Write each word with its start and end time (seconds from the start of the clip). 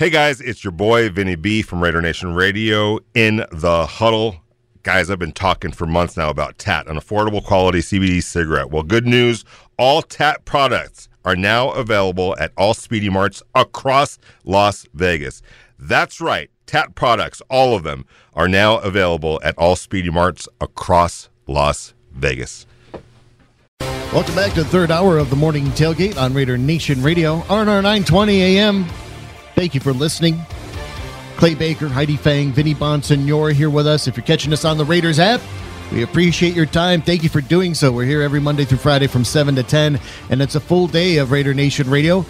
Hey 0.00 0.08
guys, 0.08 0.40
it's 0.40 0.64
your 0.64 0.70
boy 0.70 1.10
Vinny 1.10 1.34
B 1.34 1.60
from 1.60 1.82
Raider 1.82 2.00
Nation 2.00 2.32
Radio 2.32 3.00
in 3.12 3.44
the 3.52 3.84
huddle. 3.84 4.36
Guys, 4.82 5.10
I've 5.10 5.18
been 5.18 5.30
talking 5.30 5.72
for 5.72 5.84
months 5.84 6.16
now 6.16 6.30
about 6.30 6.56
TAT, 6.56 6.86
an 6.86 6.96
affordable 6.96 7.44
quality 7.44 7.80
CBD 7.80 8.22
cigarette. 8.22 8.70
Well, 8.70 8.82
good 8.82 9.06
news 9.06 9.44
all 9.78 10.00
TAT 10.00 10.46
products 10.46 11.10
are 11.26 11.36
now 11.36 11.72
available 11.72 12.34
at 12.40 12.50
all 12.56 12.72
Speedy 12.72 13.10
Marts 13.10 13.42
across 13.54 14.18
Las 14.42 14.86
Vegas. 14.94 15.42
That's 15.78 16.18
right, 16.18 16.48
TAT 16.64 16.94
products, 16.94 17.42
all 17.50 17.76
of 17.76 17.82
them, 17.82 18.06
are 18.32 18.48
now 18.48 18.78
available 18.78 19.38
at 19.44 19.54
all 19.58 19.76
Speedy 19.76 20.08
Marts 20.08 20.48
across 20.62 21.28
Las 21.46 21.92
Vegas. 22.10 22.64
Welcome 24.14 24.34
back 24.34 24.54
to 24.54 24.62
the 24.62 24.70
third 24.70 24.90
hour 24.90 25.18
of 25.18 25.28
the 25.28 25.36
morning 25.36 25.66
tailgate 25.72 26.16
on 26.16 26.32
Raider 26.32 26.56
Nation 26.56 27.02
Radio, 27.02 27.40
RNR 27.40 27.82
920 27.82 28.42
AM. 28.42 28.86
Thank 29.60 29.74
you 29.74 29.80
for 29.82 29.92
listening. 29.92 30.40
Clay 31.36 31.54
Baker, 31.54 31.86
Heidi 31.86 32.16
Fang, 32.16 32.50
Vinny 32.50 32.74
Bonsignore 32.74 33.52
here 33.52 33.68
with 33.68 33.86
us. 33.86 34.08
If 34.08 34.16
you're 34.16 34.24
catching 34.24 34.54
us 34.54 34.64
on 34.64 34.78
the 34.78 34.86
Raiders 34.86 35.18
app, 35.18 35.42
we 35.92 36.02
appreciate 36.02 36.54
your 36.54 36.64
time. 36.64 37.02
Thank 37.02 37.22
you 37.22 37.28
for 37.28 37.42
doing 37.42 37.74
so. 37.74 37.92
We're 37.92 38.06
here 38.06 38.22
every 38.22 38.40
Monday 38.40 38.64
through 38.64 38.78
Friday 38.78 39.06
from 39.06 39.22
7 39.22 39.54
to 39.56 39.62
10, 39.62 40.00
and 40.30 40.40
it's 40.40 40.54
a 40.54 40.60
full 40.60 40.86
day 40.86 41.18
of 41.18 41.30
Raider 41.30 41.52
Nation 41.52 41.90
Radio. 41.90 42.24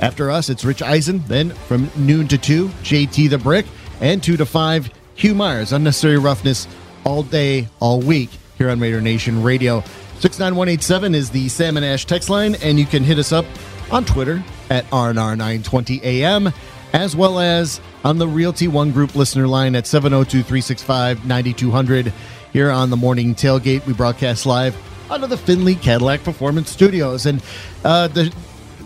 After 0.00 0.32
us, 0.32 0.48
it's 0.48 0.64
Rich 0.64 0.82
Eisen. 0.82 1.22
Then 1.28 1.50
from 1.50 1.92
noon 1.94 2.26
to 2.26 2.36
2, 2.36 2.66
JT 2.66 3.30
the 3.30 3.38
Brick, 3.38 3.66
and 4.00 4.20
2 4.20 4.36
to 4.36 4.44
5, 4.44 4.90
Hugh 5.14 5.36
Myers. 5.36 5.72
Unnecessary 5.72 6.18
roughness 6.18 6.66
all 7.04 7.22
day, 7.22 7.68
all 7.78 8.00
week 8.00 8.30
here 8.56 8.68
on 8.68 8.80
Raider 8.80 9.00
Nation 9.00 9.44
Radio. 9.44 9.84
69187 10.18 11.14
is 11.14 11.30
the 11.30 11.48
Salmon 11.48 11.84
Ash 11.84 12.04
text 12.04 12.28
line, 12.28 12.56
and 12.56 12.80
you 12.80 12.84
can 12.84 13.04
hit 13.04 13.20
us 13.20 13.30
up 13.30 13.46
on 13.92 14.04
Twitter 14.04 14.42
at 14.70 14.84
RNR920AM, 14.90 16.52
as 16.92 17.16
well 17.16 17.38
as 17.38 17.80
on 18.04 18.18
the 18.18 18.28
Realty 18.28 18.68
One 18.68 18.92
Group 18.92 19.14
listener 19.14 19.46
line 19.46 19.74
at 19.74 19.86
702 19.86 20.42
365 20.42 21.26
9200. 21.26 22.12
Here 22.52 22.70
on 22.70 22.90
the 22.90 22.96
morning 22.96 23.34
tailgate, 23.34 23.84
we 23.86 23.92
broadcast 23.92 24.46
live 24.46 24.76
out 25.10 25.22
of 25.22 25.30
the 25.30 25.36
Findlay 25.36 25.74
Cadillac 25.74 26.22
Performance 26.22 26.70
Studios. 26.70 27.26
And 27.26 27.42
uh, 27.84 28.08
the, 28.08 28.34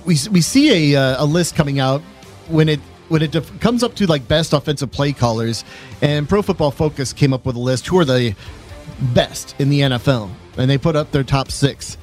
we, 0.04 0.16
we 0.30 0.40
see 0.40 0.94
a, 0.94 1.00
uh, 1.00 1.24
a 1.24 1.26
list 1.26 1.54
coming 1.54 1.78
out 1.78 2.02
when 2.48 2.68
it 2.68 2.80
when 3.08 3.20
it 3.20 3.30
def- 3.30 3.60
comes 3.60 3.82
up 3.82 3.94
to 3.96 4.06
like 4.06 4.26
best 4.26 4.54
offensive 4.54 4.90
play 4.90 5.12
callers, 5.12 5.64
and 6.00 6.28
Pro 6.28 6.40
Football 6.40 6.70
Focus 6.70 7.12
came 7.12 7.34
up 7.34 7.44
with 7.44 7.56
a 7.56 7.60
list 7.60 7.86
who 7.86 7.98
are 7.98 8.06
the 8.06 8.34
best 9.12 9.54
in 9.58 9.68
the 9.68 9.80
NFL, 9.80 10.30
and 10.56 10.70
they 10.70 10.78
put 10.78 10.96
up 10.96 11.10
their 11.12 11.24
top 11.24 11.50
six. 11.50 11.98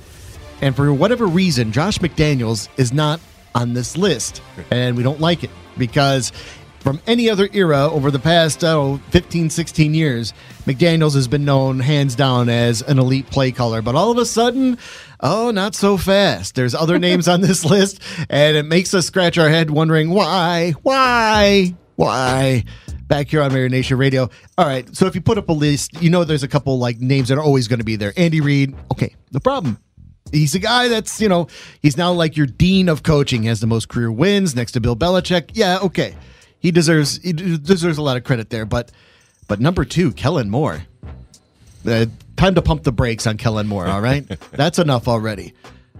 And 0.61 0.75
for 0.75 0.93
whatever 0.93 1.25
reason, 1.25 1.71
Josh 1.71 1.97
McDaniels 1.97 2.69
is 2.77 2.93
not 2.93 3.19
on 3.59 3.73
this 3.73 3.97
list, 3.97 4.41
and 4.71 4.95
we 4.95 5.03
don't 5.03 5.19
like 5.19 5.43
it 5.43 5.51
because 5.77 6.31
from 6.79 7.01
any 7.07 7.29
other 7.29 7.49
era 7.51 7.89
over 7.91 8.09
the 8.09 8.19
past 8.19 8.63
oh, 8.63 9.01
15, 9.09 9.49
16 9.49 9.93
years, 9.93 10.33
McDaniels 10.65 11.13
has 11.13 11.27
been 11.27 11.43
known 11.43 11.81
hands 11.81 12.15
down 12.15 12.47
as 12.47 12.81
an 12.81 12.99
elite 12.99 13.27
play 13.27 13.51
caller. 13.51 13.81
But 13.81 13.95
all 13.95 14.11
of 14.11 14.17
a 14.17 14.25
sudden, 14.25 14.77
oh, 15.19 15.51
not 15.51 15.75
so 15.75 15.97
fast. 15.97 16.55
There's 16.55 16.73
other 16.73 16.97
names 17.07 17.27
on 17.27 17.41
this 17.41 17.65
list, 17.65 18.01
and 18.29 18.55
it 18.55 18.63
makes 18.63 18.93
us 18.93 19.07
scratch 19.07 19.37
our 19.37 19.49
head 19.49 19.69
wondering 19.69 20.09
why, 20.09 20.71
why, 20.83 21.75
why. 21.95 22.63
Back 23.07 23.27
here 23.27 23.41
on 23.41 23.51
Raider 23.51 23.69
Nation 23.69 23.97
Radio. 23.97 24.29
All 24.57 24.65
right, 24.65 24.95
so 24.95 25.05
if 25.05 25.15
you 25.15 25.21
put 25.21 25.37
up 25.37 25.49
a 25.49 25.53
list, 25.53 26.01
you 26.01 26.09
know 26.09 26.23
there's 26.23 26.43
a 26.43 26.47
couple 26.47 26.77
like 26.77 26.99
names 26.99 27.27
that 27.27 27.37
are 27.37 27.43
always 27.43 27.67
going 27.67 27.79
to 27.79 27.85
be 27.85 27.97
there. 27.97 28.13
Andy 28.15 28.39
Reid, 28.39 28.73
okay, 28.91 29.15
the 29.31 29.41
problem 29.41 29.79
he's 30.31 30.55
a 30.55 30.59
guy 30.59 30.87
that's 30.87 31.19
you 31.21 31.29
know 31.29 31.47
he's 31.81 31.97
now 31.97 32.11
like 32.11 32.37
your 32.37 32.45
dean 32.45 32.89
of 32.89 33.03
coaching. 33.03 33.43
He 33.43 33.47
has 33.47 33.59
the 33.59 33.67
most 33.67 33.89
career 33.89 34.11
wins 34.11 34.55
next 34.55 34.73
to 34.73 34.81
Bill 34.81 34.95
Belichick. 34.95 35.51
Yeah, 35.53 35.79
okay, 35.79 36.15
he 36.59 36.71
deserves 36.71 37.17
he 37.21 37.33
deserves 37.33 37.97
a 37.97 38.01
lot 38.01 38.17
of 38.17 38.23
credit 38.23 38.49
there. 38.49 38.65
But 38.65 38.91
but 39.47 39.59
number 39.59 39.85
two, 39.85 40.11
Kellen 40.11 40.49
Moore. 40.49 40.83
Uh, 41.87 42.05
time 42.35 42.55
to 42.55 42.61
pump 42.61 42.83
the 42.83 42.91
brakes 42.91 43.25
on 43.25 43.37
Kellen 43.37 43.67
Moore. 43.67 43.87
All 43.87 44.01
right, 44.01 44.27
that's 44.51 44.79
enough 44.79 45.07
already. 45.07 45.53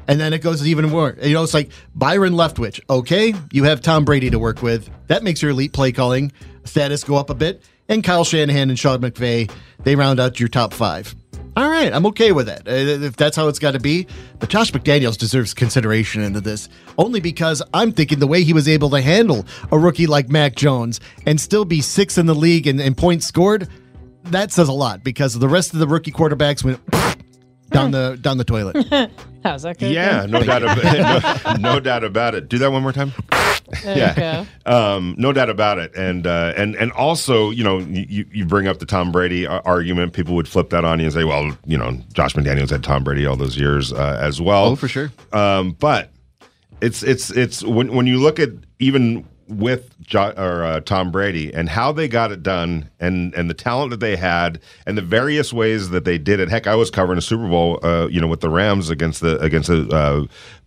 And 0.08 0.20
then 0.20 0.34
it 0.34 0.40
goes 0.40 0.66
even 0.66 0.90
more. 0.90 1.16
You 1.22 1.34
know, 1.36 1.44
it's 1.44 1.54
like 1.54 1.70
Byron 1.94 2.34
Leftwich. 2.34 2.80
Okay, 2.90 3.34
you 3.52 3.66
have 3.66 3.80
Tom 3.82 4.06
Brady 4.06 4.32
to 4.32 4.40
work 4.40 4.64
with. 4.64 4.90
That 5.08 5.24
makes 5.24 5.42
your 5.42 5.52
elite 5.52 5.72
play 5.72 5.92
calling 5.92 6.32
status 6.70 7.04
go 7.04 7.16
up 7.16 7.30
a 7.30 7.36
bit. 7.36 7.62
And 7.88 8.04
Kyle 8.04 8.24
Shanahan 8.24 8.70
and 8.70 8.78
Sean 8.78 9.02
McVay, 9.02 9.52
they 9.84 9.96
round 9.96 10.20
out 10.20 10.40
your 10.40 10.50
top 10.50 10.74
five. 10.74 11.16
All 11.60 11.70
right, 11.70 11.92
I'm 11.92 12.06
okay 12.06 12.32
with 12.32 12.46
that. 12.46 12.66
Uh, 12.66 12.72
if 13.06 13.18
that's 13.18 13.36
how 13.36 13.50
it's 13.50 13.60
got 13.60 13.72
to 13.72 13.82
be. 13.82 14.08
But 14.40 14.48
Josh 14.48 14.72
McDaniels 14.72 15.18
deserves 15.18 15.54
consideration 15.54 16.22
into 16.22 16.40
this, 16.40 16.70
only 16.98 17.20
because 17.20 17.62
I'm 17.74 17.92
thinking 17.92 18.20
the 18.20 18.28
way 18.28 18.44
he 18.44 18.54
was 18.54 18.70
able 18.70 18.90
to 18.92 19.02
handle 19.02 19.46
a 19.70 19.78
rookie 19.78 20.08
like 20.08 20.30
Mac 20.30 20.56
Jones 20.56 21.02
and 21.26 21.38
still 21.38 21.66
be 21.66 21.82
sixth 21.82 22.18
in 22.18 22.28
the 22.28 22.34
league 22.34 22.66
in, 22.66 22.80
in 22.80 22.96
points 22.96 23.26
scored, 23.26 23.68
that 24.24 24.54
says 24.54 24.70
a 24.70 24.74
lot 24.74 25.04
because 25.04 25.38
the 25.38 25.50
rest 25.50 25.74
of 25.74 25.80
the 25.80 25.88
rookie 25.88 26.14
quarterbacks 26.14 26.64
went 26.64 26.80
down 27.72 27.92
the 27.92 28.18
down 28.22 28.38
the 28.38 28.46
toilet. 28.46 28.78
How's 29.44 29.64
that 29.64 29.80
good? 29.80 29.92
Yeah, 29.92 30.28
no 30.30 30.42
doubt 30.42 30.64
about 30.64 31.58
no, 31.60 31.74
no 31.74 31.80
doubt 31.82 32.06
about 32.06 32.36
it. 32.36 32.48
Do 32.48 32.58
that 32.60 32.72
one 32.72 32.84
more 32.84 32.94
time. 32.94 33.12
Yeah, 33.84 34.46
um, 34.66 35.16
no 35.18 35.34
doubt 35.34 35.50
about 35.50 35.78
it. 35.78 35.96
And 35.96 36.26
uh, 36.28 36.54
and 36.56 36.76
and 36.76 36.92
also, 36.94 37.50
you 37.50 37.64
know, 37.64 37.80
you, 37.80 38.26
you 38.32 38.46
bring 38.46 38.68
up 38.68 38.80
the 38.80 38.86
Tom 38.86 39.12
Brady 39.12 39.48
argument. 39.48 40.14
People 40.14 40.36
would 40.36 40.48
flip 40.48 40.70
that 40.70 40.86
on 40.86 41.00
you 41.00 41.06
and 41.06 41.14
say, 41.14 41.24
well, 41.24 41.56
you 41.66 41.78
know, 41.78 41.98
Josh 42.14 42.34
McDaniels 42.34 42.70
had 42.70 42.84
Tom 42.84 43.04
Brady 43.04 43.26
all 43.26 43.36
those 43.36 43.58
years 43.58 43.94
uh, 43.94 44.20
as 44.22 44.42
well. 44.42 44.68
Oh, 44.68 44.76
for 44.76 44.88
sure. 44.88 45.12
Um, 45.34 45.72
but 45.72 46.12
it's 46.82 47.04
it's 47.04 47.30
it's 47.32 47.64
when 47.64 47.94
when 47.94 48.08
you 48.08 48.20
look 48.20 48.40
at 48.40 48.50
even 48.80 49.26
with 49.50 49.96
jo- 50.02 50.34
or 50.38 50.64
uh, 50.64 50.80
Tom 50.82 51.12
Brady 51.12 51.54
and 51.54 51.68
how 51.68 51.92
they 51.92 52.08
got 52.08 52.32
it 52.32 52.44
done 52.44 52.90
and 53.00 53.34
and 53.34 53.50
the 53.50 53.54
talent 53.54 53.90
that 53.92 54.00
they 54.00 54.16
had 54.16 54.62
and 54.86 54.98
the 54.98 55.02
various 55.02 55.52
ways 55.52 55.90
that 55.90 56.06
they 56.06 56.18
did 56.18 56.40
it. 56.40 56.50
Heck, 56.50 56.68
I 56.68 56.76
was 56.76 56.92
covering 56.92 57.18
a 57.18 57.22
Super 57.22 57.48
Bowl, 57.48 57.80
uh, 57.84 58.08
you 58.08 58.22
know, 58.22 58.28
with 58.28 58.42
the 58.42 58.50
Rams 58.50 58.90
against 58.90 59.22
the 59.22 59.40
against 59.40 59.70
the 59.70 59.88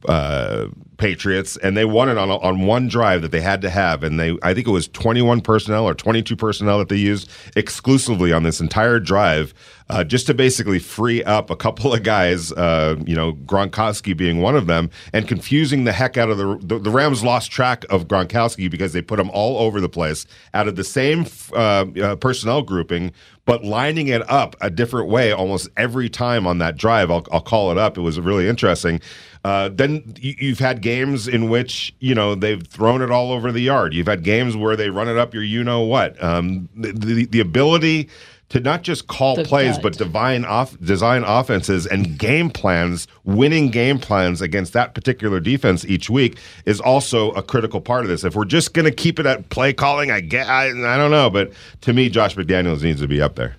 uh, 0.09 0.11
uh 0.11 0.69
Patriots, 0.97 1.57
and 1.59 1.77
they 1.77 1.85
won 1.85 2.09
it 2.09 2.19
on 2.19 2.31
on 2.31 2.67
one 2.67 2.89
drive 2.89 3.23
that 3.23 3.31
they 3.31 3.41
had 3.41 3.63
to 3.63 3.71
have, 3.71 4.03
and 4.03 4.19
they 4.19 4.37
I 4.43 4.55
think 4.55 4.67
it 4.67 4.71
was 4.71 4.89
21 4.89 5.41
personnel 5.41 5.89
or 5.89 5.95
22 5.95 6.37
personnel 6.37 6.79
that 6.79 6.89
they 6.89 6.97
used 6.97 7.31
exclusively 7.57 8.33
on 8.33 8.43
this 8.43 8.61
entire 8.61 9.01
drive 9.01 9.55
uh, 9.93 10.03
just 10.03 10.27
to 10.27 10.35
basically 10.35 10.79
free 10.79 11.23
up 11.25 11.51
a 11.51 11.57
couple 11.57 11.93
of 11.93 12.03
guys, 12.03 12.51
uh, 12.53 12.97
you 13.07 13.15
know, 13.15 13.35
Gronkowski 13.35 14.17
being 14.17 14.41
one 14.41 14.57
of 14.57 14.67
them, 14.67 14.89
and 15.13 15.29
confusing 15.29 15.85
the 15.85 15.93
heck 15.93 16.17
out 16.17 16.31
of 16.31 16.39
the, 16.39 16.59
the, 16.63 16.79
the 16.79 16.91
Rams 16.91 17.23
lost 17.23 17.51
track 17.51 17.85
of 17.91 18.09
Gronkowski 18.09 18.71
because 18.71 18.95
they 18.95 19.03
put 19.03 19.21
him 19.21 19.31
all 19.31 19.59
over 19.59 19.83
the 19.83 19.91
place 19.91 20.27
out 20.55 20.67
of 20.67 20.77
the 20.77 20.85
same 20.85 21.27
uh, 21.53 21.85
uh, 22.03 22.17
personnel 22.17 22.63
grouping, 22.63 23.13
but 23.45 23.65
lining 23.65 24.09
it 24.09 24.29
up 24.31 24.57
a 24.63 24.71
different 24.71 25.09
way 25.09 25.31
almost 25.31 25.69
every 25.77 26.09
time 26.09 26.47
on 26.47 26.57
that 26.57 26.79
drive. 26.79 27.11
I'll, 27.11 27.27
I'll 27.31 27.41
call 27.41 27.71
it 27.71 27.77
up. 27.77 27.99
It 27.99 28.03
was 28.03 28.19
really 28.19 28.49
interesting. 28.49 28.99
Uh, 29.45 29.69
then 29.73 30.15
you've 30.21 30.61
had 30.61 30.83
games 30.83 31.27
in 31.27 31.49
which 31.49 31.95
you 31.99 32.15
know 32.15 32.35
they've 32.35 32.67
thrown 32.67 33.03
it 33.03 33.11
all 33.11 33.33
over 33.33 33.51
the 33.51 33.61
yard. 33.61 33.93
You've 33.93 34.07
had 34.07 34.23
games 34.23 34.57
where 34.57 34.77
they 34.77 34.91
run 34.91 35.09
it 35.09 35.19
up 35.19 35.35
your 35.35 35.43
you 35.43 35.65
know 35.65 35.81
what. 35.81 36.23
Um, 36.23 36.69
the, 36.77 36.93
the, 36.93 37.27
the 37.27 37.41
ability 37.41 38.09
to 38.53 38.61
not 38.61 38.83
just 38.83 39.07
call 39.07 39.35
the 39.35 39.45
plays, 39.45 39.77
gut. 39.77 39.83
but 39.83 39.93
divine 39.97 40.45
off, 40.45 40.79
design 40.81 41.25
offenses 41.25 41.87
and 41.87 42.19
game 42.19 42.51
plans, 42.51 43.09
winning 43.25 43.71
game 43.71 43.99
plans 43.99 44.43
against 44.43 44.75
that 44.75 44.95
particular 44.95 45.41
defense 45.41 45.87
each 45.87 46.11
week 46.11 46.39
is 46.67 46.79
also 46.79 47.31
a 47.31 47.43
critical 47.43 47.81
part 47.81 48.03
of 48.03 48.09
this. 48.09 48.25
If 48.25 48.37
we're 48.37 48.45
just 48.45 48.75
going 48.75 48.85
to 48.85 48.91
keep 48.91 49.19
it 49.19 49.25
at 49.25 49.49
play 49.49 49.73
calling, 49.73 50.11
I 50.11 50.21
get, 50.21 50.49
I, 50.49 50.67
I 50.67 50.99
don't 50.99 51.11
know, 51.11 51.31
but 51.31 51.51
to 51.81 51.95
me, 51.95 52.11
Josh 52.11 52.37
McDaniels 52.37 52.83
needs 52.83 53.01
to 53.01 53.09
be 53.09 53.23
up 53.23 53.37
there. 53.37 53.57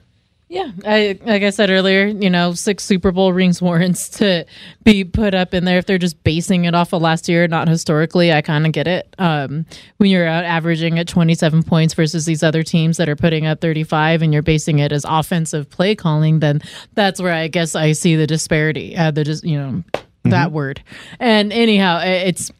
Yeah, 0.53 0.72
I, 0.86 1.18
like 1.25 1.41
I 1.41 1.50
said 1.50 1.72
earlier, 1.72 2.06
you 2.06 2.30
know, 2.30 2.53
six 2.53 2.84
Super 2.84 3.12
Bowl 3.12 3.34
rings 3.34 3.59
warrants 3.62 4.08
to 4.19 4.46
be 4.84 5.03
put 5.03 5.34
up 5.34 5.52
in 5.52 5.66
there 5.66 5.80
if 5.80 5.88
they're 5.88 5.97
just 5.97 6.24
basing 6.24 6.66
it 6.66 6.75
off 6.75 6.94
of 6.94 7.02
last 7.02 7.28
year, 7.28 7.47
not 7.47 7.68
historically. 7.68 8.31
I 8.31 8.44
kind 8.44 8.68
of 8.68 8.72
get 8.72 8.88
it. 8.88 9.16
Um, 9.18 9.66
when 9.97 10.12
you're 10.12 10.28
out 10.28 10.44
averaging 10.44 11.00
at 11.00 11.07
27 11.07 11.63
points 11.63 11.95
versus 11.95 12.25
these 12.25 12.44
other 12.44 12.62
teams 12.62 12.98
that 12.98 13.10
are 13.10 13.16
putting 13.16 13.48
up 13.48 13.62
35, 13.62 14.22
and 14.22 14.31
you're 14.31 14.44
basing 14.44 14.78
it 14.78 14.92
as 14.92 15.07
offensive 15.10 15.72
play 15.72 15.95
calling, 15.95 16.38
then 16.38 16.62
that's 16.94 17.19
where 17.19 17.33
I 17.33 17.48
guess 17.48 17.74
I 17.74 17.94
see 17.94 18.16
the 18.16 18.28
disparity. 18.28 18.95
Uh, 18.95 19.10
the 19.10 19.24
just 19.24 19.44
you 19.44 19.57
know 19.57 19.72
mm-hmm. 19.72 20.30
that 20.30 20.51
word. 20.51 20.83
And 21.19 21.51
anyhow, 21.51 22.00
it's 22.04 22.51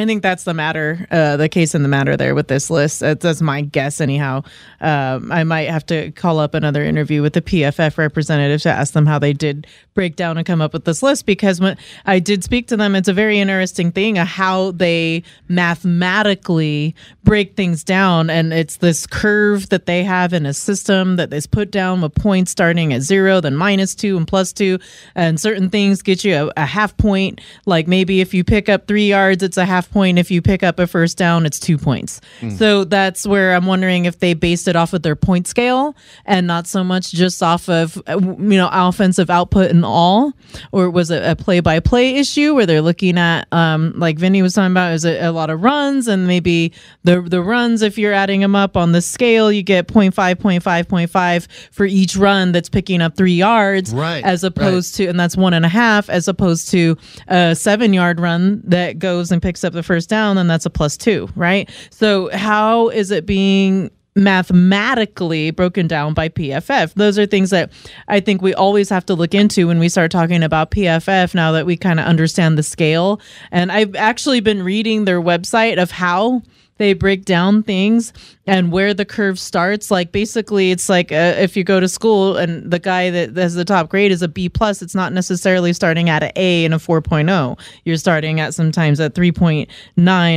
I 0.00 0.06
think 0.06 0.22
that's 0.22 0.44
the 0.44 0.54
matter, 0.54 1.06
uh, 1.10 1.36
the 1.36 1.48
case 1.48 1.74
in 1.74 1.82
the 1.82 1.88
matter 1.88 2.16
there 2.16 2.34
with 2.34 2.48
this 2.48 2.70
list. 2.70 3.00
That's, 3.00 3.22
that's 3.22 3.42
my 3.42 3.60
guess, 3.60 4.00
anyhow. 4.00 4.42
Um, 4.80 5.30
I 5.30 5.44
might 5.44 5.68
have 5.68 5.84
to 5.86 6.10
call 6.12 6.38
up 6.38 6.54
another 6.54 6.82
interview 6.82 7.20
with 7.20 7.34
the 7.34 7.42
PFF 7.42 7.98
representative 7.98 8.62
to 8.62 8.70
ask 8.70 8.94
them 8.94 9.04
how 9.04 9.18
they 9.18 9.34
did 9.34 9.66
break 9.92 10.16
down 10.16 10.38
and 10.38 10.46
come 10.46 10.62
up 10.62 10.72
with 10.72 10.86
this 10.86 11.02
list 11.02 11.26
because 11.26 11.60
when 11.60 11.76
I 12.06 12.18
did 12.18 12.42
speak 12.42 12.68
to 12.68 12.76
them, 12.76 12.94
it's 12.94 13.08
a 13.08 13.12
very 13.12 13.38
interesting 13.38 13.92
thing 13.92 14.16
how 14.16 14.70
they 14.70 15.22
mathematically 15.48 16.94
break 17.22 17.56
things 17.56 17.84
down. 17.84 18.30
And 18.30 18.52
it's 18.52 18.78
this 18.78 19.06
curve 19.06 19.68
that 19.68 19.86
they 19.86 20.02
have 20.04 20.32
in 20.32 20.46
a 20.46 20.54
system 20.54 21.16
that 21.16 21.32
is 21.32 21.46
put 21.46 21.70
down 21.70 22.00
with 22.00 22.14
points 22.14 22.50
starting 22.52 22.92
at 22.92 23.02
zero, 23.02 23.40
then 23.40 23.56
minus 23.56 23.94
two 23.94 24.16
and 24.16 24.26
plus 24.26 24.52
two. 24.52 24.78
And 25.14 25.38
certain 25.38 25.68
things 25.68 26.02
get 26.02 26.24
you 26.24 26.50
a, 26.56 26.62
a 26.62 26.66
half 26.66 26.96
point. 26.96 27.40
Like 27.66 27.86
maybe 27.86 28.20
if 28.20 28.32
you 28.32 28.44
pick 28.44 28.68
up 28.68 28.86
three 28.86 29.08
yards, 29.08 29.42
it's 29.42 29.56
a 29.56 29.66
half 29.66 29.89
half 29.90 29.94
point. 29.94 30.18
If 30.18 30.30
you 30.30 30.42
pick 30.42 30.62
up 30.62 30.78
a 30.78 30.86
first 30.86 31.18
down, 31.18 31.46
it's 31.46 31.58
two 31.58 31.78
points. 31.78 32.20
So 32.58 32.84
that's 32.84 33.26
where 33.26 33.54
I'm 33.54 33.66
wondering 33.66 34.04
if 34.06 34.18
they 34.18 34.34
based 34.34 34.68
it 34.68 34.76
off 34.76 34.92
of 34.92 35.02
their 35.02 35.16
point 35.16 35.46
scale 35.46 35.94
and 36.26 36.46
not 36.46 36.66
so 36.66 36.82
much 36.84 37.12
just 37.12 37.42
off 37.42 37.68
of 37.68 38.00
uh, 38.06 38.18
you 38.20 38.56
know 38.56 38.68
offensive 38.72 39.30
output 39.30 39.70
and 39.70 39.84
all, 39.84 40.32
or 40.72 40.90
was 40.90 41.10
it 41.10 41.22
a 41.24 41.36
play 41.36 41.60
by 41.60 41.80
play 41.80 42.16
issue 42.16 42.54
where 42.54 42.66
they're 42.66 42.82
looking 42.82 43.18
at 43.18 43.46
um, 43.52 43.92
like 43.96 44.18
Vinny 44.18 44.42
was 44.42 44.54
talking 44.54 44.72
about 44.72 44.92
is 44.94 45.04
it 45.04 45.22
a 45.22 45.32
lot 45.32 45.50
of 45.50 45.62
runs 45.62 46.08
and 46.08 46.26
maybe 46.26 46.72
the 47.04 47.20
the 47.20 47.42
runs 47.42 47.82
if 47.82 47.98
you're 47.98 48.12
adding 48.12 48.40
them 48.40 48.54
up 48.54 48.76
on 48.76 48.92
the 48.92 49.00
scale 49.02 49.50
you 49.52 49.62
get 49.62 49.86
0.5 49.88 50.12
0.5 50.36 50.86
0.5 50.86 51.48
for 51.70 51.86
each 51.86 52.16
run 52.16 52.52
that's 52.52 52.68
picking 52.68 53.00
up 53.02 53.16
three 53.16 53.32
yards 53.34 53.92
Right, 53.94 54.24
as 54.24 54.44
opposed 54.44 54.94
to 54.96 55.06
and 55.06 55.18
that's 55.18 55.36
one 55.36 55.54
and 55.54 55.64
a 55.64 55.68
half 55.68 56.08
as 56.08 56.28
opposed 56.28 56.70
to 56.70 56.96
a 57.28 57.54
seven 57.54 57.92
yard 57.92 58.20
run 58.20 58.62
that 58.64 58.98
goes 58.98 59.32
and 59.32 59.42
picks 59.42 59.64
up 59.64 59.69
the 59.72 59.82
first 59.82 60.08
down 60.08 60.36
then 60.36 60.46
that's 60.46 60.66
a 60.66 60.70
plus 60.70 60.96
two 60.96 61.28
right 61.36 61.70
so 61.90 62.28
how 62.36 62.88
is 62.88 63.10
it 63.10 63.26
being 63.26 63.90
mathematically 64.16 65.50
broken 65.50 65.86
down 65.86 66.14
by 66.14 66.28
PFF. 66.28 66.94
Those 66.94 67.18
are 67.18 67.26
things 67.26 67.50
that 67.50 67.70
I 68.08 68.20
think 68.20 68.42
we 68.42 68.52
always 68.54 68.88
have 68.88 69.06
to 69.06 69.14
look 69.14 69.34
into 69.34 69.68
when 69.68 69.78
we 69.78 69.88
start 69.88 70.10
talking 70.10 70.42
about 70.42 70.70
PFF 70.72 71.34
now 71.34 71.52
that 71.52 71.66
we 71.66 71.76
kind 71.76 72.00
of 72.00 72.06
understand 72.06 72.58
the 72.58 72.62
scale. 72.62 73.20
And 73.50 73.70
I've 73.70 73.94
actually 73.94 74.40
been 74.40 74.62
reading 74.62 75.04
their 75.04 75.20
website 75.20 75.80
of 75.80 75.90
how 75.90 76.42
they 76.80 76.94
break 76.94 77.26
down 77.26 77.62
things 77.62 78.10
and 78.46 78.72
where 78.72 78.94
the 78.94 79.04
curve 79.04 79.38
starts. 79.38 79.90
Like 79.90 80.12
basically 80.12 80.70
it's 80.70 80.88
like 80.88 81.12
uh, 81.12 81.34
if 81.36 81.54
you 81.54 81.62
go 81.62 81.78
to 81.78 81.86
school 81.86 82.38
and 82.38 82.70
the 82.70 82.78
guy 82.78 83.10
that 83.10 83.36
has 83.36 83.54
the 83.54 83.66
top 83.66 83.90
grade 83.90 84.10
is 84.10 84.22
a 84.22 84.28
b 84.28 84.48
plus 84.48 84.80
it's 84.80 84.94
not 84.94 85.12
necessarily 85.12 85.74
starting 85.74 86.08
at 86.08 86.22
an 86.22 86.32
a 86.36 86.64
and 86.64 86.72
a 86.72 86.78
4.0 86.78 87.58
you're 87.84 87.96
starting 87.98 88.40
at 88.40 88.54
sometimes 88.54 88.98
at 88.98 89.14
3.9 89.14 89.68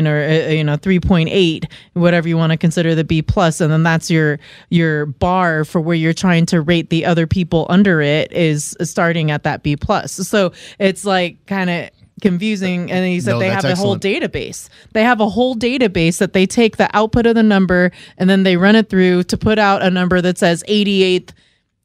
or 0.07 0.50
uh, 0.50 0.51
you 0.51 0.63
know 0.63 0.75
3.8 0.75 1.72
whatever 1.94 2.28
you 2.28 2.36
want 2.36 2.51
to 2.51 2.57
consider 2.57 2.94
the 2.94 3.06
b 3.06 3.22
plus 3.22 3.62
and 3.62 3.72
then 3.72 3.84
that's 3.84 4.12
your 4.12 4.38
your 4.69 5.06
bar 5.06 5.63
for 5.63 5.80
where 5.80 5.95
you're 5.95 6.13
trying 6.13 6.45
to 6.45 6.60
rate 6.60 6.90
the 6.90 7.06
other 7.06 7.25
people 7.25 7.66
under 7.69 8.01
it 8.01 8.31
is 8.34 8.75
starting 8.81 9.31
at 9.31 9.44
that 9.44 9.63
b 9.63 9.78
plus. 9.78 10.13
So 10.13 10.51
it's 10.80 11.06
like 11.06 11.45
kind 11.45 11.69
of 11.69 11.90
confusing 12.23 12.91
and 12.91 13.05
he 13.05 13.21
said 13.21 13.33
No, 13.33 13.39
they 13.39 13.49
have 13.49 13.65
a 13.65 13.75
whole 13.75 13.97
database. 13.97 14.67
They 14.93 15.03
have 15.03 15.19
a 15.21 15.29
whole 15.29 15.55
database 15.55 16.17
that 16.17 16.33
they 16.33 16.47
take 16.47 16.77
the 16.77 16.89
output 16.97 17.27
of 17.27 17.35
the 17.35 17.43
number 17.43 17.91
and 18.17 18.27
then 18.27 18.41
they 18.41 18.57
run 18.57 18.75
it 18.75 18.89
through 18.89 19.23
to 19.25 19.37
put 19.37 19.59
out 19.59 19.83
a 19.83 19.91
number 19.91 20.19
that 20.21 20.39
says 20.39 20.63
88th 20.67 21.29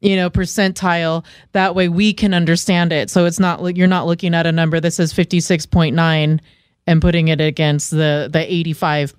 you 0.00 0.16
know 0.16 0.30
percentile. 0.30 1.24
That 1.52 1.74
way 1.74 1.88
we 1.88 2.14
can 2.14 2.32
understand 2.32 2.92
it. 2.92 3.10
So 3.10 3.26
it's 3.26 3.40
not 3.40 3.62
like 3.62 3.76
you're 3.76 3.86
not 3.88 4.06
looking 4.06 4.32
at 4.32 4.46
a 4.46 4.52
number 4.52 4.80
that 4.80 4.92
says 4.92 5.12
56.9 5.12 6.40
and 6.86 7.02
putting 7.02 7.28
it 7.28 7.40
against 7.40 7.90
the 7.90 8.30
the 8.32 8.40
85 8.52 9.14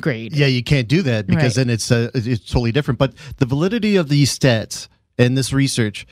grade. 0.00 0.34
Yeah, 0.34 0.46
you 0.48 0.62
can't 0.64 0.88
do 0.88 1.02
that 1.02 1.26
because 1.26 1.56
Right. 1.56 1.66
then 1.66 1.70
it's 1.70 1.90
uh, 1.90 2.10
it's 2.14 2.44
totally 2.44 2.72
different. 2.72 2.98
But 2.98 3.14
the 3.38 3.46
validity 3.46 3.96
of 3.96 4.08
these 4.08 4.36
stats 4.36 4.88
and 5.18 5.38
this 5.38 5.52
research 5.52 6.06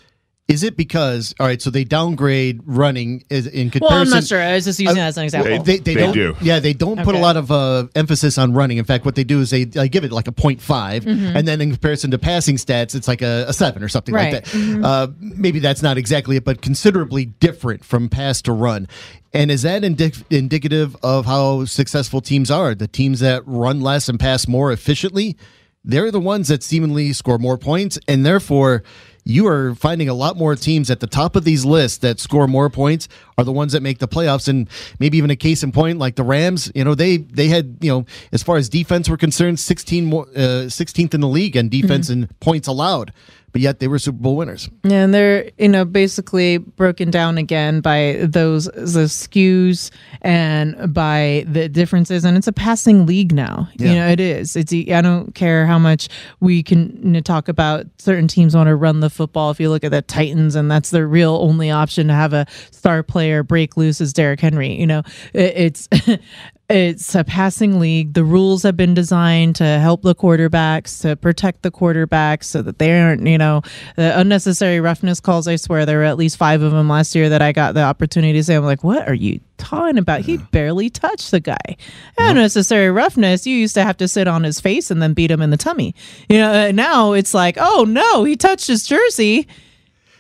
is 0.48 0.62
it 0.64 0.76
because 0.76 1.34
all 1.40 1.46
right? 1.46 1.62
So 1.62 1.70
they 1.70 1.84
downgrade 1.84 2.60
running 2.64 3.22
is 3.30 3.46
in 3.46 3.70
comparison. 3.70 3.94
well 3.94 4.02
i'm 4.02 4.10
not 4.10 4.24
sure 4.24 4.40
i 4.42 4.54
was 4.54 4.64
just 4.64 4.80
using 4.80 4.96
that 4.96 5.06
as 5.06 5.16
an 5.16 5.24
example 5.24 5.62
They, 5.62 5.78
they, 5.78 5.94
They 5.94 6.00
don't. 6.00 6.12
do. 6.12 6.36
Yeah, 6.42 6.58
they 6.58 6.72
don't 6.72 6.96
put 6.98 7.14
a 7.14 7.18
Okay. 7.18 7.20
lot 7.22 7.36
of 7.36 7.50
uh, 7.50 7.86
emphasis 7.94 8.36
on 8.38 8.52
running. 8.52 8.76
In 8.78 8.84
fact, 8.84 9.04
what 9.04 9.14
they 9.14 9.24
do 9.24 9.40
is 9.40 9.50
they, 9.50 9.64
they 9.64 9.88
give 9.88 10.04
it 10.04 10.10
like 10.12 10.26
a 10.28 10.32
0.5, 10.32 10.58
Mm-hmm. 11.02 11.36
and 11.36 11.46
then 11.48 11.60
in 11.60 11.70
comparison 11.70 12.10
to 12.10 12.18
passing 12.18 12.56
stats, 12.56 12.94
it's 12.94 13.06
like 13.08 13.22
a, 13.22 13.44
a 13.48 13.52
seven 13.52 13.82
or 13.82 13.88
something 13.88 14.14
Right. 14.14 14.34
like 14.34 14.44
that. 14.44 14.84
Uh, 14.84 15.08
maybe 15.20 15.58
that's 15.60 15.80
not 15.82 15.96
exactly 15.96 16.36
it, 16.36 16.44
but 16.44 16.60
considerably 16.60 17.26
different 17.26 17.84
from 17.84 18.08
pass 18.08 18.42
to 18.42 18.52
run. 18.52 18.88
And 19.32 19.50
is 19.50 19.62
that 19.62 19.82
indic- 19.82 20.24
indicative 20.30 20.96
of 21.02 21.24
how 21.24 21.64
successful 21.66 22.20
teams 22.20 22.50
are? 22.50 22.74
The 22.74 22.88
teams 22.88 23.20
that 23.20 23.42
run 23.46 23.80
less 23.80 24.08
and 24.08 24.18
pass 24.20 24.46
more 24.48 24.72
efficiently, 24.72 25.36
they're 25.84 26.10
the 26.10 26.20
ones 26.20 26.48
that 26.48 26.62
seemingly 26.62 27.12
score 27.12 27.38
more 27.38 27.56
points, 27.58 27.98
and 28.08 28.26
therefore. 28.26 28.82
You 29.24 29.46
are 29.46 29.74
finding 29.76 30.08
a 30.08 30.14
lot 30.14 30.36
more 30.36 30.56
teams 30.56 30.90
at 30.90 30.98
the 30.98 31.06
top 31.06 31.36
of 31.36 31.44
these 31.44 31.64
lists 31.64 31.98
that 31.98 32.19
score 32.19 32.48
more 32.48 32.69
points 32.69 33.08
are 33.38 33.44
the 33.44 33.52
ones 33.52 33.72
that 33.72 33.80
make 33.80 33.98
the 33.98 34.08
playoffs, 34.08 34.48
and 34.48 34.69
maybe 34.98 35.16
even 35.16 35.30
a 35.30 35.36
case 35.36 35.62
in 35.62 35.70
point 35.70 35.98
like 35.98 36.16
the 36.16 36.24
Rams. 36.24 36.72
You 36.74 36.82
know, 36.82 36.94
they 36.96 37.19
they 37.19 37.46
had 37.46 37.76
you 37.80 37.90
know 37.92 38.06
as 38.32 38.42
far 38.42 38.56
as 38.56 38.69
defense 38.69 39.08
were 39.08 39.16
concerned, 39.16 39.60
sixteen 39.60 40.06
more, 40.06 40.26
uh, 40.34 40.66
16th 40.66 41.14
in 41.14 41.20
the 41.20 41.28
league 41.28 41.54
and 41.56 41.70
defense 41.70 42.10
Mm-hmm. 42.10 42.22
and 42.22 42.40
points 42.40 42.66
allowed, 42.66 43.12
but 43.52 43.60
yet 43.60 43.78
they 43.78 43.88
were 43.88 43.99
Super 43.99 44.19
Bowl 44.19 44.37
winners. 44.37 44.69
Yeah, 44.82 45.04
and 45.04 45.14
they're 45.14 45.50
you 45.58 45.69
know 45.69 45.84
basically 45.84 46.58
broken 46.58 47.10
down 47.10 47.38
again 47.38 47.81
by 47.81 48.19
those 48.22 48.64
the 48.64 49.06
skews 49.06 49.90
and 50.22 50.93
by 50.93 51.44
the 51.46 51.69
differences, 51.69 52.25
and 52.25 52.37
it's 52.37 52.49
a 52.49 52.52
passing 52.52 53.06
league 53.06 53.32
now. 53.32 53.69
Yeah. 53.76 53.88
You 53.88 53.94
know, 53.96 54.08
it 54.08 54.20
is. 54.20 54.56
It's 54.56 54.72
I 54.72 55.00
don't 55.02 55.34
care 55.34 55.66
how 55.66 55.78
much 55.78 56.08
we 56.40 56.62
can 56.62 56.99
you 57.02 57.10
know, 57.10 57.20
talk 57.20 57.49
about 57.49 57.87
certain 57.99 58.26
teams 58.26 58.56
want 58.56 58.69
to 58.69 58.76
run 58.76 59.00
the 59.00 59.10
football. 59.10 59.50
If 59.50 59.60
you 59.60 59.69
look 59.69 59.84
at 59.84 59.90
the 59.90 60.02
Titans, 60.02 60.55
and 60.55 60.70
that's 60.70 60.90
their 60.90 61.06
real 61.06 61.37
only 61.43 61.70
option 61.70 62.08
to 62.08 62.14
have 62.14 62.32
a 62.32 62.46
star 62.70 63.02
player 63.02 63.43
break 63.43 63.76
loose 63.76 64.00
is 64.00 64.12
Derrick 64.12 64.40
Henry. 64.40 64.75
You 64.75 64.87
know, 64.87 65.02
it, 65.34 65.52
it's. 65.56 65.88
It's 66.68 67.14
a 67.14 67.22
passing 67.22 67.80
league. 67.80 68.14
The 68.14 68.24
rules 68.24 68.62
have 68.62 68.78
been 68.78 68.94
designed 68.94 69.56
to 69.56 69.64
help 69.78 70.02
the 70.02 70.14
quarterbacks, 70.14 71.02
to 71.02 71.16
protect 71.16 71.62
the 71.62 71.70
quarterbacks 71.70 72.44
so 72.44 72.62
that 72.62 72.78
they 72.78 72.98
aren't, 72.98 73.26
you 73.26 73.36
know, 73.36 73.60
the 73.96 74.18
unnecessary 74.18 74.80
roughness 74.80 75.20
calls. 75.20 75.46
I 75.46 75.56
swear 75.56 75.84
there 75.84 75.98
were 75.98 76.04
at 76.04 76.16
least 76.16 76.38
five 76.38 76.62
of 76.62 76.72
them 76.72 76.88
last 76.88 77.14
year 77.14 77.28
that 77.28 77.42
I 77.42 77.52
got 77.52 77.74
the 77.74 77.82
opportunity 77.82 78.32
to 78.34 78.44
say, 78.44 78.54
I'm 78.54 78.64
like, 78.64 78.82
what 78.82 79.06
are 79.06 79.14
you 79.14 79.40
talking 79.58 79.98
about? 79.98 80.22
He 80.22 80.38
barely 80.38 80.88
touched 80.88 81.30
the 81.30 81.40
guy. 81.40 81.76
Unnecessary 82.16 82.90
roughness. 82.90 83.46
You 83.46 83.54
used 83.54 83.74
to 83.74 83.82
have 83.82 83.98
to 83.98 84.08
sit 84.08 84.26
on 84.26 84.42
his 84.42 84.58
face 84.58 84.90
and 84.90 85.02
then 85.02 85.12
beat 85.12 85.30
him 85.30 85.42
in 85.42 85.50
the 85.50 85.58
tummy. 85.58 85.94
You 86.30 86.38
know, 86.38 86.70
now 86.70 87.12
it's 87.12 87.34
like, 87.34 87.58
oh 87.60 87.84
no, 87.86 88.24
he 88.24 88.34
touched 88.34 88.68
his 88.68 88.86
jersey. 88.86 89.46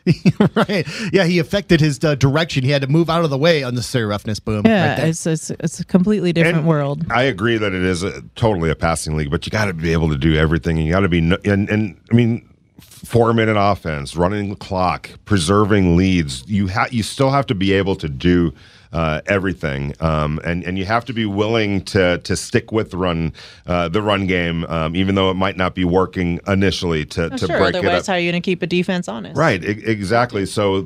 right? 0.54 0.86
Yeah, 1.12 1.24
he 1.24 1.38
affected 1.38 1.80
his 1.80 2.02
uh, 2.04 2.14
direction. 2.16 2.64
He 2.64 2.70
had 2.70 2.82
to 2.82 2.88
move 2.88 3.08
out 3.08 3.24
of 3.24 3.30
the 3.30 3.38
way. 3.38 3.62
Unnecessary 3.62 4.04
roughness. 4.04 4.40
Boom. 4.40 4.62
Yeah, 4.64 4.90
right 4.98 5.08
it's, 5.08 5.26
it's 5.26 5.50
it's 5.50 5.80
a 5.80 5.84
completely 5.84 6.32
different 6.32 6.58
And 6.58 6.66
world. 6.66 7.04
I 7.10 7.22
agree 7.22 7.56
that 7.58 7.72
it 7.72 7.82
is 7.82 8.02
a, 8.02 8.22
totally 8.34 8.70
a 8.70 8.74
passing 8.74 9.16
league, 9.16 9.30
but 9.30 9.46
you 9.46 9.50
got 9.50 9.66
to 9.66 9.74
be 9.74 9.92
able 9.92 10.08
to 10.10 10.18
do 10.18 10.34
everything. 10.34 10.76
You 10.76 10.90
got 10.92 11.00
to 11.00 11.08
be 11.08 11.20
no- 11.20 11.38
and 11.44 11.68
and 11.70 12.00
I 12.10 12.14
mean, 12.14 12.48
four 12.80 13.32
minute 13.32 13.56
offense, 13.58 14.16
running 14.16 14.50
the 14.50 14.56
clock, 14.56 15.10
preserving 15.24 15.96
leads. 15.96 16.44
You 16.48 16.66
have 16.68 16.92
you 16.92 17.02
still 17.02 17.30
have 17.30 17.46
to 17.46 17.54
be 17.54 17.72
able 17.72 17.96
to 17.96 18.08
do. 18.08 18.52
Uh, 18.92 19.22
everything, 19.24 19.94
um, 20.00 20.38
and 20.44 20.62
and 20.64 20.76
you 20.78 20.84
have 20.84 21.02
to 21.06 21.14
be 21.14 21.24
willing 21.24 21.80
to 21.82 22.18
to 22.18 22.36
stick 22.36 22.70
with 22.72 22.90
the 22.90 22.98
run, 22.98 23.32
uh, 23.66 23.88
the 23.88 24.02
run 24.02 24.26
game, 24.26 24.64
um, 24.66 24.94
even 24.94 25.14
though 25.14 25.30
it 25.30 25.34
might 25.34 25.56
not 25.56 25.74
be 25.74 25.82
working 25.84 26.38
initially 26.46 27.06
to 27.06 27.30
to 27.30 27.34
Oh, 27.34 27.36
sure, 27.38 27.58
break 27.58 27.74
it 27.74 27.76
otherwise, 27.78 28.00
up. 28.02 28.06
how 28.08 28.12
are 28.12 28.18
you 28.18 28.30
going 28.30 28.42
to 28.42 28.44
keep 28.44 28.60
a 28.60 28.66
defense 28.66 29.08
honest? 29.08 29.34
Right, 29.34 29.64
e- 29.64 29.82
exactly. 29.86 30.44
So 30.44 30.82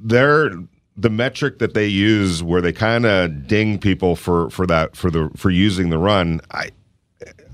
they're 0.00 0.50
the 0.96 1.10
metric 1.10 1.58
that 1.58 1.74
they 1.74 1.86
use 1.88 2.42
where 2.44 2.60
they 2.60 2.72
kind 2.72 3.06
of 3.06 3.48
ding 3.48 3.78
people 3.78 4.14
for 4.14 4.48
for 4.50 4.64
that 4.68 4.94
for 4.94 5.10
the 5.10 5.28
for 5.36 5.50
using 5.50 5.88
the 5.90 5.98
run. 5.98 6.40
I 6.52 6.70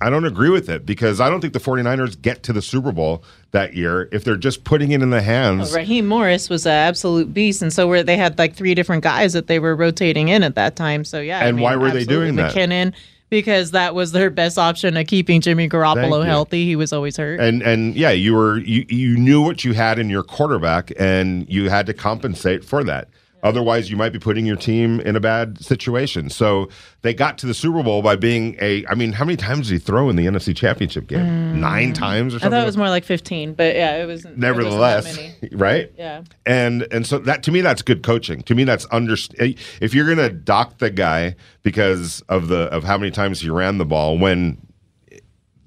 I 0.01 0.11
don't 0.11 0.25
agree 0.25 0.51
with 0.51 0.69
it 0.69 0.87
because 0.87 1.21
I 1.21 1.29
don't 1.29 1.41
think 1.41 1.53
the 1.53 1.61
49ers 1.61 2.21
get 2.21 2.43
to 2.45 2.53
the 2.53 2.63
Super 2.63 2.93
Bowl 2.93 3.23
that 3.51 3.75
year 3.75 4.09
if 4.13 4.25
they're 4.25 4.37
just 4.37 4.65
putting 4.65 4.93
it 4.93 5.03
in 5.03 5.11
the 5.11 5.23
hands. 5.23 5.73
Oh, 5.73 5.77
Raheem 5.77 6.09
Mostert 6.09 6.51
was 6.51 6.67
an 6.67 6.73
absolute 6.73 7.33
beast, 7.33 7.63
and 7.63 7.73
so 7.73 7.87
were 7.87 8.03
they 8.03 8.17
had 8.17 8.39
like 8.39 8.55
three 8.55 8.75
different 8.75 9.03
guys 9.03 9.33
that 9.33 9.47
they 9.47 9.59
were 9.59 9.75
rotating 9.75 10.29
in 10.29 10.43
at 10.43 10.55
that 10.55 10.77
time. 10.77 11.05
So 11.05 11.21
yeah, 11.21 11.45
And 11.45 11.61
why 11.61 11.77
were 11.77 11.91
they 11.91 12.05
doing 12.05 12.37
that? 12.37 12.55
McKinnon 12.55 12.95
because 13.31 13.73
that 13.73 13.95
was 13.95 14.13
their 14.13 14.31
best 14.31 14.59
option 14.59 14.97
of 14.97 15.07
keeping 15.07 15.41
Jimmy 15.41 15.69
Garoppolo 15.69 16.25
healthy. 16.25 16.65
He 16.65 16.77
was 16.77 16.93
always 16.93 17.17
hurt. 17.17 17.41
And 17.41 17.63
and 17.63 17.95
yeah, 17.95 18.11
you 18.11 18.35
were 18.35 18.59
you 18.59 18.87
you 18.89 19.17
knew 19.17 19.43
what 19.43 19.65
you 19.65 19.75
had 19.75 19.99
in 19.99 20.09
your 20.09 20.23
quarterback 20.23 20.93
and 20.99 21.49
you 21.49 21.69
had 21.69 21.87
to 21.87 21.95
compensate 21.95 22.65
for 22.65 22.83
that. 22.85 23.09
Otherwise, 23.43 23.91
you 23.91 23.97
might 23.97 24.13
be 24.13 24.19
putting 24.19 24.45
your 24.47 24.57
team 24.57 25.01
in 25.01 25.15
a 25.15 25.21
bad 25.21 25.63
situation. 25.65 26.29
So 26.29 26.69
they 27.03 27.15
got 27.15 27.39
to 27.39 27.47
the 27.47 27.55
Super 27.55 27.83
Bowl 27.83 28.03
by 28.03 28.17
being 28.17 28.57
a. 28.61 28.85
I 28.87 28.95
mean, 28.95 29.13
how 29.13 29.25
many 29.25 29.37
times 29.37 29.69
did 29.69 29.75
he 29.75 29.79
throw 29.79 30.09
in 30.11 30.17
the 30.17 30.27
NFC 30.27 30.57
Championship 30.57 31.07
game? 31.07 31.61
Nine 31.61 31.93
times 31.93 32.35
or 32.35 32.39
Mm. 32.39 32.45
I 32.47 32.51
thought 32.51 32.63
it 32.63 32.67
was 32.67 32.77
more 32.77 32.89
like 32.89 33.05
fifteen, 33.05 33.55
but 33.55 33.75
yeah, 33.77 34.03
it 34.03 34.07
was. 34.07 34.25
it 34.25 34.29
wasn't 34.29 34.41
that 34.41 34.47
Nevertheless, 34.47 35.17
many. 35.17 35.35
right? 35.53 35.93
Yeah. 35.97 36.23
And 36.47 36.87
and 36.91 37.07
so 37.07 37.19
that 37.19 37.43
to 37.45 37.53
me 37.53 37.61
that's 37.61 37.83
good 37.83 38.03
coaching. 38.03 38.43
To 38.43 38.55
me 38.55 38.65
that's 38.65 38.87
under 38.91 39.15
if 39.39 39.95
you're 39.95 40.07
going 40.07 40.19
to 40.19 40.31
dock 40.31 40.79
the 40.79 40.91
guy 40.91 41.37
because 41.63 42.23
of 42.29 42.49
the 42.49 42.63
of 42.65 42.85
how 42.85 42.99
many 42.99 43.11
times 43.11 43.41
he 43.41 43.51
ran 43.51 43.79
the 43.79 43.85
ball 43.85 44.19
when 44.19 44.59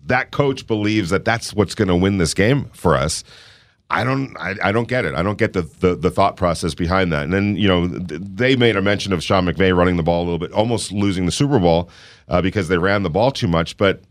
that 0.05 0.31
coach 0.31 0.67
believes 0.67 1.09
that 1.11 1.25
that's 1.25 1.53
what's 1.53 1.75
going 1.75 1.87
to 1.87 1.95
win 1.95 2.17
this 2.17 2.33
game 2.33 2.69
for 2.73 2.95
us. 2.95 3.23
I 3.91 4.03
don't, 4.03 4.36
I, 4.38 4.55
I 4.63 4.71
don't 4.71 4.88
get 4.88 5.05
it. 5.05 5.13
I 5.15 5.21
don't 5.21 5.38
get 5.38 5.53
the, 5.53 5.63
the 5.79 5.95
the 5.95 6.10
thought 6.10 6.38
process 6.38 6.74
behind 6.74 7.12
that. 7.12 7.24
And 7.24 7.33
then 7.33 7.55
you 7.55 7.67
know 7.67 7.88
th- 7.88 8.21
they 8.24 8.55
made 8.55 8.75
a 8.75 8.81
mention 8.81 9.13
of 9.13 9.24
Sean 9.24 9.45
McVay 9.45 9.75
running 9.75 9.98
the 9.98 10.03
ball 10.03 10.21
a 10.21 10.25
little 10.25 10.39
bit, 10.39 10.51
almost 10.53 10.91
losing 10.91 11.25
the 11.25 11.31
Super 11.31 11.60
Bowl 11.60 11.89
uh, 12.29 12.41
because 12.41 12.67
they 12.69 12.77
ran 12.77 13.03
the 13.03 13.10
ball 13.10 13.31
too 13.31 13.48
much. 13.48 13.77
But 13.77 14.01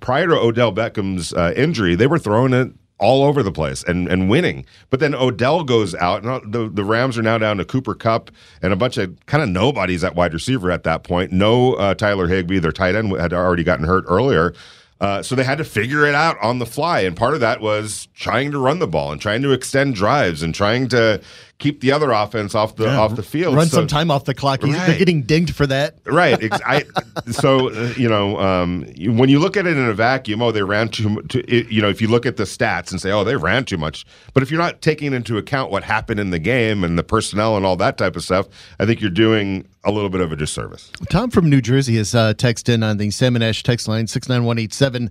prior 0.00 0.26
to 0.26 0.34
Odell 0.34 0.72
Beckham's 0.72 1.32
uh, 1.32 1.52
injury, 1.56 1.94
they 1.94 2.06
were 2.06 2.18
throwing 2.18 2.52
it 2.52 2.72
all 3.00 3.24
over 3.24 3.42
the 3.42 3.50
place 3.50 3.82
and, 3.84 4.06
and 4.08 4.28
winning. 4.28 4.64
But 4.90 5.00
then 5.00 5.14
Odell 5.14 5.64
goes 5.64 5.94
out, 5.94 6.22
and 6.22 6.52
the, 6.52 6.68
the 6.68 6.84
Rams 6.84 7.16
are 7.18 7.22
now 7.22 7.38
down 7.38 7.56
to 7.56 7.64
Cooper 7.64 7.94
Kupp 7.94 8.30
and 8.62 8.72
a 8.72 8.76
bunch 8.76 8.98
of 8.98 9.16
kind 9.26 9.42
of 9.42 9.48
nobodies 9.48 10.04
at 10.04 10.14
wide 10.14 10.34
receiver 10.34 10.70
at 10.70 10.84
that 10.84 11.02
point. 11.02 11.32
No 11.32 11.74
uh, 11.74 11.94
Tyler 11.94 12.28
Higbee, 12.28 12.58
their 12.58 12.72
tight 12.72 12.94
end, 12.94 13.10
had 13.18 13.32
already 13.32 13.64
gotten 13.64 13.86
hurt 13.86 14.04
earlier. 14.06 14.52
Uh, 15.00 15.22
so 15.22 15.34
they 15.34 15.44
had 15.44 15.58
to 15.58 15.64
figure 15.64 16.04
it 16.04 16.14
out 16.14 16.36
on 16.42 16.58
the 16.58 16.66
fly, 16.66 17.00
and 17.00 17.16
part 17.16 17.32
of 17.32 17.40
that 17.40 17.60
was 17.60 18.06
trying 18.14 18.50
to 18.50 18.58
run 18.58 18.78
the 18.80 18.86
ball 18.86 19.12
and 19.12 19.20
trying 19.20 19.40
to 19.40 19.52
extend 19.52 19.94
drives 19.94 20.42
and 20.42 20.54
trying 20.54 20.88
to 20.88 21.20
keep 21.60 21.80
the 21.80 21.92
other 21.92 22.10
offense 22.10 22.54
off 22.56 22.74
the 22.74 22.86
Yeah, 22.86 22.98
off 22.98 23.14
the 23.14 23.22
field. 23.22 23.54
Run 23.54 23.68
So- 23.68 23.76
some 23.76 23.86
time 23.86 24.10
off 24.10 24.24
the 24.24 24.34
clock. 24.34 24.62
He's, 24.64 24.74
They're 24.74 24.98
getting 24.98 25.22
dinged 25.22 25.54
for 25.54 25.66
that. 25.68 25.94
right. 26.04 26.36
I, 26.66 26.84
so 27.30 27.70
uh, 27.70 27.92
you 27.96 28.08
know, 28.08 28.40
um, 28.40 28.86
when 28.98 29.28
you 29.28 29.38
look 29.38 29.56
at 29.56 29.66
it 29.66 29.76
in 29.76 29.84
a 29.88 29.92
vacuum, 29.94 30.42
oh, 30.42 30.50
they 30.50 30.62
ran 30.62 30.88
too. 30.88 31.22
too 31.28 31.44
you 31.46 31.80
know, 31.80 31.88
if 31.88 32.00
you 32.02 32.08
look 32.08 32.26
at 32.26 32.36
the 32.36 32.44
stats 32.44 32.90
and 32.90 33.00
say, 33.00 33.12
oh, 33.12 33.22
they 33.22 33.36
ran 33.36 33.64
too 33.64 33.76
much, 33.78 34.04
but 34.34 34.42
if 34.42 34.50
you're 34.50 34.60
not 34.60 34.82
taking 34.82 35.12
into 35.12 35.36
account 35.38 35.70
what 35.70 35.84
happened 35.84 36.18
in 36.18 36.30
the 36.30 36.38
game 36.38 36.82
and 36.82 36.98
the 36.98 37.04
personnel 37.04 37.56
and 37.56 37.64
all 37.64 37.76
that 37.76 37.96
type 37.98 38.16
of 38.16 38.24
stuff, 38.24 38.48
I 38.80 38.86
think 38.86 39.00
you're 39.00 39.10
doing 39.10 39.68
a 39.84 39.90
little 39.90 40.10
bit 40.10 40.20
of 40.20 40.32
a 40.32 40.36
disservice. 40.36 40.90
Tom 41.10 41.30
from 41.30 41.48
New 41.48 41.60
Jersey 41.60 41.96
has 41.96 42.14
uh, 42.14 42.34
texted 42.34 42.70
in 42.74 42.82
on 42.82 42.96
the 42.96 43.10
Salmon 43.10 43.42
Ash 43.42 43.62
text 43.62 43.86
line 43.88 44.06
six 44.06 44.28
nine 44.28 44.44
one 44.44 44.58
eight 44.58 44.72
seven. 44.72 45.10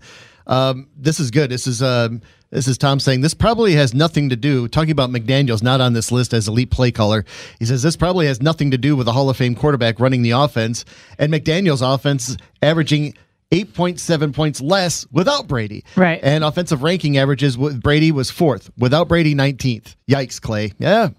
Um, 0.49 0.87
this 0.97 1.19
is 1.19 1.31
good. 1.31 1.49
This 1.51 1.67
is 1.67 1.81
um, 1.81 2.21
this 2.49 2.67
is 2.67 2.77
Tom 2.77 2.99
saying 2.99 3.21
this 3.21 3.35
probably 3.35 3.73
has 3.73 3.93
nothing 3.93 4.29
to 4.29 4.35
do. 4.35 4.67
Talking 4.67 4.91
about 4.91 5.11
McDaniel's 5.11 5.63
not 5.63 5.79
on 5.79 5.93
this 5.93 6.11
list 6.11 6.33
as 6.33 6.47
elite 6.47 6.71
play 6.71 6.91
caller. 6.91 7.23
He 7.59 7.65
says 7.65 7.83
this 7.83 7.95
probably 7.95 8.25
has 8.25 8.41
nothing 8.41 8.71
to 8.71 8.77
do 8.77 8.95
with 8.95 9.07
a 9.07 9.11
Hall 9.13 9.29
of 9.29 9.37
Fame 9.37 9.55
quarterback 9.55 9.99
running 9.99 10.23
the 10.23 10.31
offense 10.31 10.83
and 11.17 11.31
McDaniel's 11.31 11.81
offense 11.81 12.35
averaging. 12.61 13.15
8.7 13.51 14.31
points 14.31 14.61
less 14.61 15.07
without 15.11 15.47
Brady. 15.47 15.83
Right. 15.95 16.19
And 16.21 16.43
offensive 16.43 16.83
ranking 16.83 17.17
averages 17.17 17.57
with 17.57 17.81
Brady 17.81 18.11
was 18.11 18.29
fourth. 18.29 18.69
Without 18.77 19.07
Brady, 19.07 19.33
19th. 19.33 19.95
Yikes, 20.07 20.39
Clay. 20.39 20.71
Yeah. 20.77 21.09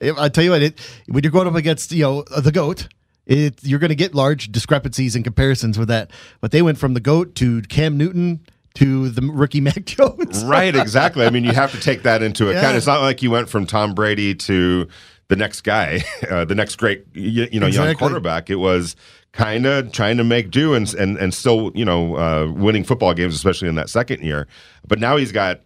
I 0.00 0.30
tell 0.30 0.44
you 0.44 0.52
what, 0.52 0.62
it, 0.62 0.80
when 1.08 1.22
you're 1.22 1.30
going 1.30 1.46
up 1.46 1.56
against 1.56 1.92
you 1.92 2.02
know 2.02 2.22
the 2.22 2.52
goat, 2.52 2.88
it, 3.26 3.62
you're 3.62 3.78
going 3.78 3.90
to 3.90 3.94
get 3.94 4.14
large 4.14 4.50
discrepancies 4.50 5.14
and 5.14 5.24
comparisons 5.24 5.78
with 5.78 5.88
that. 5.88 6.10
But 6.40 6.52
they 6.52 6.62
went 6.62 6.78
from 6.78 6.94
the 6.94 7.00
goat 7.00 7.34
to 7.34 7.60
Cam 7.60 7.98
Newton 7.98 8.40
to 8.74 9.08
the 9.08 9.22
rookie 9.22 9.60
Mac 9.62 9.84
Jones. 9.84 10.44
Right, 10.44 10.74
exactly. 10.74 11.26
I 11.26 11.30
mean, 11.30 11.44
you 11.44 11.52
have 11.52 11.72
to 11.72 11.80
take 11.80 12.02
that 12.02 12.22
into 12.22 12.50
account. 12.50 12.72
Yeah. 12.72 12.76
It's 12.76 12.86
not 12.86 13.00
like 13.00 13.22
you 13.22 13.30
went 13.30 13.48
from 13.48 13.66
Tom 13.66 13.94
Brady 13.94 14.34
to 14.34 14.88
the 15.28 15.36
next 15.36 15.62
guy, 15.62 16.04
uh, 16.30 16.44
the 16.44 16.54
next 16.54 16.76
great, 16.76 17.04
you, 17.14 17.48
you 17.50 17.60
know, 17.60 17.66
young 17.66 17.94
quarterback. 17.94 18.50
It 18.50 18.56
was 18.56 18.96
kind 19.32 19.66
of 19.66 19.90
trying 19.92 20.16
to 20.16 20.24
make 20.24 20.50
do 20.50 20.74
and 20.74 20.92
and 20.94 21.16
and 21.16 21.34
still, 21.34 21.72
you 21.74 21.84
know, 21.84 22.16
uh, 22.16 22.52
winning 22.52 22.84
football 22.84 23.14
games, 23.14 23.34
especially 23.34 23.68
in 23.68 23.74
that 23.76 23.90
second 23.90 24.22
year. 24.22 24.46
But 24.86 25.00
now 25.00 25.16
he's 25.16 25.32
got, 25.32 25.60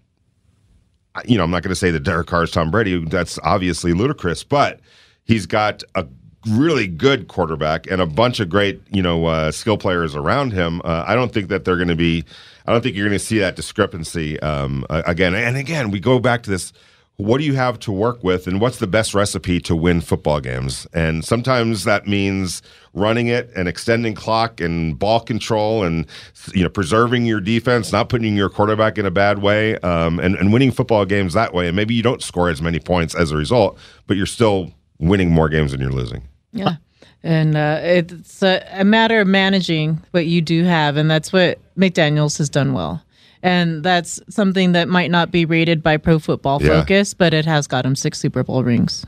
you 1.27 1.37
know, 1.37 1.45
I'm 1.45 1.51
not 1.51 1.63
going 1.63 1.71
to 1.71 1.77
say 1.77 1.91
that 1.91 2.01
Derek 2.01 2.29
Carr 2.29 2.45
is 2.45 2.51
Tom 2.51 2.71
Brady. 2.71 3.05
That's 3.05 3.39
obviously 3.43 3.93
ludicrous, 3.93 4.45
but 4.45 4.81
he's 5.25 5.47
got 5.47 5.83
a 5.95 6.07
really 6.49 6.87
good 6.87 7.29
quarterback 7.29 7.91
and 7.91 8.01
a 8.01 8.07
bunch 8.07 8.41
of 8.41 8.49
great, 8.49 8.81
you 8.91 9.03
know, 9.03 9.27
uh, 9.27 9.51
skill 9.51 9.79
players 9.79 10.15
around 10.15 10.53
him. 10.53 10.81
Uh, 10.85 11.05
I 11.07 11.15
don't 11.15 11.33
think 11.33 11.49
that 11.49 11.65
they're 11.65 11.77
going 11.77 11.89
to 11.89 11.97
be. 11.97 12.25
I 12.67 12.73
don't 12.73 12.83
think 12.83 12.97
you're 12.97 13.09
going 13.09 13.19
to 13.19 13.25
see 13.25 13.39
that 13.39 13.57
discrepancy 13.57 14.39
um, 14.41 14.85
again. 14.91 15.35
And 15.35 15.57
again, 15.57 15.91
we 15.91 16.01
go 16.01 16.19
back 16.19 16.43
to 16.45 16.51
this. 16.51 16.73
What 17.17 17.39
do 17.39 17.45
you 17.45 17.55
have 17.55 17.81
to 17.81 17.91
work 17.91 18.23
with, 18.23 18.47
and 18.47 18.61
what's 18.61 18.79
the 18.79 18.87
best 18.87 19.13
recipe 19.13 19.59
to 19.63 19.75
win 19.75 20.01
football 20.01 20.39
games? 20.39 20.87
And 20.93 21.25
sometimes 21.25 21.83
that 21.83 22.07
means 22.07 22.63
running 22.95 23.27
it 23.27 23.51
and 23.57 23.67
extending 23.67 24.15
clock 24.15 24.61
and 24.61 24.97
ball 24.97 25.19
control 25.19 25.83
and 25.83 26.07
you 26.55 26.63
know 26.63 26.69
preserving 26.69 27.25
your 27.27 27.41
defense, 27.41 27.91
not 27.91 28.09
putting 28.09 28.37
your 28.37 28.49
quarterback 28.49 28.99
in 28.99 29.07
a 29.07 29.11
bad 29.11 29.41
way, 29.41 29.77
um, 29.79 30.21
and, 30.21 30.37
and 30.37 30.53
winning 30.53 30.71
football 30.71 31.05
games 31.05 31.35
that 31.35 31.53
way. 31.53 31.67
And 31.67 31.75
maybe 31.75 31.93
you 31.93 32.05
don't 32.05 32.23
score 32.23 32.51
as 32.51 32.63
many 32.63 32.79
points 32.79 33.17
as 33.17 33.33
a 33.33 33.37
result, 33.37 33.77
but 34.07 34.17
you're 34.17 34.25
still 34.25 34.73
winning 35.01 35.31
more 35.31 35.49
games 35.49 35.73
than 35.73 35.81
you're 35.81 35.91
losing. 35.91 36.23
Yeah. 36.53 36.77
And 37.23 37.57
uh, 37.57 37.81
it's 37.83 38.43
a, 38.43 38.65
a 38.71 38.85
matter 38.85 39.21
of 39.21 39.27
managing 39.27 40.03
what 40.13 40.27
you 40.27 40.41
do 40.41 40.65
have. 40.65 40.97
And 40.97 41.11
that's 41.11 41.33
what 41.33 41.59
McDaniels 41.77 42.39
has 42.39 42.49
done 42.49 42.73
well. 42.73 43.03
And 43.43 43.83
that's 43.85 44.21
something 44.29 44.73
that 44.73 44.89
might 44.89 45.11
not 45.11 45.31
be 45.31 45.45
rated 45.45 45.83
by 45.83 45.97
Pro 45.97 46.19
Football 46.19 46.63
Yeah. 46.63 46.81
Focus, 46.81 47.15
but 47.15 47.35
it 47.35 47.45
has 47.45 47.67
got 47.67 47.85
him 47.85 47.95
six 47.95 48.19
Super 48.19 48.43
Bowl 48.43 48.65
rings. 48.65 49.05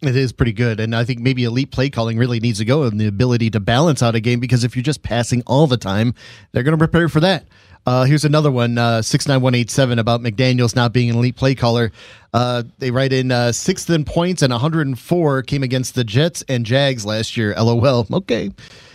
It 0.00 0.14
is 0.14 0.32
pretty 0.32 0.52
good. 0.52 0.78
And 0.78 0.94
I 0.94 1.04
think 1.04 1.18
maybe 1.18 1.44
elite 1.44 1.72
play 1.72 1.90
calling 1.90 2.18
really 2.18 2.38
needs 2.38 2.58
to 2.58 2.64
go 2.64 2.84
and 2.84 3.00
the 3.00 3.08
ability 3.08 3.50
to 3.50 3.60
balance 3.60 4.02
out 4.02 4.14
a 4.14 4.20
game 4.20 4.38
because 4.38 4.62
if 4.62 4.76
you're 4.76 4.82
just 4.82 5.02
passing 5.02 5.42
all 5.46 5.66
the 5.66 5.76
time, 5.76 6.14
they're 6.52 6.62
going 6.62 6.72
to 6.72 6.78
prepare 6.78 7.08
for 7.08 7.20
that. 7.20 7.46
Uh, 7.86 8.04
here's 8.04 8.24
another 8.24 8.50
one, 8.50 8.76
uh, 8.76 9.00
69187, 9.00 9.98
about 9.98 10.20
McDaniels 10.20 10.76
not 10.76 10.92
being 10.92 11.10
an 11.10 11.16
elite 11.16 11.36
play 11.36 11.54
caller. 11.54 11.90
Uh, 12.34 12.62
they 12.78 12.90
write 12.90 13.12
in 13.12 13.32
uh, 13.32 13.52
sixth 13.52 13.88
in 13.88 14.04
points 14.04 14.42
and 14.42 14.52
104 14.52 15.42
came 15.42 15.62
against 15.62 15.94
the 15.94 16.04
Jets 16.04 16.44
and 16.48 16.66
Jags 16.66 17.06
last 17.06 17.36
year. 17.36 17.54
LOL. 17.54 18.06
Okay. 18.12 18.50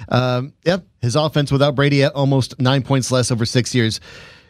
Um, 0.10 0.54
yep. 0.63 0.86
His 1.02 1.16
offense 1.16 1.52
without 1.52 1.75
Brady 1.75 2.04
at 2.04 2.13
almost 2.13 2.60
nine 2.60 2.84
points 2.84 3.12
less 3.12 3.32
over 3.32 3.46
six 3.46 3.74
years. 3.74 4.00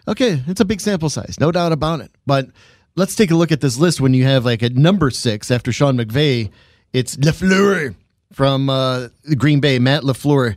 Okay. 0.08 0.42
It's 0.48 0.60
a 0.60 0.66
big 0.66 0.82
sample 0.82 1.10
size. 1.10 1.40
No 1.40 1.52
doubt 1.52 1.72
about 1.72 2.02
it. 2.02 2.12
But 2.26 2.50
let's 2.96 3.16
take 3.16 3.32
a 3.32 3.36
look 3.36 3.52
at 3.52 3.62
this 3.62 3.78
list 3.78 4.02
when 4.02 4.14
you 4.14 4.26
have 4.26 4.46
like 4.46 4.62
at 4.64 4.74
number 4.76 5.10
six 5.10 5.52
after 5.52 5.72
Sean 5.72 5.98
McVay, 5.98 6.52
it's 6.92 7.16
LaFleur 7.16 7.96
from 8.34 8.70
uh, 8.70 9.08
Green 9.38 9.60
Bay, 9.60 9.80
Matt 9.80 10.04
LaFleur. 10.04 10.56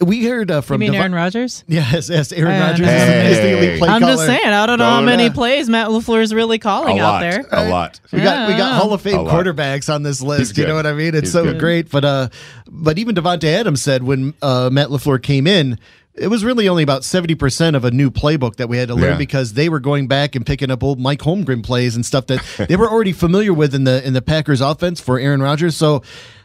We 0.00 0.24
heard 0.26 0.48
uh, 0.52 0.56
You 0.56 0.62
from 0.62 0.78
mean 0.78 0.92
Devi- 0.92 0.98
Aaron 1.00 1.12
Rodgers? 1.14 1.64
Yes, 1.66 2.08
yes, 2.08 2.30
Aaron 2.30 2.54
Uh, 2.62 2.66
Rodgers 2.66 2.86
no. 2.86 2.92
is, 2.92 3.36
the- 3.38 3.58
elite 3.58 3.78
play 3.80 3.88
I'm 3.88 4.00
caller. 4.00 4.14
just 4.14 4.26
saying, 4.26 4.46
I 4.46 4.64
don't 4.66 4.78
know 4.78 4.84
how 4.84 5.00
many 5.00 5.28
plays 5.28 5.68
Matt 5.68 5.88
LaFleur 5.88 6.22
is 6.22 6.32
really 6.32 6.56
A 6.56 6.60
calling 6.60 7.00
out 7.00 7.14
lot, 7.14 7.20
there. 7.20 7.44
a 7.50 7.68
lot. 7.68 7.98
We 8.12 8.20
got 8.20 8.48
we 8.48 8.54
got 8.56 8.80
Hall 8.80 8.92
of 8.92 9.02
Fame 9.02 9.26
quarterbacks 9.26 9.92
on 9.92 10.04
this 10.04 10.22
list. 10.22 10.52
He's 10.52 10.58
You 10.58 10.66
know 10.68 10.76
what 10.76 10.86
I 10.86 10.92
mean? 10.92 11.16
It's 11.16 11.22
He's 11.22 11.32
so 11.32 11.42
good. 11.42 11.58
great. 11.58 11.90
But 11.90 12.04
uh, 12.04 12.28
but 12.70 12.96
even 12.98 13.16
Davante 13.16 13.44
Adams 13.44 13.82
said 13.82 14.04
when 14.04 14.34
uh, 14.40 14.70
Matt 14.70 14.88
LaFleur 14.90 15.20
came 15.20 15.48
in, 15.48 15.80
it 16.14 16.28
was 16.28 16.44
really 16.44 16.68
only 16.68 16.84
about 16.84 17.02
seventy 17.02 17.34
percent 17.34 17.74
of 17.74 17.84
a 17.84 17.90
new 17.90 18.08
playbook 18.08 18.54
that 18.56 18.68
we 18.68 18.76
had 18.78 18.86
to 18.88 18.94
learn 18.94 19.12
Yeah. 19.12 19.16
because 19.18 19.54
they 19.54 19.68
were 19.68 19.80
going 19.80 20.06
back 20.06 20.36
and 20.36 20.46
picking 20.46 20.70
up 20.70 20.84
old 20.84 21.00
Mike 21.00 21.20
Holmgren 21.22 21.64
plays 21.64 21.96
and 21.96 22.06
stuff 22.06 22.28
that 22.28 22.40
they 22.68 22.76
were 22.76 22.88
already 22.88 23.12
familiar 23.12 23.52
with 23.52 23.74
in 23.74 23.82
the 23.82 24.06
in 24.06 24.12
the 24.12 24.22
Packers 24.22 24.60
offense 24.60 25.00
for 25.00 25.18
Aaron 25.18 25.42
Rodgers. 25.42 25.76
So, 25.76 26.04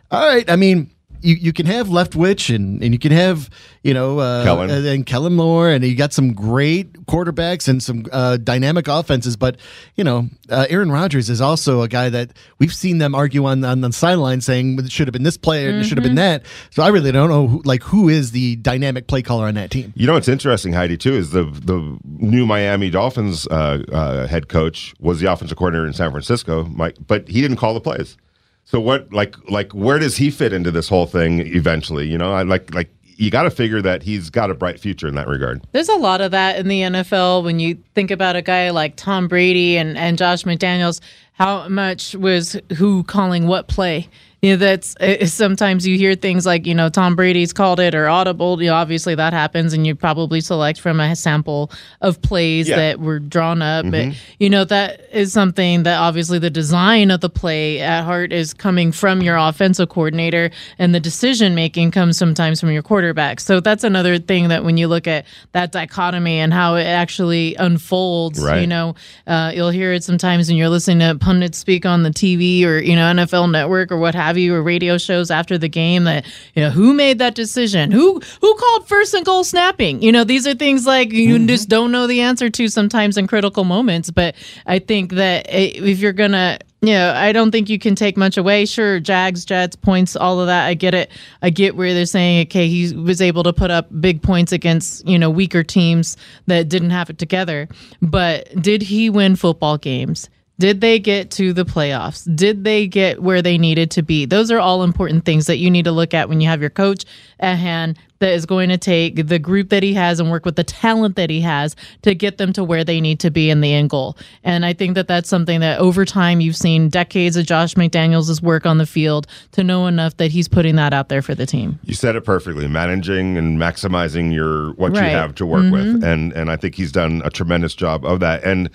all 0.10 0.26
right, 0.28 0.50
I 0.50 0.56
mean. 0.56 0.90
You, 1.24 1.36
you 1.36 1.54
can 1.54 1.66
have 1.66 1.88
Leftwich 1.88 2.54
and, 2.54 2.84
and 2.84 2.94
you 2.94 3.00
can 3.00 3.12
have 3.12 3.50
you 3.82 3.94
know 3.94 4.20
uh, 4.20 4.44
Kellen. 4.44 4.70
and, 4.70 4.86
and 4.86 5.06
Kellen 5.06 5.36
Moore 5.36 5.70
and 5.70 5.84
you 5.84 5.96
got 5.96 6.14
some 6.14 6.34
great 6.34 6.94
quarterbacks 7.06 7.68
and 7.68 7.82
some 7.82 8.06
uh, 8.12 8.38
dynamic 8.38 8.88
offenses, 8.88 9.36
but 9.36 9.58
you 9.96 10.04
know 10.04 10.28
uh, 10.50 10.66
Aaron 10.70 10.92
Rodgers 10.92 11.30
is 11.30 11.42
also 11.42 11.82
a 11.82 11.88
guy 11.88 12.10
that 12.10 12.32
we've 12.60 12.74
seen 12.74 12.98
them 12.98 13.16
argue 13.16 13.46
on 13.46 13.64
on 13.64 13.82
the 13.82 13.92
sideline 13.92 14.42
saying 14.42 14.80
it 14.80 14.92
should 14.92 15.08
have 15.08 15.14
been 15.14 15.24
this 15.24 15.38
player 15.38 15.70
and 15.70 15.80
it 15.80 15.86
should 15.86 15.98
have 15.98 16.04
been 16.04 16.16
that. 16.16 16.46
So 16.72 16.84
I 16.84 16.90
really 16.90 17.12
don't 17.12 17.30
know 17.30 17.48
who, 17.48 17.62
like 17.64 17.84
who 17.84 18.10
is 18.10 18.32
the 18.32 18.58
dynamic 18.58 19.08
play 19.08 19.22
caller 19.22 19.46
on 19.46 19.56
that 19.56 19.72
team. 19.72 19.94
You 19.96 20.08
know 20.08 20.14
what's 20.14 20.28
interesting, 20.28 20.74
Heidi, 20.74 20.98
too, 20.98 21.14
is 21.14 21.32
the 21.32 21.44
the 21.46 21.98
new 22.06 22.46
Miami 22.46 22.90
Dolphins 22.90 23.48
uh, 23.48 23.84
uh, 23.92 24.28
head 24.28 24.50
coach 24.50 24.94
was 25.00 25.20
the 25.20 25.32
offensive 25.32 25.58
coordinator 25.58 25.88
in 25.88 25.94
San 25.94 26.12
Francisco, 26.12 26.66
Mike, 26.66 26.98
but 27.08 27.28
he 27.28 27.42
didn't 27.42 27.58
call 27.58 27.74
the 27.74 27.82
plays. 27.82 28.18
So 28.66 28.80
what, 28.80 29.12
like, 29.14 29.36
like 29.50 29.72
where 29.74 30.00
does 30.00 30.18
he 30.18 30.32
fit 30.32 30.54
into 30.54 30.72
this 30.72 30.90
whole 30.90 31.06
thing 31.06 31.40
eventually? 31.40 32.08
You 32.08 32.18
know, 32.18 32.34
I 32.34 32.44
like, 32.44 32.74
like 32.74 32.90
you 33.18 33.30
got 33.30 33.44
to 33.44 33.52
figure 33.52 33.82
that 33.82 34.04
he's 34.04 34.30
got 34.30 34.50
a 34.50 34.54
bright 34.54 34.80
future 34.80 35.08
in 35.08 35.16
that 35.16 35.28
regard. 35.28 35.64
There's 35.72 35.90
a 35.90 35.96
lot 35.96 36.22
of 36.22 36.32
that 36.32 36.58
in 36.58 36.68
the 36.68 36.82
NFL 36.82 37.44
when 37.44 37.60
you 37.60 37.78
think 37.96 38.12
about 38.12 38.36
a 38.36 38.42
guy 38.42 38.70
like 38.72 38.96
Tom 38.96 39.28
Brady 39.28 39.78
and, 39.78 39.98
and 39.98 40.18
Josh 40.18 40.44
McDaniels. 40.44 41.00
How 41.34 41.68
much 41.68 42.16
was 42.16 42.58
who 42.78 43.04
calling 43.04 43.48
what 43.48 43.68
play? 43.68 44.10
You 44.44 44.50
know, 44.52 44.58
that's 44.58 44.94
uh, 44.98 45.26
sometimes 45.26 45.88
you 45.88 45.98
hear 45.98 46.16
things 46.16 46.46
like, 46.46 46.68
you 46.68 46.76
know, 46.76 46.90
Tom 46.90 47.16
Brady's 47.16 47.54
called 47.54 47.80
it 47.80 47.96
or 47.96 48.10
audible. 48.10 48.62
You 48.62 48.72
know, 48.72 48.76
obviously 48.76 49.16
that 49.16 49.32
happens, 49.32 49.72
and 49.72 49.88
you 49.88 49.96
probably 49.96 50.42
select 50.42 50.82
from 50.82 51.00
a 51.00 51.16
sample 51.16 51.72
of 52.02 52.22
plays 52.22 52.68
Yeah. 52.68 52.76
that 52.76 53.00
were 53.00 53.20
drawn 53.20 53.62
up. 53.62 53.90
But, 53.90 54.08
you 54.40 54.50
know, 54.50 54.66
that 54.66 55.00
is 55.14 55.32
something 55.32 55.84
that 55.84 55.98
obviously 55.98 56.40
the 56.40 56.50
design 56.50 57.10
of 57.10 57.22
the 57.22 57.30
play 57.30 57.80
at 57.80 58.04
heart 58.04 58.34
is 58.34 58.54
coming 58.54 58.92
from 58.92 59.22
your 59.22 59.38
offensive 59.38 59.88
coordinator, 59.88 60.52
and 60.78 60.94
the 60.94 61.00
decision 61.00 61.56
making 61.56 61.92
comes 61.92 62.18
sometimes 62.18 62.60
from 62.60 62.70
your 62.72 62.84
quarterback. 62.84 63.40
So 63.40 63.62
that's 63.62 63.86
another 63.86 64.20
thing 64.20 64.50
that 64.50 64.66
when 64.66 64.76
you 64.76 64.90
look 64.90 65.08
at 65.08 65.26
that 65.54 65.72
dichotomy 65.72 66.40
and 66.40 66.54
how 66.54 66.76
it 66.76 66.84
actually 66.84 67.56
unfolds, 67.56 68.42
Right. 68.44 68.60
you 68.60 68.68
know, 68.68 68.96
uh, 69.26 69.54
you'll 69.56 69.70
hear 69.70 69.94
it 69.94 70.04
sometimes 70.04 70.50
when 70.50 70.58
you're 70.58 70.68
listening 70.68 71.00
to 71.00 71.18
pundits 71.18 71.58
speak 71.60 71.86
on 71.86 72.04
the 72.04 72.10
TV 72.12 72.66
or, 72.66 72.78
you 72.80 72.98
know, 72.98 73.04
NFL 73.10 73.50
network 73.50 73.90
or 73.90 73.98
what 73.98 74.14
have 74.16 74.33
you, 74.38 74.54
or 74.56 74.64
radio 74.64 74.98
shows 74.98 75.32
after 75.32 75.58
the 75.58 75.70
game 75.70 76.04
that, 76.06 76.26
you 76.56 76.62
know, 76.62 76.70
who 76.70 76.94
made 76.94 77.20
that 77.20 77.36
decision? 77.36 77.92
Who, 77.92 78.22
who 78.42 78.56
called 78.56 78.88
first 78.88 79.14
and 79.14 79.26
goal 79.26 79.44
snapping? 79.44 80.02
You 80.02 80.12
know, 80.12 80.24
these 80.24 80.48
are 80.48 80.54
things 80.56 80.86
like 80.86 81.12
you 81.12 81.36
Mm-hmm. 81.36 81.48
just 81.48 81.70
don't 81.70 81.92
know 81.92 82.08
the 82.08 82.22
answer 82.22 82.50
to 82.50 82.68
sometimes 82.68 83.18
in 83.18 83.28
critical 83.28 83.64
moments. 83.64 84.12
But 84.12 84.36
I 84.66 84.80
think 84.80 85.14
that 85.14 85.46
if 85.50 86.00
you're 86.00 86.14
going 86.14 86.32
to 86.34 86.60
Yeah, 86.82 87.14
I 87.16 87.32
don't 87.32 87.52
think 87.52 87.70
you 87.70 87.80
can 87.80 87.96
take 87.96 88.18
much 88.18 88.38
away. 88.38 88.66
Sure, 88.66 89.00
Jags, 89.00 89.46
Jets, 89.46 89.76
points, 89.78 90.18
all 90.18 90.42
of 90.42 90.48
that. 90.48 90.66
I 90.68 90.74
get 90.74 90.94
it. 90.94 91.10
I 91.42 91.50
get 91.50 91.78
where 91.78 91.94
they're 91.94 92.06
saying, 92.06 92.48
okay, 92.48 92.68
he 92.68 92.94
was 92.94 93.22
able 93.22 93.44
to 93.44 93.54
put 93.54 93.72
up 93.72 93.88
big 94.02 94.22
points 94.22 94.52
against, 94.52 95.08
you 95.08 95.18
know, 95.18 95.30
weaker 95.30 95.64
teams 95.64 96.18
that 96.48 96.68
didn't 96.68 96.90
have 96.90 97.10
it 97.10 97.18
together. 97.18 97.70
But 98.02 98.50
did 98.62 98.82
he 98.82 99.10
win 99.10 99.38
football 99.38 99.78
games? 99.78 100.30
Did 100.60 100.82
they 100.82 101.00
get 101.00 101.32
to 101.32 101.52
the 101.52 101.66
playoffs? 101.66 102.28
Did 102.36 102.64
they 102.64 102.88
get 102.88 103.22
where 103.24 103.42
they 103.42 103.58
needed 103.58 103.90
to 103.92 104.04
be? 104.04 104.26
Those 104.26 104.52
are 104.52 104.60
all 104.60 104.84
important 104.84 105.26
things 105.26 105.48
that 105.48 105.58
you 105.58 105.72
need 105.72 105.86
to 105.86 105.92
look 105.92 106.14
at 106.14 106.30
when 106.30 106.42
you 106.42 106.48
have 106.48 106.62
your 106.62 106.70
coach 106.70 107.06
at 107.40 107.56
hand 107.56 107.98
that 108.20 108.34
is 108.34 108.46
going 108.46 108.70
to 108.70 108.78
take 108.78 109.28
the 109.28 109.38
group 109.38 109.70
that 109.70 109.84
he 109.84 109.94
has 109.94 110.20
and 110.20 110.32
work 110.32 110.46
with 110.46 110.56
the 110.56 110.64
talent 110.64 111.18
that 111.18 111.30
he 111.30 111.42
has 111.42 111.76
to 112.04 112.16
get 112.16 112.38
them 112.38 112.54
to 112.54 112.64
where 112.64 112.86
they 112.86 113.02
need 113.02 113.20
to 113.20 113.30
be 113.30 113.50
in 113.50 113.60
the 113.60 113.74
end 113.74 113.90
goal. 113.90 114.16
And 114.46 114.66
I 114.66 114.72
think 114.72 114.96
that 114.96 115.10
that's 115.10 115.28
something 115.28 115.60
that 115.60 115.80
over 115.80 116.06
time 116.06 116.40
you've 116.40 116.56
seen 116.56 116.88
decades 116.88 117.36
of 117.36 117.46
Josh 117.46 117.74
McDaniels' 117.74 118.42
work 118.42 118.66
on 118.66 118.78
the 118.78 118.86
field 118.86 119.28
to 119.52 119.64
know 119.64 119.88
enough 119.88 120.16
that 120.18 120.32
he's 120.32 120.48
putting 120.48 120.78
that 120.78 120.94
out 120.94 121.10
there 121.10 121.22
for 121.22 121.36
the 121.36 121.46
team. 121.46 121.80
You 121.84 121.96
said 121.96 122.16
it 122.16 122.24
perfectly, 122.24 122.68
managing 122.68 123.38
and 123.38 123.60
maximizing 123.60 124.34
your 124.34 124.72
what 124.74 124.96
right. 124.96 125.10
you 125.10 125.18
have 125.18 125.36
to 125.36 125.46
work 125.46 125.64
mm-hmm. 125.64 125.94
with. 125.96 126.04
And 126.04 126.32
and 126.32 126.50
I 126.50 126.56
think 126.56 126.76
he's 126.76 126.94
done 126.94 127.22
a 127.26 127.30
tremendous 127.30 127.76
job 127.76 128.06
of 128.06 128.22
that. 128.22 128.44
And 128.46 128.70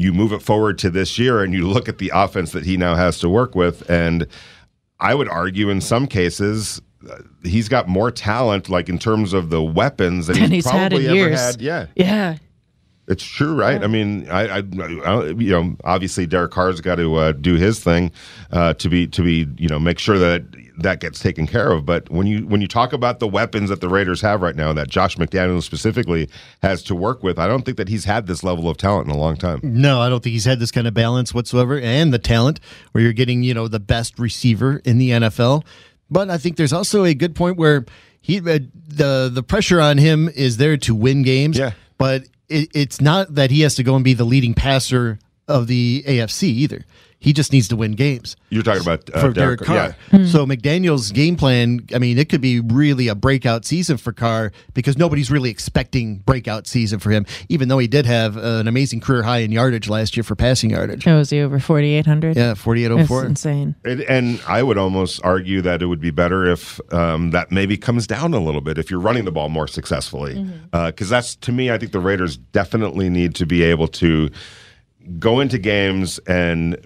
you 0.00 0.14
move 0.14 0.32
it 0.32 0.40
forward 0.40 0.78
to 0.78 0.88
this 0.88 1.18
year 1.18 1.42
and 1.42 1.52
you 1.52 1.68
look 1.68 1.86
at 1.86 1.98
the 1.98 2.10
offense 2.14 2.52
that 2.52 2.64
he 2.64 2.78
now 2.78 2.94
has 2.94 3.18
to 3.18 3.28
work 3.28 3.54
with 3.54 3.88
and 3.90 4.26
I 4.98 5.14
would 5.14 5.28
argue 5.28 5.68
in 5.68 5.82
some 5.82 6.06
cases 6.06 6.80
uh, 7.08 7.18
he's 7.42 7.68
got 7.68 7.86
more 7.86 8.10
talent 8.10 8.70
like 8.70 8.88
in 8.88 8.98
terms 8.98 9.34
of 9.34 9.50
the 9.50 9.62
weapons 9.62 10.26
than 10.28 10.36
he's, 10.36 10.48
he's 10.48 10.66
probably 10.66 11.04
had 11.04 11.16
ever 11.16 11.36
had. 11.36 11.60
Yeah. 11.60 11.86
Yeah. 11.94 12.38
It's 13.08 13.24
true, 13.24 13.54
right? 13.54 13.80
Yeah. 13.80 13.84
I 13.84 13.88
mean, 13.88 14.28
I, 14.30 14.58
I, 14.58 14.62
I, 15.04 15.24
you 15.30 15.50
know, 15.50 15.76
obviously 15.84 16.26
Derek 16.26 16.52
Carr's 16.52 16.80
got 16.80 16.94
to 16.96 17.16
uh, 17.16 17.32
do 17.32 17.56
his 17.56 17.80
thing 17.80 18.12
uh, 18.52 18.74
to 18.74 18.88
be 18.88 19.06
to 19.08 19.22
be, 19.22 19.48
you 19.58 19.68
know, 19.68 19.78
make 19.78 19.98
sure 19.98 20.18
that 20.18 20.44
that 20.82 21.00
gets 21.00 21.18
taken 21.18 21.46
care 21.46 21.72
of. 21.72 21.84
But 21.86 22.10
when 22.10 22.26
you 22.26 22.46
when 22.46 22.60
you 22.60 22.68
talk 22.68 22.92
about 22.92 23.18
the 23.18 23.28
weapons 23.28 23.70
that 23.70 23.80
the 23.80 23.88
Raiders 23.88 24.20
have 24.20 24.42
right 24.42 24.56
now, 24.56 24.72
that 24.72 24.88
Josh 24.88 25.16
McDaniels 25.16 25.62
specifically 25.62 26.28
has 26.62 26.82
to 26.84 26.94
work 26.94 27.22
with, 27.22 27.38
I 27.38 27.46
don't 27.46 27.64
think 27.64 27.76
that 27.76 27.88
he's 27.88 28.04
had 28.04 28.26
this 28.26 28.42
level 28.42 28.68
of 28.68 28.76
talent 28.76 29.08
in 29.08 29.14
a 29.14 29.18
long 29.18 29.36
time. 29.36 29.60
No, 29.62 30.00
I 30.00 30.08
don't 30.08 30.22
think 30.22 30.32
he's 30.32 30.44
had 30.44 30.60
this 30.60 30.70
kind 30.70 30.86
of 30.86 30.94
balance 30.94 31.34
whatsoever, 31.34 31.78
and 31.80 32.12
the 32.12 32.18
talent 32.18 32.60
where 32.92 33.02
you're 33.02 33.12
getting, 33.12 33.42
you 33.42 33.54
know, 33.54 33.68
the 33.68 33.80
best 33.80 34.18
receiver 34.18 34.80
in 34.84 34.98
the 34.98 35.10
NFL. 35.10 35.64
But 36.10 36.30
I 36.30 36.38
think 36.38 36.56
there's 36.56 36.72
also 36.72 37.04
a 37.04 37.14
good 37.14 37.34
point 37.34 37.56
where 37.56 37.84
he 38.20 38.38
uh, 38.38 38.58
the 38.88 39.30
the 39.32 39.42
pressure 39.42 39.80
on 39.80 39.98
him 39.98 40.28
is 40.28 40.56
there 40.56 40.76
to 40.78 40.94
win 40.94 41.22
games. 41.22 41.58
Yeah. 41.58 41.72
But 41.98 42.24
it, 42.48 42.70
it's 42.74 43.00
not 43.00 43.34
that 43.34 43.50
he 43.50 43.60
has 43.62 43.74
to 43.76 43.82
go 43.82 43.94
and 43.94 44.04
be 44.04 44.14
the 44.14 44.24
leading 44.24 44.54
passer 44.54 45.18
of 45.48 45.66
the 45.66 46.02
AFC 46.06 46.44
either. 46.44 46.84
He 47.20 47.34
just 47.34 47.52
needs 47.52 47.68
to 47.68 47.76
win 47.76 47.92
games. 47.92 48.34
You're 48.48 48.62
talking 48.62 48.80
about 48.80 49.10
uh, 49.14 49.20
for 49.20 49.30
Derek, 49.30 49.34
Derek 49.34 49.60
Carr. 49.60 49.76
Yeah. 49.76 49.92
Mm-hmm. 50.10 50.24
So 50.24 50.46
McDaniel's 50.46 51.12
game 51.12 51.36
plan, 51.36 51.86
I 51.94 51.98
mean, 51.98 52.18
it 52.18 52.30
could 52.30 52.40
be 52.40 52.60
really 52.60 53.08
a 53.08 53.14
breakout 53.14 53.66
season 53.66 53.98
for 53.98 54.12
Carr 54.12 54.52
because 54.72 54.96
nobody's 54.96 55.30
really 55.30 55.50
expecting 55.50 56.16
breakout 56.20 56.66
season 56.66 56.98
for 56.98 57.10
him. 57.10 57.26
Even 57.50 57.68
though 57.68 57.78
he 57.78 57.88
did 57.88 58.06
have 58.06 58.38
an 58.38 58.66
amazing 58.66 59.00
career 59.00 59.22
high 59.22 59.38
in 59.38 59.52
yardage 59.52 59.86
last 59.90 60.16
year 60.16 60.24
for 60.24 60.34
passing 60.34 60.70
yardage. 60.70 61.06
Oh, 61.06 61.18
was 61.18 61.28
he 61.28 61.42
over 61.42 61.60
4,800? 61.60 62.36
Yeah, 62.36 62.54
4,804. 62.54 63.20
That's 63.20 63.28
insane. 63.28 63.74
And, 63.84 64.00
and, 64.02 64.40
I 64.46 64.62
would 64.62 64.78
almost 64.78 65.20
argue 65.22 65.60
that 65.60 65.82
it 65.82 65.86
would 65.86 66.00
be 66.00 66.10
better 66.10 66.46
if 66.46 66.80
um, 66.92 67.30
that 67.32 67.52
maybe 67.52 67.76
comes 67.76 68.06
down 68.06 68.32
a 68.32 68.40
little 68.40 68.62
bit 68.62 68.78
if 68.78 68.90
you're 68.90 69.00
running 69.00 69.26
the 69.26 69.32
ball 69.32 69.50
more 69.50 69.68
successfully, 69.68 70.34
because 70.34 70.50
mm-hmm. 70.50 70.74
uh, 70.74 70.90
that's 71.10 71.36
to 71.36 71.52
me, 71.52 71.70
I 71.70 71.76
think 71.76 71.92
the 71.92 72.00
Raiders 72.00 72.38
definitely 72.38 73.10
need 73.10 73.34
to 73.36 73.46
be 73.46 73.62
able 73.62 73.88
to 73.88 74.30
go 75.18 75.40
into 75.40 75.58
games 75.58 76.18
and 76.20 76.76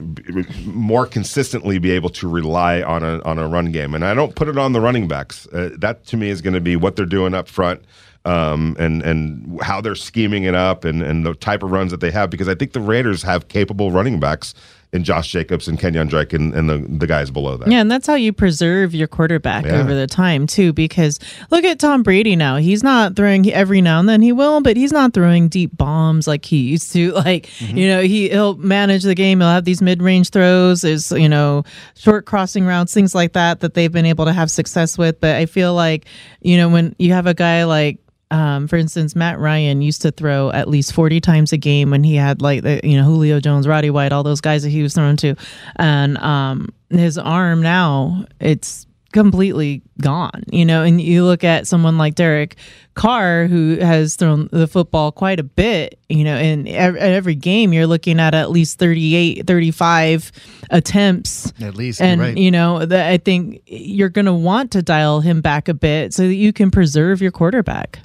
more 0.66 1.06
consistently 1.06 1.78
be 1.78 1.90
able 1.90 2.10
to 2.10 2.28
rely 2.28 2.82
on 2.82 3.02
a 3.02 3.20
on 3.22 3.38
a 3.38 3.46
run 3.46 3.72
game. 3.72 3.94
And 3.94 4.04
I 4.04 4.14
don't 4.14 4.34
put 4.34 4.48
it 4.48 4.58
on 4.58 4.72
the 4.72 4.80
running 4.80 5.08
backs. 5.08 5.46
Uh, 5.48 5.70
that 5.78 6.04
to 6.06 6.16
me 6.16 6.30
is 6.30 6.40
going 6.40 6.54
to 6.54 6.60
be 6.60 6.76
what 6.76 6.96
they're 6.96 7.06
doing 7.06 7.34
up 7.34 7.48
front. 7.48 7.82
Um, 8.26 8.74
and 8.78 9.02
and 9.02 9.60
how 9.60 9.82
they're 9.82 9.94
scheming 9.94 10.44
it 10.44 10.54
up 10.54 10.86
and, 10.86 11.02
and 11.02 11.26
the 11.26 11.34
type 11.34 11.62
of 11.62 11.72
runs 11.72 11.90
that 11.90 12.00
they 12.00 12.10
have 12.10 12.30
because 12.30 12.48
I 12.48 12.54
think 12.54 12.72
the 12.72 12.80
Raiders 12.80 13.22
have 13.22 13.48
capable 13.48 13.90
running 13.90 14.18
backs 14.18 14.54
and 14.92 15.04
Josh 15.04 15.30
Jacobs 15.30 15.68
and 15.68 15.78
Kenyan 15.78 16.08
Drake 16.08 16.32
and, 16.32 16.54
and 16.54 16.68
the, 16.68 16.78
the 16.78 17.06
guys 17.06 17.30
below 17.30 17.56
that. 17.56 17.70
Yeah, 17.70 17.80
and 17.80 17.90
that's 17.90 18.06
how 18.06 18.14
you 18.14 18.32
preserve 18.32 18.94
your 18.94 19.08
quarterback 19.08 19.64
yeah. 19.64 19.80
over 19.80 19.94
the 19.94 20.06
time 20.06 20.46
too. 20.46 20.72
Because 20.72 21.18
look 21.50 21.64
at 21.64 21.78
Tom 21.78 22.02
Brady 22.02 22.36
now; 22.36 22.56
he's 22.56 22.82
not 22.82 23.16
throwing 23.16 23.50
every 23.52 23.80
now 23.80 24.00
and 24.00 24.08
then 24.08 24.22
he 24.22 24.32
will, 24.32 24.60
but 24.60 24.76
he's 24.76 24.92
not 24.92 25.14
throwing 25.14 25.48
deep 25.48 25.76
bombs 25.76 26.26
like 26.26 26.44
he 26.44 26.58
used 26.58 26.92
to. 26.92 27.12
Like 27.24 27.46
mm-hmm. 27.46 27.76
you 27.78 27.88
know, 27.88 28.02
he 28.02 28.28
he'll 28.28 28.56
manage 28.56 29.02
the 29.02 29.14
game. 29.14 29.40
He'll 29.40 29.48
have 29.48 29.64
these 29.64 29.80
mid 29.80 30.02
range 30.02 30.30
throws, 30.30 30.84
is 30.84 31.10
you 31.12 31.28
know, 31.28 31.64
short 31.94 32.26
crossing 32.26 32.66
routes, 32.66 32.92
things 32.92 33.14
like 33.14 33.32
that 33.32 33.60
that 33.60 33.72
they've 33.72 33.90
been 33.90 34.04
able 34.04 34.26
to 34.26 34.32
have 34.32 34.50
success 34.50 34.98
with. 34.98 35.20
But 35.20 35.36
I 35.36 35.46
feel 35.46 35.74
like 35.74 36.06
you 36.42 36.58
know 36.58 36.68
when 36.68 36.94
you 36.98 37.12
have 37.12 37.26
a 37.26 37.34
guy 37.34 37.64
like 37.64 37.98
um, 38.30 38.68
for 38.68 38.76
instance, 38.76 39.14
Matt 39.14 39.38
Ryan 39.38 39.82
used 39.82 40.02
to 40.02 40.10
throw 40.10 40.50
at 40.50 40.68
least 40.68 40.92
40 40.92 41.20
times 41.20 41.52
a 41.52 41.56
game 41.56 41.90
when 41.90 42.02
he 42.02 42.16
had 42.16 42.42
like 42.42 42.62
the, 42.62 42.80
you 42.82 42.96
know 42.96 43.04
Julio 43.04 43.40
Jones, 43.40 43.68
Roddy 43.68 43.90
White, 43.90 44.12
all 44.12 44.22
those 44.22 44.40
guys 44.40 44.62
that 44.62 44.70
he 44.70 44.82
was 44.82 44.94
thrown 44.94 45.16
to, 45.18 45.34
and 45.76 46.18
um, 46.18 46.68
his 46.90 47.18
arm 47.18 47.62
now 47.62 48.24
it's 48.40 48.86
completely 49.14 49.80
gone. 50.00 50.42
You 50.50 50.64
know, 50.64 50.82
and 50.82 51.00
you 51.00 51.24
look 51.24 51.44
at 51.44 51.66
someone 51.66 51.96
like 51.96 52.16
Derek 52.16 52.56
Carr 52.94 53.46
who 53.46 53.78
has 53.78 54.16
thrown 54.16 54.48
the 54.50 54.66
football 54.66 55.12
quite 55.12 55.38
a 55.38 55.44
bit. 55.44 56.00
You 56.08 56.24
know, 56.24 56.34
and 56.34 56.68
every 56.68 57.36
game 57.36 57.72
you're 57.72 57.86
looking 57.86 58.20
at 58.20 58.34
at 58.34 58.50
least 58.50 58.78
38, 58.78 59.46
35 59.46 60.32
attempts 60.70 61.52
at 61.62 61.76
least, 61.76 62.00
and 62.00 62.20
right. 62.20 62.36
you 62.36 62.50
know 62.50 62.84
that 62.84 63.10
I 63.10 63.18
think 63.18 63.62
you're 63.66 64.08
going 64.08 64.26
to 64.26 64.34
want 64.34 64.72
to 64.72 64.82
dial 64.82 65.20
him 65.20 65.40
back 65.40 65.68
a 65.68 65.74
bit 65.74 66.12
so 66.12 66.26
that 66.26 66.34
you 66.34 66.52
can 66.52 66.70
preserve 66.70 67.22
your 67.22 67.30
quarterback. 67.30 68.00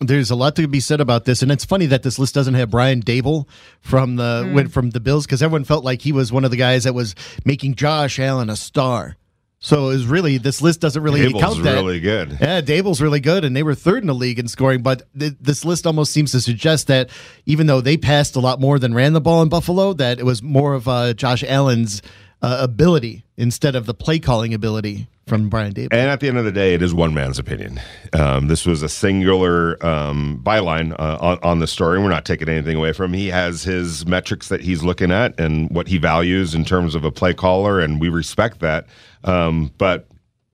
There's 0.00 0.30
a 0.30 0.36
lot 0.36 0.54
to 0.56 0.68
be 0.68 0.80
said 0.80 1.00
about 1.00 1.24
this, 1.24 1.42
and 1.42 1.50
it's 1.50 1.64
funny 1.64 1.86
that 1.86 2.02
this 2.02 2.18
list 2.18 2.34
doesn't 2.34 2.54
have 2.54 2.70
Brian 2.70 3.02
Daboll 3.02 3.48
from 3.80 4.16
the 4.16 4.44
mm. 4.46 4.54
went 4.54 4.72
from 4.72 4.90
the 4.90 5.00
Bills 5.00 5.26
because 5.26 5.42
everyone 5.42 5.64
felt 5.64 5.84
like 5.84 6.02
he 6.02 6.12
was 6.12 6.32
one 6.32 6.44
of 6.44 6.50
the 6.50 6.56
guys 6.56 6.84
that 6.84 6.94
was 6.94 7.14
making 7.44 7.74
Josh 7.74 8.18
Allen 8.18 8.48
a 8.48 8.56
star. 8.56 9.16
So 9.60 9.88
is 9.88 10.06
really 10.06 10.38
this 10.38 10.62
list 10.62 10.80
doesn't 10.80 11.02
really 11.02 11.20
Daboll's 11.20 11.42
count 11.42 11.62
that. 11.64 11.74
really 11.74 11.98
good. 11.98 12.38
Yeah, 12.40 12.60
Daboll's 12.60 13.02
really 13.02 13.18
good, 13.18 13.44
and 13.44 13.56
they 13.56 13.64
were 13.64 13.74
third 13.74 14.04
in 14.04 14.06
the 14.06 14.14
league 14.14 14.38
in 14.38 14.46
scoring. 14.46 14.82
But 14.82 15.02
th- 15.18 15.34
this 15.40 15.64
list 15.64 15.84
almost 15.84 16.12
seems 16.12 16.30
to 16.32 16.40
suggest 16.40 16.86
that 16.86 17.10
even 17.44 17.66
though 17.66 17.80
they 17.80 17.96
passed 17.96 18.36
a 18.36 18.40
lot 18.40 18.60
more 18.60 18.78
than 18.78 18.94
ran 18.94 19.14
the 19.14 19.20
ball 19.20 19.42
in 19.42 19.48
Buffalo, 19.48 19.94
that 19.94 20.20
it 20.20 20.24
was 20.24 20.44
more 20.44 20.74
of 20.74 20.86
uh, 20.86 21.12
Josh 21.14 21.42
Allen's 21.42 22.02
uh, 22.42 22.58
ability 22.60 23.24
instead 23.36 23.74
of 23.74 23.86
the 23.86 23.94
play 23.94 24.18
calling 24.18 24.54
ability 24.54 25.08
from 25.26 25.48
Brian 25.48 25.72
Daboll. 25.72 25.92
And 25.92 26.10
at 26.10 26.20
the 26.20 26.28
end 26.28 26.38
of 26.38 26.44
the 26.44 26.52
day, 26.52 26.74
it 26.74 26.82
is 26.82 26.94
one 26.94 27.12
man's 27.14 27.38
opinion. 27.38 27.80
Um, 28.12 28.48
this 28.48 28.66
was 28.66 28.82
a 28.82 28.88
singular 28.88 29.84
um, 29.84 30.40
byline 30.42 30.92
uh, 30.98 31.18
on, 31.20 31.38
on, 31.42 31.58
the 31.58 31.66
story. 31.66 31.98
We're 31.98 32.08
not 32.08 32.24
taking 32.24 32.48
anything 32.48 32.76
away 32.76 32.92
from 32.92 33.12
him. 33.12 33.20
He 33.20 33.28
has 33.28 33.62
his 33.62 34.06
metrics 34.06 34.48
that 34.48 34.60
he's 34.60 34.82
looking 34.82 35.12
at 35.12 35.38
and 35.38 35.70
what 35.70 35.88
he 35.88 35.98
values 35.98 36.54
in 36.54 36.64
terms 36.64 36.94
of 36.94 37.04
a 37.04 37.12
play 37.12 37.34
caller, 37.34 37.78
and 37.78 38.00
we 38.00 38.08
respect 38.08 38.60
that. 38.60 38.86
Um, 39.24 39.70
but 39.76 40.08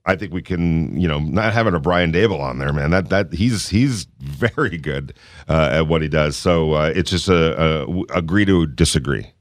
I 0.05 0.15
think 0.15 0.33
we 0.33 0.41
can, 0.41 0.99
you 0.99 1.07
know, 1.07 1.19
not 1.19 1.53
having 1.53 1.73
a 1.73 1.79
Brian 1.79 2.11
Daboll 2.11 2.39
on 2.39 2.59
there, 2.59 2.73
man. 2.73 2.91
That 2.91 3.09
that 3.09 3.33
he's 3.33 3.69
he's 3.69 4.05
very 4.19 4.77
good 4.77 5.13
uh, 5.47 5.69
at 5.71 5.87
what 5.87 6.01
he 6.01 6.07
does. 6.07 6.35
So 6.35 6.73
uh, 6.73 6.93
it's 6.95 7.09
just 7.09 7.27
a, 7.27 7.85
a 7.85 8.03
agree 8.13 8.45
to 8.45 8.67
disagree. 8.67 9.31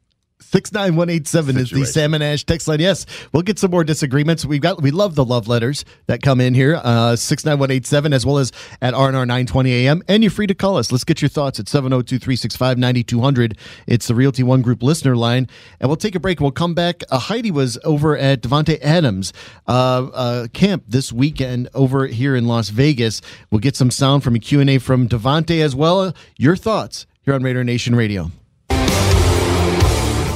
69187 0.54 1.56
is 1.56 1.70
the 1.70 1.84
Salmon 1.84 2.22
Ash 2.22 2.44
text 2.44 2.68
line. 2.68 2.78
Yes, 2.78 3.06
we'll 3.32 3.42
get 3.42 3.58
some 3.58 3.72
more 3.72 3.82
disagreements. 3.82 4.44
We've 4.44 4.60
got 4.60 4.80
we 4.80 4.92
love 4.92 5.16
the 5.16 5.24
love 5.24 5.48
letters 5.48 5.84
that 6.06 6.22
come 6.22 6.40
in 6.40 6.54
here. 6.54 6.76
Uh 6.76 7.16
69187 7.16 8.12
as 8.12 8.24
well 8.24 8.38
as 8.38 8.52
at 8.80 8.94
RNR 8.94 9.26
920 9.26 9.72
AM. 9.72 10.04
And 10.06 10.22
you're 10.22 10.30
free 10.30 10.46
to 10.46 10.54
call 10.54 10.76
us. 10.76 10.92
Let's 10.92 11.02
get 11.02 11.20
your 11.20 11.28
thoughts 11.28 11.58
at 11.58 11.66
702-365-9200. 11.66 13.58
It's 13.88 14.06
the 14.06 14.14
Realty 14.14 14.44
One 14.44 14.62
Group 14.62 14.84
listener 14.84 15.16
line. 15.16 15.48
And 15.80 15.88
we'll 15.88 15.96
take 15.96 16.14
a 16.14 16.20
break. 16.20 16.38
We'll 16.38 16.52
come 16.52 16.74
back. 16.74 17.02
Uh, 17.10 17.18
Heidi 17.18 17.50
was 17.50 17.76
over 17.82 18.16
at 18.16 18.40
Davante 18.40 18.78
Adams 18.80 19.32
uh, 19.66 20.06
uh, 20.14 20.46
camp 20.52 20.84
this 20.86 21.12
weekend 21.12 21.68
over 21.74 22.06
here 22.06 22.36
in 22.36 22.46
Las 22.46 22.68
Vegas. 22.68 23.20
We'll 23.50 23.58
get 23.58 23.74
some 23.74 23.90
sound 23.90 24.22
from 24.22 24.36
a 24.36 24.38
Q&A 24.38 24.78
from 24.78 25.08
Davante 25.08 25.60
as 25.60 25.74
well. 25.74 26.14
Your 26.38 26.54
thoughts 26.54 27.08
here 27.22 27.34
on 27.34 27.42
Raider 27.42 27.64
Nation 27.64 27.96
Radio. 27.96 28.30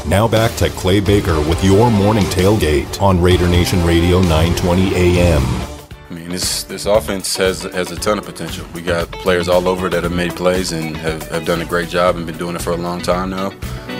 Now 0.09 0.27
back 0.27 0.57
to 0.57 0.71
Clay 0.71 1.01
Baker 1.01 1.39
with 1.41 1.63
your 1.63 1.91
morning 1.91 2.25
tailgate 2.25 3.03
on 3.03 3.21
Raider 3.21 3.47
Nation 3.47 3.85
Radio 3.85 4.23
920 4.23 4.95
AM. 4.95 5.43
I 5.43 6.15
mean, 6.15 6.31
this 6.31 6.65
this 6.65 6.87
offense 6.87 7.37
has 7.37 7.65
has 7.65 7.93
a 7.93 7.97
ton 7.97 8.17
of 8.17 8.25
potential. 8.25 8.67
We 8.73 8.81
got 8.81 9.11
players 9.13 9.51
all 9.51 9.69
over 9.69 9.91
that 9.91 10.05
have 10.05 10.13
made 10.13 10.35
plays 10.35 10.73
and 10.73 10.97
have, 10.97 11.29
have 11.29 11.45
done 11.45 11.61
a 11.61 11.67
great 11.67 11.91
job 11.91 12.17
and 12.17 12.25
been 12.25 12.39
doing 12.39 12.57
it 12.57 12.63
for 12.63 12.71
a 12.71 12.77
long 12.79 13.03
time 13.03 13.29
now. 13.29 13.49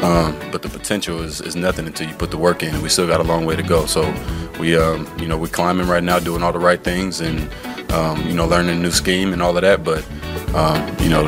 Um, 0.01 0.35
but 0.51 0.63
the 0.63 0.71
potential 0.71 1.21
is, 1.21 1.43
is 1.43 1.55
nothing 1.55 1.87
until 1.87 2.09
you 2.09 2.15
put 2.15 2.31
the 2.31 2.39
work 2.39 2.63
in, 2.63 2.73
and 2.73 2.83
we 2.83 2.89
still 2.89 3.07
got 3.07 3.21
a 3.21 3.25
long 3.25 3.45
way 3.45 3.57
to 3.57 3.63
go. 3.63 3.85
So 3.85 4.11
we, 4.59 4.79
um, 4.79 5.07
you 5.19 5.29
know, 5.29 5.37
we're 5.37 5.49
climbing 5.49 5.89
right 5.89 6.03
now, 6.03 6.19
doing 6.19 6.43
all 6.43 6.53
the 6.53 6.59
right 6.59 6.83
things, 6.83 7.21
and 7.21 7.53
um, 7.93 8.27
you 8.27 8.33
know, 8.33 8.47
learning 8.47 8.79
a 8.79 8.81
new 8.81 8.93
scheme 8.93 9.35
and 9.35 9.43
all 9.43 9.55
of 9.55 9.61
that. 9.61 9.85
But 9.85 10.09
um, 10.55 10.97
you 11.01 11.11
know, 11.11 11.27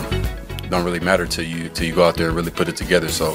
don't 0.71 0.85
really 0.85 1.01
matter 1.01 1.27
to 1.27 1.45
you 1.45 1.69
till 1.69 1.87
you 1.87 1.95
go 1.95 2.05
out 2.05 2.17
there 2.17 2.29
and 2.29 2.37
really 2.37 2.53
put 2.53 2.69
it 2.69 2.77
together. 2.77 3.09
So, 3.09 3.33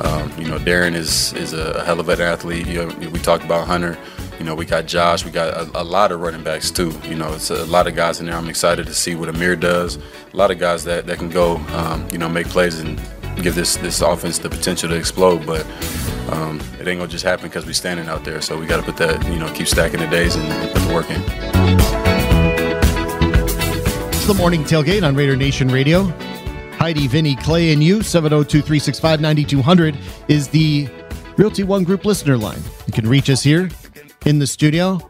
um, 0.00 0.32
you 0.38 0.48
know, 0.48 0.58
Darren 0.58 0.94
is 0.94 1.32
is 1.34 1.52
a 1.52 1.84
hell 1.84 2.00
of 2.00 2.08
an 2.08 2.20
athlete. 2.20 2.66
You 2.66 2.86
know, 2.86 3.10
we 3.10 3.18
talked 3.18 3.44
about 3.44 3.66
Hunter. 3.66 3.96
You 4.38 4.44
know, 4.44 4.54
we 4.54 4.64
got 4.64 4.86
Josh. 4.86 5.24
We 5.24 5.30
got 5.30 5.48
a, 5.48 5.80
a, 5.80 5.82
lot 5.82 6.12
of 6.12 6.20
running 6.20 6.44
backs 6.44 6.70
too. 6.70 6.92
You 7.04 7.16
know, 7.16 7.34
it's 7.34 7.50
a 7.50 7.66
lot 7.66 7.88
of 7.88 7.96
guys 7.96 8.20
in 8.20 8.26
there. 8.26 8.36
I'm 8.36 8.48
excited 8.48 8.86
to 8.86 8.94
see 8.94 9.16
what 9.16 9.28
Amir 9.28 9.56
does. 9.56 9.96
A 9.96 10.36
lot 10.36 10.52
of 10.52 10.60
guys 10.60 10.84
that, 10.84 11.06
that 11.06 11.18
can 11.18 11.28
go, 11.28 11.56
um, 11.74 12.08
you 12.10 12.18
know, 12.18 12.28
make 12.28 12.46
plays 12.48 12.78
and 12.78 13.00
give 13.42 13.54
this 13.54 13.76
this 13.76 14.00
offense 14.00 14.38
the 14.38 14.48
potential 14.48 14.88
to 14.88 14.96
explode. 14.96 15.44
But 15.44 15.66
um, 16.30 16.60
it 16.80 16.86
ain't 16.86 17.00
gonna 17.00 17.08
just 17.08 17.24
happen 17.24 17.48
because 17.48 17.66
we're 17.66 17.72
standing 17.72 18.08
out 18.08 18.24
there. 18.24 18.40
So 18.40 18.58
we 18.58 18.66
got 18.66 18.78
to 18.78 18.82
put 18.82 18.96
that, 18.98 19.26
you 19.26 19.38
know, 19.38 19.52
keep 19.52 19.66
stacking 19.66 20.00
the 20.00 20.06
days 20.06 20.36
and, 20.36 20.46
and 20.46 20.72
put 20.72 20.82
the 20.82 20.94
work 20.94 21.10
in. 21.10 21.20
It's 24.14 24.26
the 24.26 24.34
morning 24.34 24.62
tailgate 24.62 25.06
on 25.06 25.16
Raider 25.16 25.36
Nation 25.36 25.68
Radio. 25.68 26.12
Heidi, 26.78 27.08
Vinny, 27.08 27.34
Clay, 27.34 27.72
and 27.72 27.82
you, 27.82 28.02
702 28.04 28.62
365 28.62 29.20
9200 29.20 29.98
is 30.28 30.46
the 30.46 30.88
Realty 31.36 31.64
One 31.64 31.82
Group 31.82 32.04
listener 32.04 32.38
line. 32.38 32.60
You 32.86 32.92
can 32.92 33.08
reach 33.08 33.28
us 33.28 33.42
here 33.42 33.68
in 34.26 34.38
the 34.38 34.46
studio. 34.46 35.00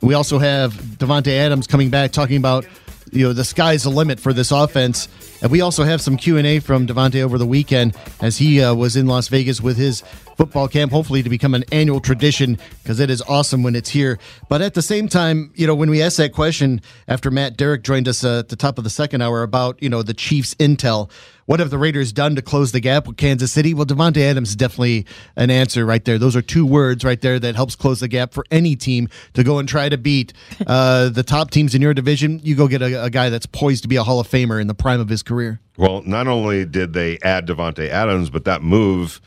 We 0.00 0.14
also 0.14 0.38
have 0.38 0.72
Davante 0.72 1.32
Adams 1.32 1.66
coming 1.66 1.90
back 1.90 2.12
talking 2.12 2.38
about 2.38 2.66
you 3.12 3.26
know 3.26 3.34
the 3.34 3.44
sky's 3.44 3.82
the 3.82 3.90
limit 3.90 4.18
for 4.18 4.32
this 4.32 4.50
offense. 4.50 5.06
And 5.40 5.50
we 5.50 5.60
also 5.60 5.84
have 5.84 6.00
some 6.00 6.16
Q 6.16 6.36
and 6.36 6.46
A 6.46 6.58
from 6.58 6.86
Davante 6.86 7.22
over 7.22 7.38
the 7.38 7.46
weekend 7.46 7.96
as 8.20 8.38
he 8.38 8.60
uh, 8.60 8.74
was 8.74 8.96
in 8.96 9.06
Las 9.06 9.28
Vegas 9.28 9.60
with 9.60 9.76
his 9.76 10.02
football 10.36 10.68
camp, 10.68 10.92
hopefully 10.92 11.22
to 11.22 11.28
become 11.28 11.54
an 11.54 11.64
annual 11.72 12.00
tradition 12.00 12.58
because 12.82 13.00
it 13.00 13.10
is 13.10 13.22
awesome 13.22 13.62
when 13.62 13.76
it's 13.76 13.90
here. 13.90 14.18
But 14.48 14.62
at 14.62 14.74
the 14.74 14.82
same 14.82 15.08
time, 15.08 15.52
you 15.54 15.66
know, 15.66 15.74
when 15.74 15.90
we 15.90 16.02
asked 16.02 16.16
that 16.16 16.32
question 16.32 16.80
after 17.06 17.30
Matt 17.30 17.56
Derrick 17.56 17.82
joined 17.82 18.08
us 18.08 18.24
uh, 18.24 18.40
at 18.40 18.48
the 18.48 18.56
top 18.56 18.78
of 18.78 18.84
the 18.84 18.90
second 18.90 19.22
hour 19.22 19.42
about 19.42 19.80
you 19.82 19.88
know 19.88 20.02
the 20.02 20.14
Chiefs' 20.14 20.54
intel, 20.56 21.10
what 21.48 21.60
have 21.60 21.70
the 21.70 21.78
Raiders 21.78 22.12
done 22.12 22.36
to 22.36 22.42
close 22.42 22.72
the 22.72 22.80
gap 22.80 23.06
with 23.06 23.16
Kansas 23.16 23.50
City? 23.50 23.72
Well, 23.72 23.86
Davante 23.86 24.18
Adams 24.18 24.50
is 24.50 24.56
definitely 24.56 25.06
an 25.34 25.50
answer 25.50 25.86
right 25.86 26.04
there. 26.04 26.18
Those 26.18 26.36
are 26.36 26.42
two 26.42 26.66
words 26.66 27.04
right 27.04 27.18
there 27.18 27.38
that 27.38 27.56
helps 27.56 27.74
close 27.74 28.00
the 28.00 28.08
gap 28.08 28.34
for 28.34 28.44
any 28.50 28.76
team 28.76 29.08
to 29.32 29.42
go 29.42 29.58
and 29.58 29.66
try 29.66 29.88
to 29.88 29.96
beat 29.96 30.34
uh, 30.66 31.08
the 31.08 31.22
top 31.22 31.50
teams 31.50 31.74
in 31.74 31.80
your 31.80 31.94
division. 31.94 32.38
You 32.44 32.54
go 32.54 32.68
get 32.68 32.82
a, 32.82 33.04
a, 33.04 33.08
guy 33.08 33.30
that's 33.30 33.46
poised 33.46 33.80
to 33.84 33.88
be 33.88 33.96
a 33.96 34.02
Hall 34.02 34.20
of 34.20 34.28
Famer 34.28 34.60
in 34.60 34.66
the 34.66 34.74
prime 34.74 35.00
of 35.00 35.08
his 35.08 35.22
career. 35.22 35.58
Well, 35.78 36.02
not 36.02 36.28
only 36.28 36.66
did 36.66 36.92
they 36.92 37.18
add 37.22 37.46
Davante 37.46 37.88
Adams, 37.88 38.28
but 38.28 38.44
that 38.44 38.60
move 38.60 39.18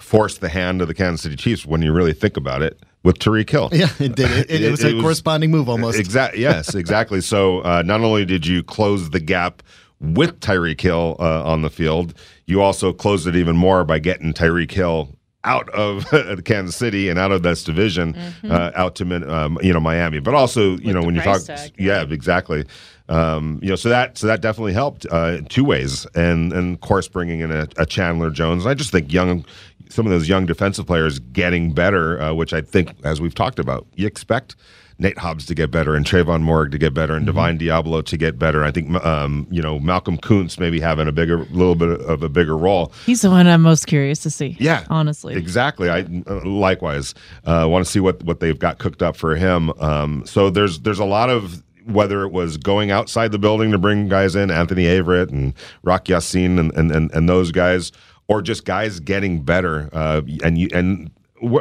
forced 0.00 0.40
the 0.40 0.48
hand 0.48 0.82
of 0.82 0.88
the 0.88 0.94
Kansas 0.94 1.22
City 1.22 1.36
Chiefs 1.36 1.64
when 1.64 1.80
you 1.82 1.92
really 1.92 2.12
think 2.12 2.36
about 2.36 2.60
it 2.60 2.82
with 3.04 3.20
Tyreek 3.20 3.48
Hill. 3.48 3.68
Yeah, 3.70 3.86
it 4.00 4.16
did. 4.16 4.32
It, 4.32 4.50
it, 4.50 4.62
it 4.64 4.70
was 4.72 4.84
a 4.84 4.94
was, 4.94 5.02
corresponding 5.02 5.52
move 5.52 5.68
almost. 5.68 6.00
Exactly. 6.00 6.42
Yes, 6.42 6.74
exactly. 6.74 7.20
so 7.20 7.60
uh, 7.60 7.82
not 7.86 8.00
only 8.00 8.24
did 8.24 8.48
you 8.48 8.64
close 8.64 9.10
the 9.10 9.20
gap 9.20 9.62
with 10.00 10.40
Tyreek 10.40 10.80
Hill 10.80 11.16
uh, 11.18 11.42
on 11.44 11.62
the 11.62 11.70
field. 11.70 12.14
You 12.46 12.62
also 12.62 12.92
closed 12.92 13.26
it 13.26 13.36
even 13.36 13.56
more 13.56 13.84
by 13.84 13.98
getting 13.98 14.32
Tyreek 14.32 14.70
Hill 14.70 15.14
out 15.44 15.68
of 15.70 16.04
Kansas 16.44 16.76
City 16.76 17.08
and 17.08 17.18
out 17.18 17.32
of 17.32 17.42
this 17.42 17.64
division, 17.64 18.14
mm-hmm. 18.14 18.50
uh, 18.50 18.70
out 18.74 18.94
to 18.96 19.32
um, 19.32 19.58
you 19.62 19.72
know 19.72 19.80
Miami. 19.80 20.20
But 20.20 20.34
also, 20.34 20.76
you 20.78 20.86
with 20.86 20.94
know, 20.94 21.02
when 21.02 21.14
you 21.14 21.22
talk, 21.22 21.42
tag, 21.42 21.72
yeah, 21.78 22.02
exactly. 22.02 22.64
Um, 23.08 23.58
you 23.62 23.70
know, 23.70 23.76
so 23.76 23.88
that 23.88 24.18
so 24.18 24.26
that 24.26 24.42
definitely 24.42 24.74
helped 24.74 25.06
uh, 25.10 25.38
two 25.48 25.64
ways, 25.64 26.06
and 26.14 26.52
and 26.52 26.74
of 26.74 26.80
course 26.80 27.08
bringing 27.08 27.40
in 27.40 27.50
a, 27.50 27.66
a, 27.78 27.86
Chandler 27.86 28.30
Jones. 28.30 28.66
I 28.66 28.74
just 28.74 28.90
think 28.90 29.12
young, 29.12 29.44
some 29.88 30.04
of 30.04 30.10
those 30.10 30.28
young 30.28 30.44
defensive 30.44 30.86
players 30.86 31.18
getting 31.18 31.72
better, 31.72 32.20
uh, 32.20 32.34
which 32.34 32.52
I 32.52 32.60
think, 32.60 32.94
as 33.04 33.20
we've 33.20 33.34
talked 33.34 33.58
about, 33.58 33.86
you 33.94 34.06
expect 34.06 34.56
Nate 34.98 35.18
Hobbs 35.18 35.46
to 35.46 35.54
get 35.54 35.70
better 35.70 35.94
and 35.94 36.04
Tre'von 36.04 36.42
Moehrig 36.42 36.72
to 36.72 36.78
get 36.78 36.92
better 36.92 37.14
and 37.14 37.22
mm-hmm. 37.22 37.26
Divine 37.26 37.58
Deablo 37.58 38.04
to 38.04 38.16
get 38.16 38.38
better. 38.38 38.64
I 38.64 38.70
think 38.70 38.92
um, 39.04 39.46
you 39.50 39.62
know 39.62 39.78
Malcolm 39.78 40.18
Koonce 40.18 40.58
maybe 40.58 40.80
having 40.80 41.06
a 41.06 41.12
bigger, 41.12 41.44
little 41.50 41.74
bit 41.74 42.00
of 42.00 42.22
a 42.22 42.28
bigger 42.28 42.56
role. 42.56 42.92
He's 43.06 43.22
the 43.22 43.30
one 43.30 43.46
I'm 43.46 43.62
most 43.62 43.86
curious 43.86 44.20
to 44.20 44.30
see. 44.30 44.56
Yeah, 44.58 44.84
honestly, 44.90 45.34
exactly. 45.34 45.88
I 45.88 46.00
uh, 46.26 46.44
likewise 46.44 47.14
uh, 47.44 47.66
want 47.68 47.84
to 47.84 47.90
see 47.90 48.00
what 48.00 48.22
what 48.24 48.40
they've 48.40 48.58
got 48.58 48.78
cooked 48.78 49.02
up 49.02 49.16
for 49.16 49.36
him. 49.36 49.70
Um, 49.80 50.24
so 50.26 50.50
there's 50.50 50.80
there's 50.80 50.98
a 50.98 51.04
lot 51.04 51.30
of 51.30 51.62
whether 51.88 52.22
it 52.22 52.32
was 52.32 52.56
going 52.56 52.90
outside 52.90 53.32
the 53.32 53.38
building 53.38 53.70
to 53.72 53.78
bring 53.78 54.08
guys 54.08 54.36
in, 54.36 54.50
Anthony 54.50 54.84
Averett 54.84 55.30
and 55.30 55.54
Rock 55.82 56.08
Ya-Sin 56.08 56.58
and, 56.58 56.72
and, 56.74 56.92
and, 56.92 57.10
and 57.12 57.28
those 57.28 57.50
guys, 57.50 57.92
or 58.28 58.42
just 58.42 58.66
guys 58.66 59.00
getting 59.00 59.40
better. 59.40 59.88
Uh, 59.92 60.20
and 60.44 60.58
you, 60.58 60.68
and 60.74 61.10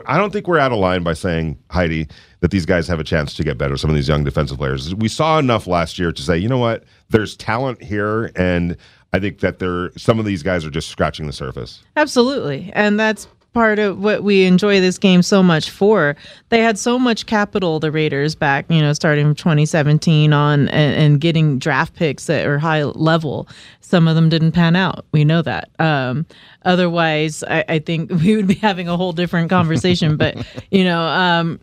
I 0.05 0.17
don't 0.17 0.31
think 0.31 0.47
we're 0.47 0.59
out 0.59 0.71
of 0.71 0.79
line 0.79 1.03
by 1.03 1.13
saying 1.13 1.57
Heidi 1.71 2.07
that 2.39 2.51
these 2.51 2.65
guys 2.65 2.87
have 2.87 2.99
a 2.99 3.03
chance 3.03 3.33
to 3.35 3.43
get 3.43 3.57
better. 3.57 3.77
Some 3.77 3.89
of 3.89 3.95
these 3.95 4.07
young 4.07 4.23
defensive 4.23 4.57
players. 4.57 4.93
We 4.95 5.07
saw 5.07 5.39
enough 5.39 5.67
last 5.67 5.97
year 5.99 6.11
to 6.11 6.21
say, 6.21 6.37
you 6.37 6.47
know 6.47 6.57
what, 6.57 6.83
there's 7.09 7.35
talent 7.35 7.83
here, 7.83 8.31
and 8.35 8.77
I 9.13 9.19
think 9.19 9.39
that 9.39 9.59
there 9.59 9.91
some 9.97 10.19
of 10.19 10.25
these 10.25 10.43
guys 10.43 10.65
are 10.65 10.69
just 10.69 10.89
scratching 10.89 11.27
the 11.27 11.33
surface. 11.33 11.83
Absolutely, 11.95 12.71
and 12.73 12.99
that's 12.99 13.27
part 13.57 13.79
of 13.79 13.97
what 13.97 14.21
we 14.21 14.45
enjoy 14.45 14.79
this 14.79 14.99
game 14.99 15.23
so 15.23 15.41
much 15.41 15.71
for. 15.71 16.15
They 16.49 16.61
had 16.61 16.77
so 16.77 16.99
much 16.99 17.25
capital, 17.25 17.79
the 17.79 17.91
Raiders, 17.91 18.35
back, 18.35 18.67
you 18.69 18.79
know, 18.79 18.93
starting 18.93 19.25
from 19.25 19.33
2017 19.33 20.31
on 20.31 20.67
and, 20.69 20.95
and 20.95 21.19
getting 21.19 21.57
draft 21.57 21.95
picks 21.95 22.27
that 22.27 22.45
are 22.45 22.59
high 22.59 22.83
level. 22.83 23.49
Some 23.81 24.07
of 24.07 24.13
them 24.13 24.29
didn't 24.29 24.51
pan 24.51 24.75
out. 24.75 25.07
We 25.11 25.25
know 25.25 25.41
that. 25.41 25.71
Um, 25.79 26.27
otherwise, 26.65 27.43
I, 27.45 27.65
I, 27.67 27.79
think 27.79 28.11
we 28.21 28.35
would 28.35 28.45
be 28.45 28.53
having 28.53 28.87
a 28.87 28.95
whole 28.95 29.11
different 29.11 29.49
conversation. 29.49 30.17
but, 30.17 30.37
you 30.69 30.83
know, 30.83 31.01
um, 31.01 31.59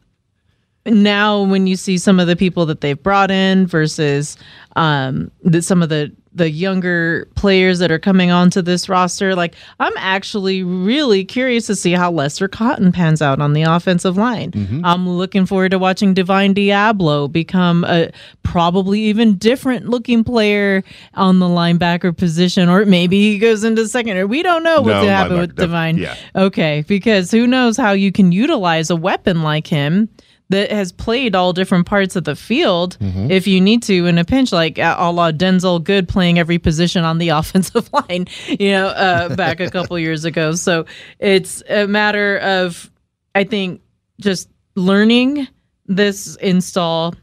now 0.87 1.45
when 1.45 1.69
you 1.69 1.77
see 1.77 1.97
some 1.97 2.19
of 2.19 2.27
the 2.27 2.35
people 2.35 2.67
that 2.67 2.81
they've 2.81 3.01
brought 3.01 3.31
in 3.31 3.69
versus 3.69 4.37
um, 4.75 5.31
the, 5.45 5.63
some 5.63 5.81
of 5.81 5.91
the 5.91 6.13
the 6.35 6.51
younger 6.51 7.29
players 7.37 7.79
that 7.79 7.93
are 7.93 7.99
coming 7.99 8.31
onto 8.31 8.61
this 8.61 8.89
roster. 8.89 9.35
Like, 9.35 9.55
I'm 9.79 9.93
actually 9.97 10.63
really 10.63 11.25
curious 11.25 11.67
to 11.69 11.77
see 11.77 11.93
how 11.93 12.11
Lester 12.11 12.49
Cotton 12.49 12.93
pans 12.93 13.23
out 13.23 13.41
on 13.41 13.53
the 13.53 13.63
offensive 13.63 14.17
line. 14.17 14.51
Mm-hmm. 14.51 14.85
I'm 14.85 15.09
looking 15.09 15.47
forward 15.47 15.71
to 15.71 15.79
watching 15.79 16.13
Divine 16.13 16.55
Deablo 16.55 17.31
become 17.31 17.85
a 17.85 18.11
probably 18.43 19.01
even 19.01 19.37
different 19.37 19.89
looking 19.89 20.25
player 20.25 20.83
on 21.15 21.39
the 21.39 21.47
linebacker 21.47 22.17
position, 22.17 22.69
or 22.69 22.85
maybe 22.85 23.33
he 23.33 23.39
goes 23.39 23.65
into 23.65 23.87
second. 23.87 24.17
Or 24.17 24.27
we 24.27 24.43
don't 24.43 24.65
know 24.65 24.81
what's 24.81 24.89
no, 24.89 24.95
going 24.95 25.07
to 25.07 25.13
happen 25.13 25.39
with 25.39 25.57
Divine. 25.57 25.99
Yeah. 25.99 26.17
Okay, 26.35 26.85
because 26.89 27.31
who 27.31 27.47
knows 27.47 27.77
how 27.77 27.93
you 27.93 28.11
can 28.11 28.33
utilize 28.33 28.91
a 28.91 28.97
weapon 28.97 29.43
like 29.43 29.67
him 29.67 30.09
that 30.51 30.71
has 30.71 30.93
played 30.93 31.35
all 31.35 31.53
different 31.53 31.87
parts 31.87 32.17
of 32.17 32.25
the 32.25 32.37
field 32.37 32.99
mm-hmm. 33.01 33.31
if 33.31 33.47
you 33.47 33.61
need 33.61 33.83
to 33.85 34.07
in 34.07 34.19
a 34.19 34.25
pinch, 34.25 34.53
like 34.53 34.79
a 34.79 35.11
la 35.13 35.33
Denzelle 35.33 35.83
Good 35.83 36.09
playing 36.09 36.39
every 36.39 36.59
position 36.59 37.05
on 37.05 37.19
the 37.19 37.29
offensive 37.31 37.91
line, 37.93 38.27
you 38.49 38.71
know, 38.71 38.89
uh, 38.89 39.35
back 39.37 39.61
a 39.61 39.71
couple 39.71 39.99
years 39.99 40.25
ago. 40.25 40.53
So 40.53 40.87
it's 41.19 41.63
a 41.69 41.87
matter 41.87 42.39
of, 42.39 42.91
I 43.35 43.45
think, 43.45 43.81
just 44.21 44.49
learning 44.75 45.49
this 45.87 46.37
install, 46.37 47.15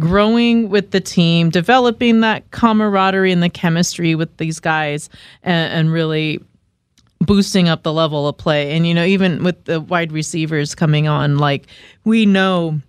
growing 0.00 0.68
with 0.68 0.90
the 0.90 1.00
team, 1.00 1.50
developing 1.50 2.20
that 2.20 2.50
camaraderie 2.50 3.32
and 3.32 3.42
the 3.42 3.50
chemistry 3.50 4.14
with 4.14 4.36
these 4.38 4.60
guys, 4.60 5.08
and, 5.42 5.72
and 5.72 5.92
really 5.92 6.40
boosting 7.22 7.68
up 7.68 7.82
the 7.82 7.92
level 7.92 8.28
of 8.28 8.36
play. 8.36 8.74
And 8.76 8.86
you 8.86 8.94
know, 8.94 9.04
even 9.04 9.42
with 9.42 9.64
the 9.64 9.80
wide 9.80 10.12
receivers 10.12 10.74
coming 10.74 11.08
on, 11.08 11.38
like 11.38 11.66
we 12.04 12.26
know 12.26 12.80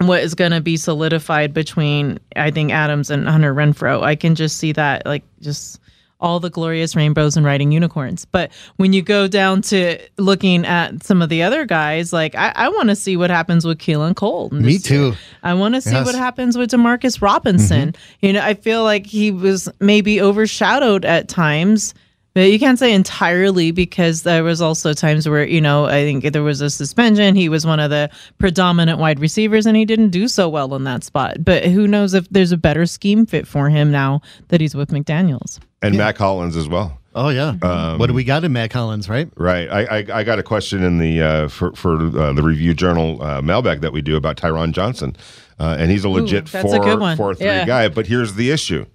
what 0.00 0.22
is 0.22 0.34
going 0.34 0.52
to 0.52 0.60
be 0.60 0.76
solidified 0.76 1.54
between 1.54 2.18
I 2.36 2.50
think 2.50 2.72
Adams 2.72 3.10
and 3.10 3.28
Hunter 3.28 3.54
Renfrow. 3.54 4.02
I 4.02 4.16
can 4.16 4.34
just 4.34 4.56
see 4.56 4.72
that 4.72 5.06
like 5.06 5.22
just 5.40 5.80
all 6.20 6.38
the 6.38 6.50
glorious 6.50 6.94
rainbows 6.94 7.36
and 7.36 7.44
riding 7.44 7.72
unicorns. 7.72 8.24
But 8.24 8.52
when 8.76 8.92
you 8.92 9.02
go 9.02 9.26
down 9.26 9.60
to 9.62 9.98
looking 10.18 10.64
at 10.64 11.02
some 11.02 11.20
of 11.20 11.28
the 11.28 11.42
other 11.42 11.66
guys, 11.66 12.12
like 12.12 12.36
I, 12.36 12.52
I 12.54 12.68
want 12.68 12.90
to 12.90 12.96
see 12.96 13.16
what 13.16 13.28
happens 13.28 13.64
with 13.66 13.78
Keelan 13.78 14.14
Cole. 14.14 14.48
Me 14.50 14.78
too. 14.78 15.06
Year. 15.06 15.14
I 15.42 15.54
want 15.54 15.74
to 15.74 15.80
see 15.80 15.90
yes. 15.90 16.06
what 16.06 16.14
happens 16.14 16.56
with 16.56 16.70
Demarcus 16.70 17.20
Robinson. 17.20 17.92
Mm-hmm. 17.92 18.26
You 18.26 18.32
know, 18.34 18.40
I 18.40 18.54
feel 18.54 18.84
like 18.84 19.04
he 19.04 19.32
was 19.32 19.68
maybe 19.80 20.20
overshadowed 20.20 21.04
at 21.04 21.28
times 21.28 21.92
but 22.34 22.50
you 22.50 22.58
can't 22.58 22.78
say 22.78 22.92
entirely 22.92 23.70
because 23.70 24.22
there 24.22 24.44
was 24.44 24.60
also 24.60 24.92
times 24.92 25.28
where, 25.28 25.44
you 25.44 25.60
know, 25.60 25.86
I 25.86 26.02
think 26.02 26.32
there 26.32 26.42
was 26.42 26.60
a 26.60 26.70
suspension. 26.70 27.34
He 27.34 27.48
was 27.48 27.66
one 27.66 27.80
of 27.80 27.90
the 27.90 28.10
predominant 28.38 28.98
wide 28.98 29.20
receivers 29.20 29.66
and 29.66 29.76
he 29.76 29.84
didn't 29.84 30.10
do 30.10 30.28
so 30.28 30.48
well 30.48 30.74
in 30.74 30.84
that 30.84 31.04
spot. 31.04 31.44
But 31.44 31.64
who 31.64 31.86
knows 31.86 32.14
if 32.14 32.28
there's 32.30 32.52
a 32.52 32.56
better 32.56 32.86
scheme 32.86 33.26
fit 33.26 33.46
for 33.46 33.68
him 33.68 33.90
now 33.90 34.22
that 34.48 34.60
he's 34.60 34.74
with 34.74 34.90
McDaniels. 34.90 35.58
And 35.82 35.94
yeah. 35.94 35.98
Mack 35.98 36.18
Hollins 36.18 36.56
as 36.56 36.68
well. 36.68 36.98
Oh 37.14 37.28
yeah. 37.28 37.54
Um, 37.60 37.98
what 37.98 38.06
do 38.06 38.14
we 38.14 38.24
got 38.24 38.44
in 38.44 38.52
Mack 38.52 38.72
Hollins, 38.72 39.08
right? 39.08 39.28
Right. 39.36 39.68
I, 39.68 39.98
I, 39.98 40.06
I 40.20 40.24
got 40.24 40.38
a 40.38 40.42
question 40.42 40.82
in 40.82 40.98
the 40.98 41.20
uh, 41.20 41.48
for 41.48 41.72
for 41.74 41.96
uh, 41.96 42.32
the 42.32 42.42
review 42.42 42.72
journal 42.72 43.22
uh, 43.22 43.42
mailbag 43.42 43.82
that 43.82 43.92
we 43.92 44.00
do 44.00 44.16
about 44.16 44.36
Tyron 44.36 44.72
Johnson, 44.72 45.16
uh, 45.58 45.76
and 45.78 45.90
he's 45.90 46.04
a 46.04 46.08
legit 46.08 46.54
Ooh, 46.54 46.62
four 46.62 47.16
four 47.16 47.34
three 47.34 47.46
yeah. 47.46 47.66
guy. 47.66 47.88
But 47.88 48.06
here's 48.06 48.34
the 48.34 48.50
issue: 48.50 48.86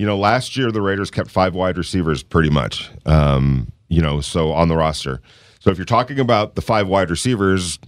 you 0.00 0.06
know, 0.06 0.16
last 0.16 0.56
year 0.56 0.72
the 0.72 0.80
Raiders 0.80 1.10
kept 1.10 1.30
five 1.30 1.54
wide 1.54 1.76
receivers 1.76 2.22
pretty 2.22 2.48
much, 2.48 2.90
um, 3.04 3.70
you 3.88 4.00
know, 4.00 4.22
so 4.22 4.50
on 4.50 4.68
the 4.68 4.76
roster. 4.76 5.20
So 5.58 5.70
if 5.70 5.76
you're 5.76 5.84
talking 5.84 6.18
about 6.18 6.54
the 6.54 6.62
five 6.62 6.88
wide 6.88 7.10
receivers, 7.10 7.78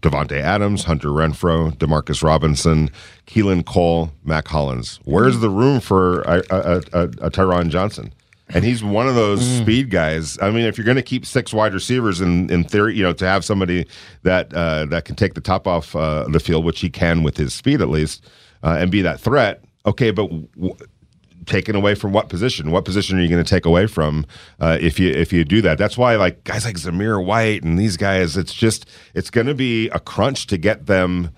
Davante 0.00 0.40
Adams, 0.40 0.84
Hunter 0.84 1.08
Renfrow, 1.08 1.70
Demarcus 1.76 2.22
Robinson, 2.22 2.88
Keelan 3.26 3.66
Cole, 3.66 4.10
Mack 4.24 4.48
Hollins. 4.48 5.00
Where's 5.04 5.40
the 5.40 5.50
room 5.50 5.80
for 5.80 6.22
a, 6.22 6.42
a, 6.48 6.76
a, 6.94 7.02
a 7.02 7.30
Tyron 7.30 7.68
Johnson? 7.68 8.14
and 8.48 8.64
he's 8.64 8.82
one 8.82 9.06
of 9.06 9.14
those 9.14 9.46
speed 9.58 9.90
guys. 9.90 10.38
I 10.40 10.50
mean, 10.50 10.64
if 10.64 10.78
you're 10.78 10.84
going 10.86 10.96
to 10.96 11.02
keep 11.02 11.26
six 11.26 11.52
wide 11.52 11.74
receivers 11.74 12.22
in 12.22 12.50
in 12.50 12.64
theory, 12.64 12.94
you 12.94 13.02
know, 13.02 13.12
to 13.14 13.26
have 13.26 13.44
somebody 13.44 13.86
that 14.22 14.52
uh, 14.54 14.86
that 14.86 15.04
can 15.04 15.14
take 15.14 15.34
the 15.34 15.40
top 15.42 15.66
off 15.66 15.94
uh, 15.94 16.26
the 16.28 16.40
field, 16.40 16.64
which 16.64 16.80
he 16.80 16.88
can 16.88 17.22
with 17.22 17.36
his 17.36 17.52
speed 17.52 17.82
at 17.82 17.88
least, 17.90 18.26
uh, 18.62 18.76
and 18.78 18.90
be 18.90 19.02
that 19.02 19.20
threat. 19.20 19.62
Okay, 19.84 20.10
but. 20.10 20.30
W- 20.54 20.76
taken 21.46 21.76
away 21.76 21.94
from 21.94 22.12
what 22.12 22.28
position? 22.28 22.70
What 22.70 22.84
position 22.84 23.18
are 23.18 23.22
you 23.22 23.28
going 23.28 23.42
to 23.42 23.48
take 23.48 23.66
away 23.66 23.86
from 23.86 24.26
uh, 24.60 24.78
if 24.80 24.98
you 24.98 25.10
if 25.10 25.32
you 25.32 25.44
do 25.44 25.62
that? 25.62 25.78
That's 25.78 25.96
why 25.98 26.16
like 26.16 26.44
guys 26.44 26.64
like 26.64 26.76
Zamir 26.76 27.24
White 27.24 27.62
and 27.62 27.78
these 27.78 27.96
guys, 27.96 28.36
it's 28.36 28.54
just 28.54 28.88
it's 29.14 29.30
going 29.30 29.46
to 29.46 29.54
be 29.54 29.88
a 29.90 30.00
crunch 30.00 30.46
to 30.48 30.58
get 30.58 30.86
them. 30.86 31.30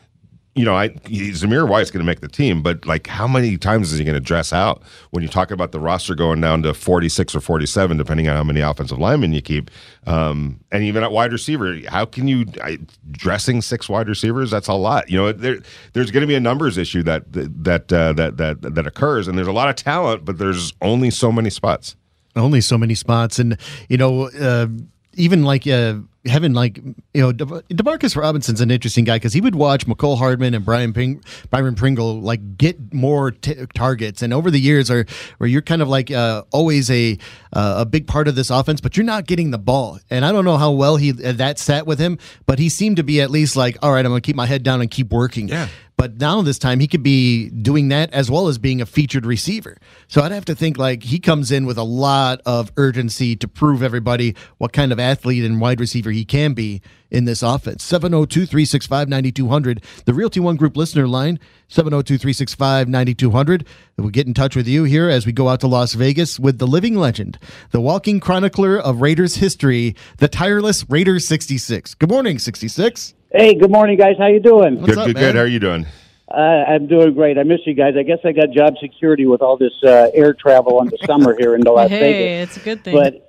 You 0.57 0.65
know, 0.65 0.75
I 0.75 0.89
Zamir 0.89 1.69
White's 1.69 1.91
going 1.91 2.01
to 2.01 2.07
make 2.07 2.21
the 2.21 2.29
team, 2.29 2.63
but 2.63 2.87
like 2.87 3.07
how 3.07 3.29
many 3.29 3.59
times 3.59 3.93
is 3.93 3.99
he 3.99 4.05
going 4.07 4.15
to 4.15 4.21
dress 4.21 4.55
out 4.55 4.83
when 5.11 5.23
you 5.23 5.29
talk 5.29 5.51
about 5.51 5.71
the 5.71 5.79
roster 5.79 6.15
going 6.15 6.41
down 6.41 6.63
to 6.63 6.73
forty 6.73 7.11
six 7.11 7.35
or 7.37 7.41
forty 7.41 7.67
seven, 7.67 7.99
depending 7.99 8.27
on 8.27 8.37
how 8.37 8.43
many 8.43 8.61
offensive 8.61 8.99
linemen 8.99 9.35
you 9.35 9.43
keep, 9.43 9.71
um, 10.07 10.59
and 10.73 10.83
even 10.83 11.05
at 11.05 11.13
wide 11.13 11.31
receiver, 11.31 11.79
how 11.89 12.07
can 12.07 12.27
you 12.27 12.47
I, 12.65 12.79
dressing 13.11 13.61
six 13.61 13.87
wide 13.87 14.09
receivers? 14.09 14.51
That's 14.51 14.69
a 14.69 14.73
lot. 14.75 15.11
You 15.11 15.19
know, 15.19 15.33
there 15.33 15.59
there's 15.93 16.11
going 16.11 16.23
to 16.23 16.27
be 16.27 16.37
a 16.37 16.41
numbers 16.41 16.79
issue 16.79 17.03
that 17.03 17.25
that 17.33 17.93
uh, 17.93 18.15
that 18.15 18.39
that 18.39 18.63
that 18.63 18.87
occurs, 18.87 19.29
and 19.29 19.37
there's 19.37 19.49
a 19.49 19.53
lot 19.53 19.69
of 19.69 19.77
talent, 19.77 20.25
but 20.25 20.39
there's 20.39 20.73
only 20.81 21.11
so 21.11 21.31
many 21.31 21.51
spots. 21.51 21.97
only 22.35 22.63
so 22.63 22.79
many 22.79 22.95
spots 22.95 23.39
and 23.39 23.59
you 23.89 23.97
know 23.99 24.31
uh, 24.31 24.67
even 25.15 25.45
like 25.45 25.67
uh, 25.67 25.97
having 26.27 26.53
like 26.53 26.79
you 27.15 27.23
know 27.23 27.33
De- 27.33 27.45
Demarcus 27.45 28.17
Robinson's 28.17 28.61
an 28.61 28.71
interesting 28.71 29.05
guy 29.05 29.17
because 29.17 29.33
he 29.33 29.41
would 29.41 29.55
watch 29.55 29.87
Mecole 29.87 30.19
Hardman 30.19 30.55
and 30.55 30.65
Brian 30.65 30.93
Ping- 30.93 31.23
Byron 31.51 31.75
Pringle 31.75 32.21
like 32.21 32.57
get 32.57 32.93
more 32.93 33.31
t- 33.31 33.55
targets. 33.75 34.23
And 34.23 34.33
over 34.33 34.51
the 34.51 34.61
years 34.61 34.91
are 34.91 35.07
where 35.39 35.49
you're 35.49 35.63
kind 35.63 35.83
of 35.83 35.89
like 35.89 36.11
uh, 36.11 36.43
always 36.53 36.91
a 36.91 37.19
uh, 37.53 37.77
a 37.79 37.87
big 37.87 38.07
part 38.07 38.29
of 38.29 38.35
this 38.35 38.51
offense 38.51 38.81
but 38.81 38.97
you're 38.97 39.07
not 39.07 39.27
getting 39.27 39.51
the 39.51 39.59
ball. 39.59 39.99
And 40.11 40.25
I 40.25 40.33
don't 40.33 40.45
know 40.45 40.57
how 40.57 40.73
well 40.73 40.97
he 40.97 41.11
uh, 41.11 41.33
that 41.33 41.59
sat 41.59 41.87
with 41.87 41.99
him 41.99 42.19
but 42.47 42.59
he 42.59 42.69
seemed 42.69 42.97
to 42.97 43.03
be 43.03 43.21
at 43.21 43.31
least 43.31 43.57
like 43.57 43.77
all 43.83 43.93
right 43.93 44.05
I'm 44.05 44.11
gonna 44.11 44.21
keep 44.21 44.37
my 44.37 44.47
head 44.47 44.63
down 44.63 44.81
and 44.81 44.91
keep 44.91 45.11
working. 45.13 45.49
Yeah. 45.49 45.69
But 45.97 46.21
now 46.21 46.43
this 46.43 46.59
time 46.59 46.81
he 46.81 46.87
could 46.87 47.03
be 47.03 47.49
doing 47.49 47.89
that 47.89 48.13
as 48.13 48.31
well 48.31 48.49
as 48.49 48.59
being 48.59 48.81
a 48.81 48.87
featured 48.87 49.25
receiver. 49.25 49.79
So 50.09 50.23
I'd 50.23 50.33
have 50.33 50.45
to 50.47 50.55
think 50.55 50.77
like 50.79 51.03
he 51.03 51.19
comes 51.19 51.51
in 51.51 51.67
with 51.67 51.79
a 51.79 51.83
lot 51.83 52.41
of 52.45 52.71
urgency 52.77 53.35
to 53.37 53.49
prove 53.49 53.83
everybody 53.83 54.35
what 54.59 54.73
kind 54.73 54.93
of 54.93 55.01
athlete 55.01 55.45
and 55.45 55.61
wide 55.61 55.81
receiver 55.81 56.11
he 56.11 56.25
can 56.25 56.53
be 56.53 56.83
in 57.11 57.25
this 57.25 57.43
offense. 57.43 57.83
702 57.85 58.47
365 58.47 59.09
9200, 59.09 59.83
the 60.05 60.15
Realty 60.15 60.41
One 60.41 60.57
Group 60.57 60.77
listener 60.77 61.09
line, 61.09 61.39
702 61.69 62.19
365 62.19 62.89
9200. 62.89 63.67
We'll 63.97 64.11
get 64.11 64.27
in 64.27 64.35
touch 64.35 64.55
with 64.55 64.69
you 64.69 64.85
here 64.85 65.09
as 65.09 65.25
we 65.25 65.33
go 65.33 65.49
out 65.49 65.61
to 65.61 65.67
Las 65.67 65.95
Vegas 65.95 66.39
with 66.39 66.59
the 66.59 66.67
living 66.67 66.97
legend, 66.97 67.39
the 67.71 67.81
walking 67.81 68.21
chronicler 68.21 68.79
of 68.79 69.01
Raiders 69.01 69.37
history, 69.37 69.97
the 70.19 70.29
tireless 70.29 70.85
Raider 70.91 71.19
66. 71.19 71.95
Good 71.95 72.11
morning, 72.11 72.39
66. 72.39 73.16
Hey, 73.33 73.55
good 73.55 73.73
morning, 73.73 73.99
guys. 73.99 74.15
How 74.19 74.29
you 74.29 74.39
doing? 74.41 74.77
What's 74.77 74.87
good, 74.87 74.99
up, 74.99 75.07
good, 75.07 75.17
man? 75.17 75.25
good. 75.25 75.35
How 75.35 75.43
are 75.43 75.47
you 75.47 75.59
doing? 75.59 75.85
Uh, 76.31 76.37
I'm 76.37 76.87
doing 76.87 77.13
great. 77.15 77.39
I 77.39 77.43
miss 77.43 77.61
you 77.67 77.75
guys. 77.75 77.95
I 77.99 78.03
guess 78.03 78.19
I 78.25 78.33
got 78.33 78.51
job 78.51 78.75
security 78.81 79.27
with 79.27 79.43
all 79.43 79.57
this 79.57 79.73
uh, 79.83 80.11
air 80.15 80.33
travel 80.33 80.79
on 80.79 80.87
the 80.87 80.99
summer 81.07 81.37
here 81.37 81.57
in 81.57 81.63
Las 81.63 81.89
hey, 81.91 81.99
Vegas. 82.01 82.49
it's 82.49 82.57
a 82.57 82.65
good 82.65 82.85
thing. 82.85 82.95
But 82.95 83.23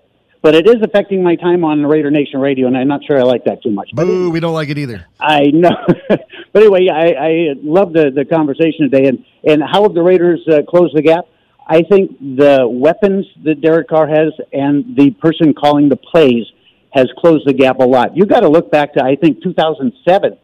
but 0.44 0.54
it 0.54 0.68
is 0.68 0.78
affecting 0.84 1.24
my 1.24 1.36
time 1.36 1.64
on 1.64 1.84
Raider 1.86 2.12
Nation 2.12 2.40
Radio, 2.40 2.68
and 2.68 2.78
I'm 2.78 2.88
not 2.88 3.04
sure 3.04 3.20
I 3.20 3.24
like 3.24 3.44
that 3.46 3.64
too 3.64 3.72
much. 3.72 3.90
But 3.94 4.06
Boo, 4.06 4.30
we 4.30 4.40
don't 4.40 4.54
like 4.54 4.70
it 4.70 4.78
either. 4.78 5.06
I 5.20 5.48
know. 5.48 5.76
but 6.10 6.22
anyway, 6.56 6.88
I, 6.90 7.06
I 7.08 7.54
love 7.64 7.92
the, 7.92 8.12
the 8.12 8.24
conversation 8.24 8.90
today. 8.90 9.10
And, 9.10 9.26
and 9.44 9.64
how 9.64 9.84
have 9.84 9.96
the 9.96 10.04
Raiders 10.04 10.48
uh, 10.48 10.62
closed 10.70 10.96
the 10.96 11.02
gap? 11.02 11.26
I 11.68 11.82
think 11.82 12.18
the 12.20 12.68
weapons 12.70 13.26
that 13.44 13.62
Derek 13.62 13.90
Carr 13.90 14.08
has 14.08 14.32
and 14.54 14.96
the 14.96 15.10
person 15.20 15.54
calling 15.54 15.90
the 15.90 15.98
plays 15.98 16.46
has 16.92 17.08
closed 17.18 17.46
the 17.46 17.54
gap 17.54 17.80
a 17.80 17.84
lot. 17.84 18.16
You 18.16 18.26
got 18.26 18.42
to 18.42 18.50
look 18.50 18.72
back 18.72 18.94
to, 18.94 19.04
I 19.04 19.16
think, 19.16 19.44
2007 19.44 20.38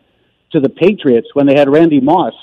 to 0.51 0.60
the 0.60 0.69
Patriots 0.69 1.27
when 1.34 1.47
they 1.47 1.56
had 1.56 1.69
Randy 1.69 1.99
Moss 1.99 2.34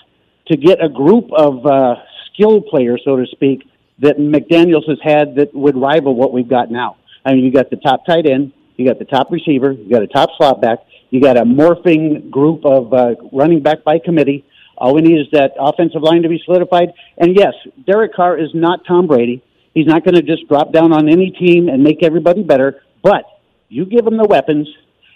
to 0.49 0.57
get 0.57 0.83
a 0.83 0.89
group 0.89 1.31
of 1.33 1.65
uh, 1.65 1.95
skill 2.33 2.61
players, 2.61 3.03
so 3.05 3.17
to 3.17 3.27
speak, 3.31 3.63
that 4.01 4.19
McDaniels 4.19 4.89
has 4.89 4.99
had 5.03 5.37
that 5.37 5.55
would 5.55 5.77
rival 5.77 6.15
what 6.15 6.33
we've 6.33 6.49
got 6.49 6.71
now. 6.71 6.97
I 7.25 7.35
mean, 7.35 7.45
you 7.45 7.53
got 7.53 7.71
the 7.71 7.77
top 7.77 8.07
tight 8.07 8.27
end, 8.27 8.53
you 8.77 8.87
got 8.87 8.99
the 8.99 9.05
top 9.05 9.31
receiver, 9.31 9.73
you 9.73 9.91
got 9.91 10.03
a 10.03 10.07
top 10.07 10.31
slot 10.39 10.61
back, 10.61 10.79
you 11.11 11.21
got 11.21 11.37
a 11.37 11.45
morphing 11.45 12.31
group 12.31 12.65
of 12.65 12.93
uh, 12.93 13.15
running 13.33 13.63
back 13.63 13.85
by 13.85 13.99
committee. 13.99 14.45
All 14.77 14.95
we 14.95 15.03
need 15.03 15.21
is 15.21 15.27
that 15.33 15.53
offensive 15.59 16.03
line 16.03 16.23
to 16.23 16.29
be 16.29 16.41
solidified. 16.45 16.95
And 17.19 17.37
yes, 17.37 17.53
Derek 17.87 18.15
Carr 18.15 18.39
is 18.39 18.49
not 18.55 18.81
Tom 18.87 19.07
Brady. 19.07 19.43
He's 19.75 19.87
not 19.87 20.05
going 20.05 20.15
to 20.15 20.23
just 20.23 20.49
drop 20.49 20.73
down 20.73 20.93
on 20.93 21.09
any 21.09 21.31
team 21.31 21.69
and 21.69 21.83
make 21.83 22.03
everybody 22.03 22.43
better. 22.43 22.83
But 23.03 23.25
you 23.71 23.87
give 23.87 24.07
him 24.07 24.19
the 24.19 24.27
weapons 24.29 24.69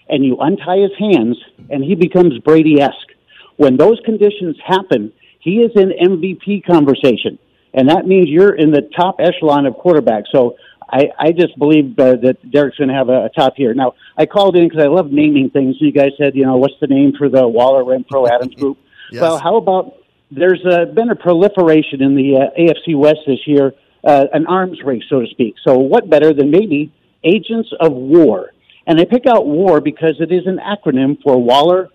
and 0.09 0.25
you 0.25 0.38
untie 0.38 0.79
his 0.79 0.93
hands, 0.99 1.37
and 1.71 1.83
he 1.83 1.95
becomes 1.95 2.38
Brady 2.38 2.81
esque. 2.81 2.95
When 3.57 3.77
those 3.77 3.99
conditions 4.05 4.57
happen, 4.64 5.12
he 5.40 5.59
is 5.59 5.73
in 5.75 5.90
MVP 5.90 6.64
conversation, 6.64 7.38
and 7.73 7.88
that 7.88 8.07
means 8.07 8.29
you're 8.29 8.55
in 8.55 8.71
the 8.71 8.88
top 8.97 9.17
echelon 9.19 9.67
of 9.67 9.75
quarterbacks. 9.75 10.25
So 10.33 10.57
I, 10.90 11.11
I 11.19 11.33
just 11.33 11.59
believe 11.59 11.99
uh, 11.99 12.17
that 12.23 12.51
Derek's 12.51 12.77
going 12.77 12.88
to 12.88 12.95
have 12.95 13.09
a, 13.09 13.27
a 13.27 13.29
top 13.31 13.55
year. 13.59 13.75
Now, 13.75 13.95
I 14.17 14.27
called 14.27 14.57
in 14.57 14.69
because 14.69 14.83
I 14.83 14.88
love 14.88 15.11
naming 15.11 15.51
things. 15.51 15.77
You 15.81 15.93
guys 15.93 16.11
said, 16.19 16.35
you 16.35 16.45
know, 16.45 16.57
what's 16.57 16.79
the 16.81 16.87
name 16.87 17.12
for 17.17 17.29
the 17.29 17.47
Waller 17.47 17.83
Renfrow 17.85 18.29
Adams 18.29 18.55
group? 18.55 18.79
Yes. 19.12 19.21
Well, 19.21 19.38
how 19.38 19.57
about 19.57 19.97
there's 20.31 20.64
uh, 20.64 20.87
been 20.87 21.11
a 21.11 21.14
proliferation 21.14 22.03
in 22.03 22.17
the 22.17 22.37
uh, 22.38 22.59
AFC 22.59 22.97
West 22.97 23.19
this 23.27 23.47
year, 23.47 23.75
uh, 24.03 24.25
an 24.33 24.47
arms 24.47 24.81
race, 24.83 25.03
so 25.11 25.21
to 25.21 25.27
speak. 25.27 25.57
So, 25.62 25.77
what 25.77 26.09
better 26.09 26.33
than 26.33 26.51
maybe 26.51 26.90
Agents 27.24 27.70
of 27.80 27.92
War? 27.92 28.52
And 28.87 28.98
they 28.98 29.04
pick 29.06 29.26
out 29.26 29.46
war 29.46 29.80
because 29.80 30.20
it 30.20 30.30
is 30.30 30.46
an 30.46 30.58
acronym 30.58 31.20
for 31.22 31.42
Waller, 31.42 31.88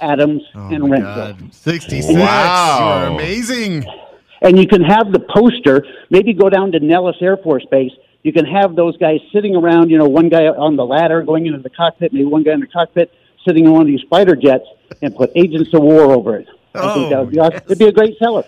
Adams, 0.00 0.42
oh 0.54 0.68
and 0.68 0.84
Oh 0.84 0.86
my 0.86 0.98
Renfrow. 0.98 1.38
God. 1.38 1.54
66. 1.54 2.18
Wow. 2.18 3.00
You're 3.00 3.14
amazing. 3.14 3.84
And 4.42 4.58
you 4.58 4.66
can 4.66 4.82
have 4.82 5.12
the 5.12 5.18
poster, 5.18 5.84
maybe 6.10 6.32
go 6.34 6.48
down 6.48 6.70
to 6.72 6.80
Nellis 6.80 7.16
Air 7.20 7.36
Force 7.38 7.64
Base. 7.70 7.92
You 8.22 8.32
can 8.32 8.44
have 8.44 8.76
those 8.76 8.96
guys 8.98 9.20
sitting 9.32 9.56
around, 9.56 9.90
you 9.90 9.98
know, 9.98 10.08
one 10.08 10.28
guy 10.28 10.46
on 10.46 10.76
the 10.76 10.84
ladder 10.84 11.22
going 11.22 11.46
into 11.46 11.60
the 11.60 11.70
cockpit, 11.70 12.12
maybe 12.12 12.24
one 12.26 12.42
guy 12.42 12.52
in 12.52 12.60
the 12.60 12.66
cockpit 12.66 13.12
sitting 13.46 13.64
in 13.64 13.72
one 13.72 13.82
of 13.82 13.86
these 13.86 14.02
fighter 14.10 14.34
jets, 14.36 14.64
and 15.02 15.14
put 15.14 15.30
Agents 15.36 15.72
of 15.72 15.82
War 15.82 16.12
over 16.12 16.36
it. 16.36 16.48
I 16.74 16.94
think 16.94 17.06
oh, 17.06 17.10
that 17.10 17.20
would 17.20 17.30
be 17.30 17.38
awesome. 17.38 17.60
It'd 17.66 17.78
be 17.78 17.86
a 17.86 17.92
great 17.92 18.18
seller. 18.18 18.44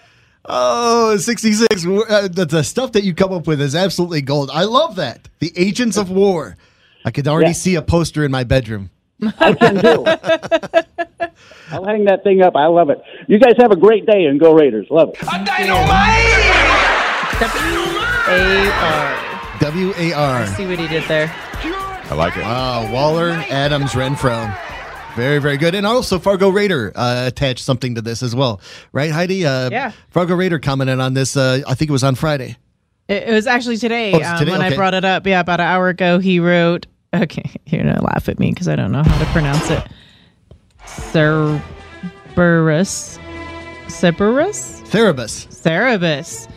Oh, 0.51 1.17
66. 1.19 1.85
Uh, 1.87 2.29
the, 2.31 2.47
the 2.47 2.63
stuff 2.65 2.93
that 2.93 3.05
you 3.05 3.15
come 3.15 3.33
up 3.33 3.47
with 3.47 3.61
is 3.61 3.75
absolutely 3.75 4.23
gold. 4.23 4.51
I 4.53 4.65
love 4.65 4.97
that. 4.97 5.29
The 5.41 5.53
Agents 5.57 5.97
of 5.99 6.11
War. 6.11 6.57
I 7.05 7.11
could 7.11 7.29
already 7.29 7.49
Yeah. 7.51 7.53
see 7.53 7.75
a 7.75 7.83
poster 7.83 8.25
in 8.25 8.31
my 8.31 8.45
bedroom. 8.45 8.91
I 9.39 9.53
can 9.53 9.75
do. 9.77 10.05
I'll 11.71 11.85
hang 11.85 12.05
that 12.07 12.23
thing 12.25 12.41
up. 12.41 12.57
I 12.57 12.67
love 12.67 12.89
it. 12.91 13.03
You 13.27 13.39
guys 13.39 13.55
have 13.59 13.73
a 13.73 13.77
great 13.77 14.07
day 14.07 14.25
and 14.25 14.41
go 14.41 14.55
Raiders. 14.55 14.87
Love 14.91 15.11
it. 15.11 15.19
A-R. 18.31 19.59
W 19.61 19.93
A 19.97 20.13
R. 20.13 20.47
See 20.47 20.67
what 20.67 20.79
he 20.79 20.87
did 20.89 21.03
there. 21.09 21.31
I 22.11 22.15
like 22.15 22.37
it. 22.37 22.43
Wow, 22.43 22.91
Waller, 22.93 23.31
Adams, 23.51 23.93
Renfrow. 23.93 24.47
Very, 25.19 25.41
very 25.41 25.57
good. 25.57 25.75
And 25.75 25.85
also, 25.85 26.21
Fargo 26.21 26.49
Raider 26.49 26.93
uh, 26.95 27.25
attached 27.27 27.65
something 27.65 27.97
to 27.97 28.01
this 28.03 28.23
as 28.23 28.37
well. 28.37 28.61
Right, 28.93 29.11
Heidi? 29.11 29.45
Uh, 29.45 29.69
Yeah. 29.69 29.91
Fargo 30.11 30.37
Raider 30.37 30.61
commented 30.61 31.01
on 31.01 31.15
this, 31.15 31.37
uh, 31.37 31.61
I 31.67 31.75
think 31.75 31.89
it 31.91 31.93
was 31.93 32.05
on 32.05 32.15
Friday. 32.15 32.57
It, 33.09 33.25
it 33.29 33.33
was 33.33 33.47
actually 33.49 33.79
today, 33.79 34.13
Oh, 34.13 34.23
um, 34.23 34.39
today? 34.39 34.53
when 34.53 34.63
I 34.63 34.75
brought 34.77 34.95
it 34.95 35.05
up. 35.05 35.27
Yeah, 35.27 35.41
about 35.41 35.59
an 35.61 35.67
hour 35.67 35.89
ago, 35.89 36.19
he 36.21 36.39
wrote. 36.41 36.87
Okay, 37.13 37.51
you're 37.67 37.83
gonna 37.83 38.01
laugh 38.03 38.29
at 38.29 38.39
me 38.39 38.51
because 38.51 38.69
I 38.69 38.77
don't 38.77 38.93
know 38.93 39.03
how 39.03 39.19
to 39.19 39.25
pronounce 39.33 39.69
it. 39.71 39.83
Cerberus, 40.87 41.59
Cerberus, 43.89 44.83
Therabus. 44.91 45.47
Cerebus, 45.49 46.49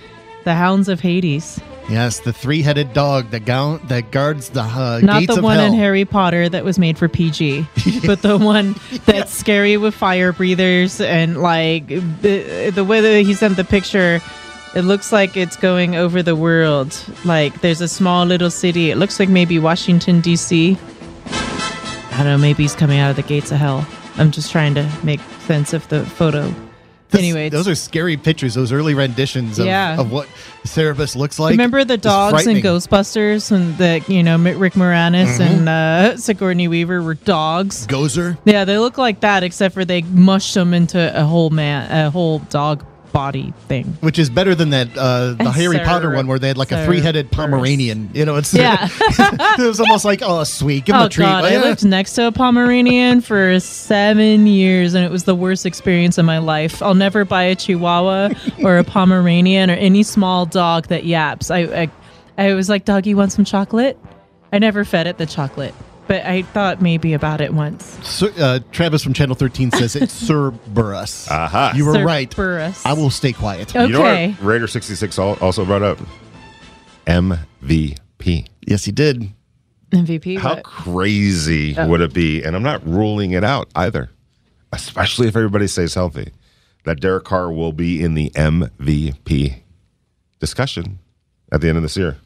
the 0.43 0.53
Hounds 0.53 0.87
of 0.89 0.99
Hades. 0.99 1.59
Yes, 1.91 2.21
the 2.21 2.31
three 2.31 2.61
headed 2.61 2.93
dog 2.93 3.31
that, 3.31 3.43
gown, 3.43 3.81
that 3.87 4.11
guards 4.11 4.49
the 4.49 4.61
uh, 4.61 5.01
Not 5.03 5.27
the 5.27 5.41
one 5.41 5.57
hell. 5.57 5.65
in 5.65 5.73
Harry 5.73 6.05
Potter 6.05 6.47
that 6.47 6.63
was 6.63 6.79
made 6.79 6.97
for 6.97 7.09
PG, 7.09 7.67
but 8.05 8.21
the 8.21 8.37
one 8.37 8.75
that's 9.05 9.33
scary 9.33 9.75
with 9.75 9.93
fire 9.93 10.31
breathers 10.31 11.01
and 11.01 11.41
like 11.41 11.87
the, 11.87 12.71
the 12.73 12.85
way 12.85 13.01
that 13.01 13.23
he 13.23 13.33
sent 13.33 13.57
the 13.57 13.65
picture. 13.65 14.21
It 14.73 14.83
looks 14.83 15.11
like 15.11 15.35
it's 15.35 15.57
going 15.57 15.97
over 15.97 16.23
the 16.23 16.35
world. 16.35 16.97
Like 17.25 17.59
there's 17.59 17.81
a 17.81 17.89
small 17.89 18.25
little 18.25 18.49
city. 18.49 18.89
It 18.89 18.95
looks 18.95 19.19
like 19.19 19.27
maybe 19.27 19.59
Washington 19.59 20.21
D.C. 20.21 20.77
I 21.25 22.17
don't 22.17 22.25
know. 22.25 22.37
Maybe 22.37 22.63
he's 22.63 22.75
coming 22.75 22.99
out 22.99 23.09
of 23.09 23.15
the 23.17 23.23
gates 23.23 23.51
of 23.51 23.57
hell. 23.57 23.85
I'm 24.15 24.31
just 24.31 24.49
trying 24.49 24.75
to 24.75 24.89
make 25.03 25.19
sense 25.45 25.73
of 25.73 25.85
the 25.89 26.05
photo. 26.05 26.53
Anyway, 27.13 27.49
those 27.49 27.67
are 27.67 27.75
scary 27.75 28.17
pictures, 28.17 28.53
those 28.53 28.71
early 28.71 28.93
renditions 28.93 29.59
of, 29.59 29.65
Yeah. 29.65 29.99
of 29.99 30.11
what 30.11 30.27
Cerebus 30.63 31.15
looks 31.15 31.39
like. 31.39 31.51
Remember 31.51 31.83
the 31.83 31.97
dogs 31.97 32.47
in. 32.47 32.57
Ghostbusters 32.57 33.51
and 33.51 33.77
the 33.77 34.03
you 34.07 34.23
know 34.23 34.37
Rick 34.37 34.73
Moranis 34.73 35.37
Mm-hmm. 35.37 35.41
and 35.41 35.69
uh, 35.69 36.17
Sigourney 36.17 36.67
Weaver 36.67 37.01
were 37.01 37.15
dogs. 37.15 37.87
Gozer. 37.87 38.37
Yeah, 38.45 38.65
they 38.65 38.77
look 38.77 38.97
like 38.97 39.21
that, 39.21 39.43
except 39.43 39.73
for 39.73 39.83
they 39.85 40.01
mushed 40.03 40.53
them 40.53 40.73
into 40.73 41.19
a 41.19 41.23
whole 41.23 41.49
man, 41.49 41.91
a 41.91 42.09
whole 42.11 42.39
dog 42.39 42.85
body 43.11 43.53
thing. 43.67 43.85
Which 44.01 44.17
is 44.19 44.29
better 44.29 44.55
than 44.55 44.69
that 44.71 44.89
uh, 44.97 45.33
the 45.33 45.51
Harry 45.51 45.79
Potter 45.79 46.09
one 46.11 46.27
where 46.27 46.39
they 46.39 46.47
had 46.47 46.57
like 46.57 46.71
a 46.71 46.85
three-headed 46.85 47.31
Pomeranian. 47.31 48.09
You 48.13 48.25
know, 48.25 48.35
it's 48.37 48.53
Yeah. 48.53 48.87
it 48.99 49.59
was 49.67 49.79
almost 49.79 50.05
like 50.05 50.21
oh 50.23 50.43
sweet, 50.43 50.85
give 50.85 50.95
him 50.95 51.01
Oh 51.01 51.05
a 51.05 51.09
treat. 51.09 51.25
god, 51.25 51.45
I 51.45 51.57
lived 51.61 51.85
next 51.85 52.13
to 52.15 52.27
a 52.27 52.31
Pomeranian 52.31 53.21
for 53.21 53.59
seven 53.59 54.47
years, 54.47 54.93
and 54.93 55.03
it 55.05 55.11
was 55.11 55.23
the 55.25 55.35
worst 55.35 55.65
experience 55.65 56.17
of 56.17 56.25
my 56.25 56.37
life. 56.37 56.81
I'll 56.81 56.93
never 56.95 57.25
buy 57.25 57.43
a 57.43 57.55
Chihuahua 57.55 58.29
or 58.63 58.77
a 58.77 58.83
Pomeranian 58.83 59.69
or 59.69 59.75
any 59.75 60.03
small 60.03 60.45
dog 60.45 60.87
that 60.87 61.05
yaps. 61.05 61.51
I, 61.51 61.59
I, 61.59 61.89
I 62.37 62.53
was 62.53 62.69
like, 62.69 62.85
"Dog, 62.85 63.05
you 63.07 63.17
want 63.17 63.31
some 63.31 63.45
chocolate?" 63.45 63.97
I 64.53 64.59
never 64.59 64.83
fed 64.83 65.07
it 65.07 65.17
the 65.17 65.25
chocolate, 65.25 65.73
but 66.07 66.25
I 66.25 66.41
thought 66.41 66.81
maybe 66.81 67.13
about 67.13 67.41
it 67.41 67.53
once. 67.53 67.85
Cer- 68.07 68.33
uh, 68.39 68.59
Travis 68.71 69.03
from 69.03 69.13
Channel 69.13 69.35
13 69.35 69.71
says 69.71 69.95
it's 69.95 70.13
Cerberus. 70.27 71.29
Aha. 71.31 71.73
You 71.75 71.85
were 71.85 72.03
right. 72.03 72.31
Cerberus. 72.33 72.85
I 72.85 72.93
will 72.93 73.09
stay 73.09 73.33
quiet. 73.33 73.69
Okay. 73.75 73.85
You 73.85 73.93
know 73.93 74.01
what 74.01 74.41
Raider 74.41 74.67
66 74.67 75.17
also 75.19 75.65
brought 75.65 75.83
up? 75.83 75.99
MVP. 77.07 78.47
Yes, 78.67 78.85
he 78.85 78.91
did. 78.91 79.29
MVP. 79.91 80.37
How 80.39 80.55
what? 80.55 80.63
crazy 80.63 81.75
Oh. 81.77 81.87
would 81.87 82.01
it 82.01 82.13
be? 82.13 82.43
And 82.43 82.55
I'm 82.55 82.63
not 82.63 82.85
ruling 82.87 83.31
it 83.31 83.43
out 83.43 83.69
either, 83.75 84.09
especially 84.71 85.27
if 85.27 85.35
everybody 85.35 85.67
stays 85.67 85.93
healthy, 85.95 86.31
that 86.85 86.99
Derek 87.01 87.25
Carr 87.25 87.51
will 87.51 87.73
be 87.73 88.01
in 88.01 88.13
the 88.13 88.29
MVP 88.31 89.61
discussion 90.39 90.99
at 91.51 91.61
the 91.61 91.67
end 91.69 91.77
of 91.77 91.83
this 91.83 91.97
year. 91.97 92.17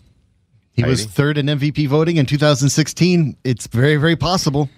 He 0.76 0.84
was 0.84 1.06
third 1.06 1.38
in 1.38 1.46
MVP 1.48 1.88
voting 1.88 2.18
in 2.18 2.26
2016. 2.26 3.38
It's 3.44 3.68
very, 3.68 3.96
very 3.96 4.16
possible. 4.16 4.70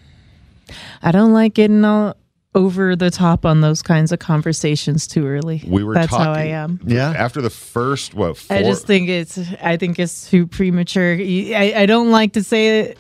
I 1.02 1.12
don't 1.12 1.34
like 1.34 1.54
getting 1.54 1.84
all 1.86 2.16
over 2.54 2.96
the 2.96 3.10
top 3.12 3.46
on 3.46 3.62
those 3.62 3.82
kinds 3.82 4.12
of 4.12 4.20
conversations 4.20 5.08
too 5.08 5.26
early. 5.28 5.64
We 5.68 5.84
were 5.84 5.94
That's 5.94 6.10
talking 6.10 6.26
how 6.26 6.34
I 6.34 6.46
am. 6.46 6.80
Yeah. 6.86 7.12
after 7.12 7.42
the 7.42 7.50
first 7.50 8.14
what 8.14 8.38
four, 8.38 8.58
I 8.58 8.64
just 8.64 8.86
think 8.86 9.10
it's. 9.10 9.38
I 9.62 9.78
think 9.78 10.00
it's 10.00 10.30
too 10.30 10.48
premature. 10.48 11.14
I, 11.16 11.74
I 11.76 11.86
don't 11.86 12.12
like 12.12 12.34
to 12.34 12.44
say 12.44 12.80
it. 12.82 12.98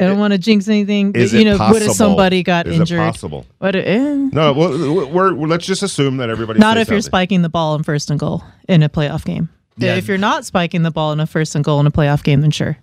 I 0.00 0.06
don't 0.06 0.18
want 0.18 0.32
to 0.32 0.38
jinx 0.38 0.66
anything. 0.66 1.14
is 1.14 1.32
you 1.32 1.42
it 1.42 1.44
know, 1.44 1.58
possible? 1.58 1.74
what 1.74 1.82
if 1.90 1.92
somebody 1.96 2.42
got 2.42 2.66
is 2.66 2.78
injured? 2.78 2.98
It 2.98 3.02
possible? 3.12 3.46
What? 3.58 3.76
if- 3.76 3.86
eh. 3.86 3.98
No, 4.32 4.52
well, 4.52 5.06
we're, 5.06 5.32
we're 5.32 5.46
let's 5.46 5.64
just 5.64 5.82
assume 5.84 6.16
that 6.16 6.28
everybody 6.28 6.58
Not 6.58 6.72
stays 6.72 6.82
if 6.82 6.88
you're 6.88 6.96
healthy. 6.96 7.06
spiking 7.06 7.42
the 7.42 7.48
ball 7.48 7.76
in 7.76 7.84
first 7.84 8.10
and 8.10 8.18
goal 8.18 8.42
in 8.68 8.82
a 8.82 8.88
playoff 8.88 9.24
game. 9.24 9.48
Yeah. 9.76 9.94
If 9.96 10.06
you're 10.08 10.18
not 10.18 10.44
spiking 10.44 10.82
the 10.82 10.90
ball 10.90 11.12
in 11.12 11.20
a 11.20 11.26
first 11.26 11.54
and 11.54 11.64
goal 11.64 11.80
in 11.80 11.86
a 11.86 11.90
playoff 11.90 12.22
game, 12.22 12.40
then 12.42 12.50
sure. 12.50 12.76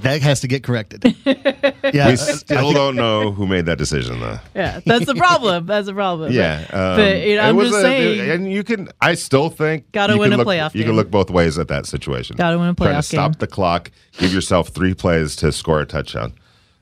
That 0.00 0.20
has 0.20 0.40
to 0.42 0.46
get 0.48 0.62
corrected. 0.62 1.04
yeah. 1.24 2.10
We 2.10 2.16
still 2.16 2.72
don't 2.72 2.96
know 2.96 3.32
who 3.32 3.46
made 3.46 3.64
that 3.64 3.78
decision, 3.78 4.20
though. 4.20 4.38
Yeah, 4.54 4.80
that's 4.84 5.06
the 5.06 5.14
problem. 5.14 5.64
that's 5.64 5.86
the 5.86 5.94
problem. 5.94 6.32
Yeah, 6.32 6.66
um, 6.70 6.96
but 6.98 7.26
you 7.26 7.36
know, 7.36 7.42
I'm 7.42 7.58
just 7.58 7.74
a- 7.76 7.80
saying. 7.80 8.30
and 8.30 8.52
you 8.52 8.62
can. 8.62 8.88
I 9.00 9.14
still 9.14 9.48
think 9.48 9.90
Gotta 9.92 10.12
you 10.12 10.18
win 10.20 10.32
can 10.32 10.40
a 10.40 10.44
look, 10.44 10.48
playoff 10.48 10.74
You 10.74 10.84
can 10.84 10.96
look 10.96 11.10
both 11.10 11.30
ways 11.30 11.58
at 11.58 11.68
that 11.68 11.86
situation. 11.86 12.36
Gotta 12.36 12.58
win 12.58 12.68
a 12.68 12.74
Trying 12.74 12.90
to 12.92 12.98
playoff 12.98 13.04
stop 13.04 13.32
game. 13.32 13.38
the 13.40 13.46
clock. 13.46 13.90
Give 14.18 14.34
yourself 14.34 14.68
three 14.68 14.92
plays 14.92 15.34
to 15.36 15.50
score 15.50 15.80
a 15.80 15.86
touchdown. 15.86 16.34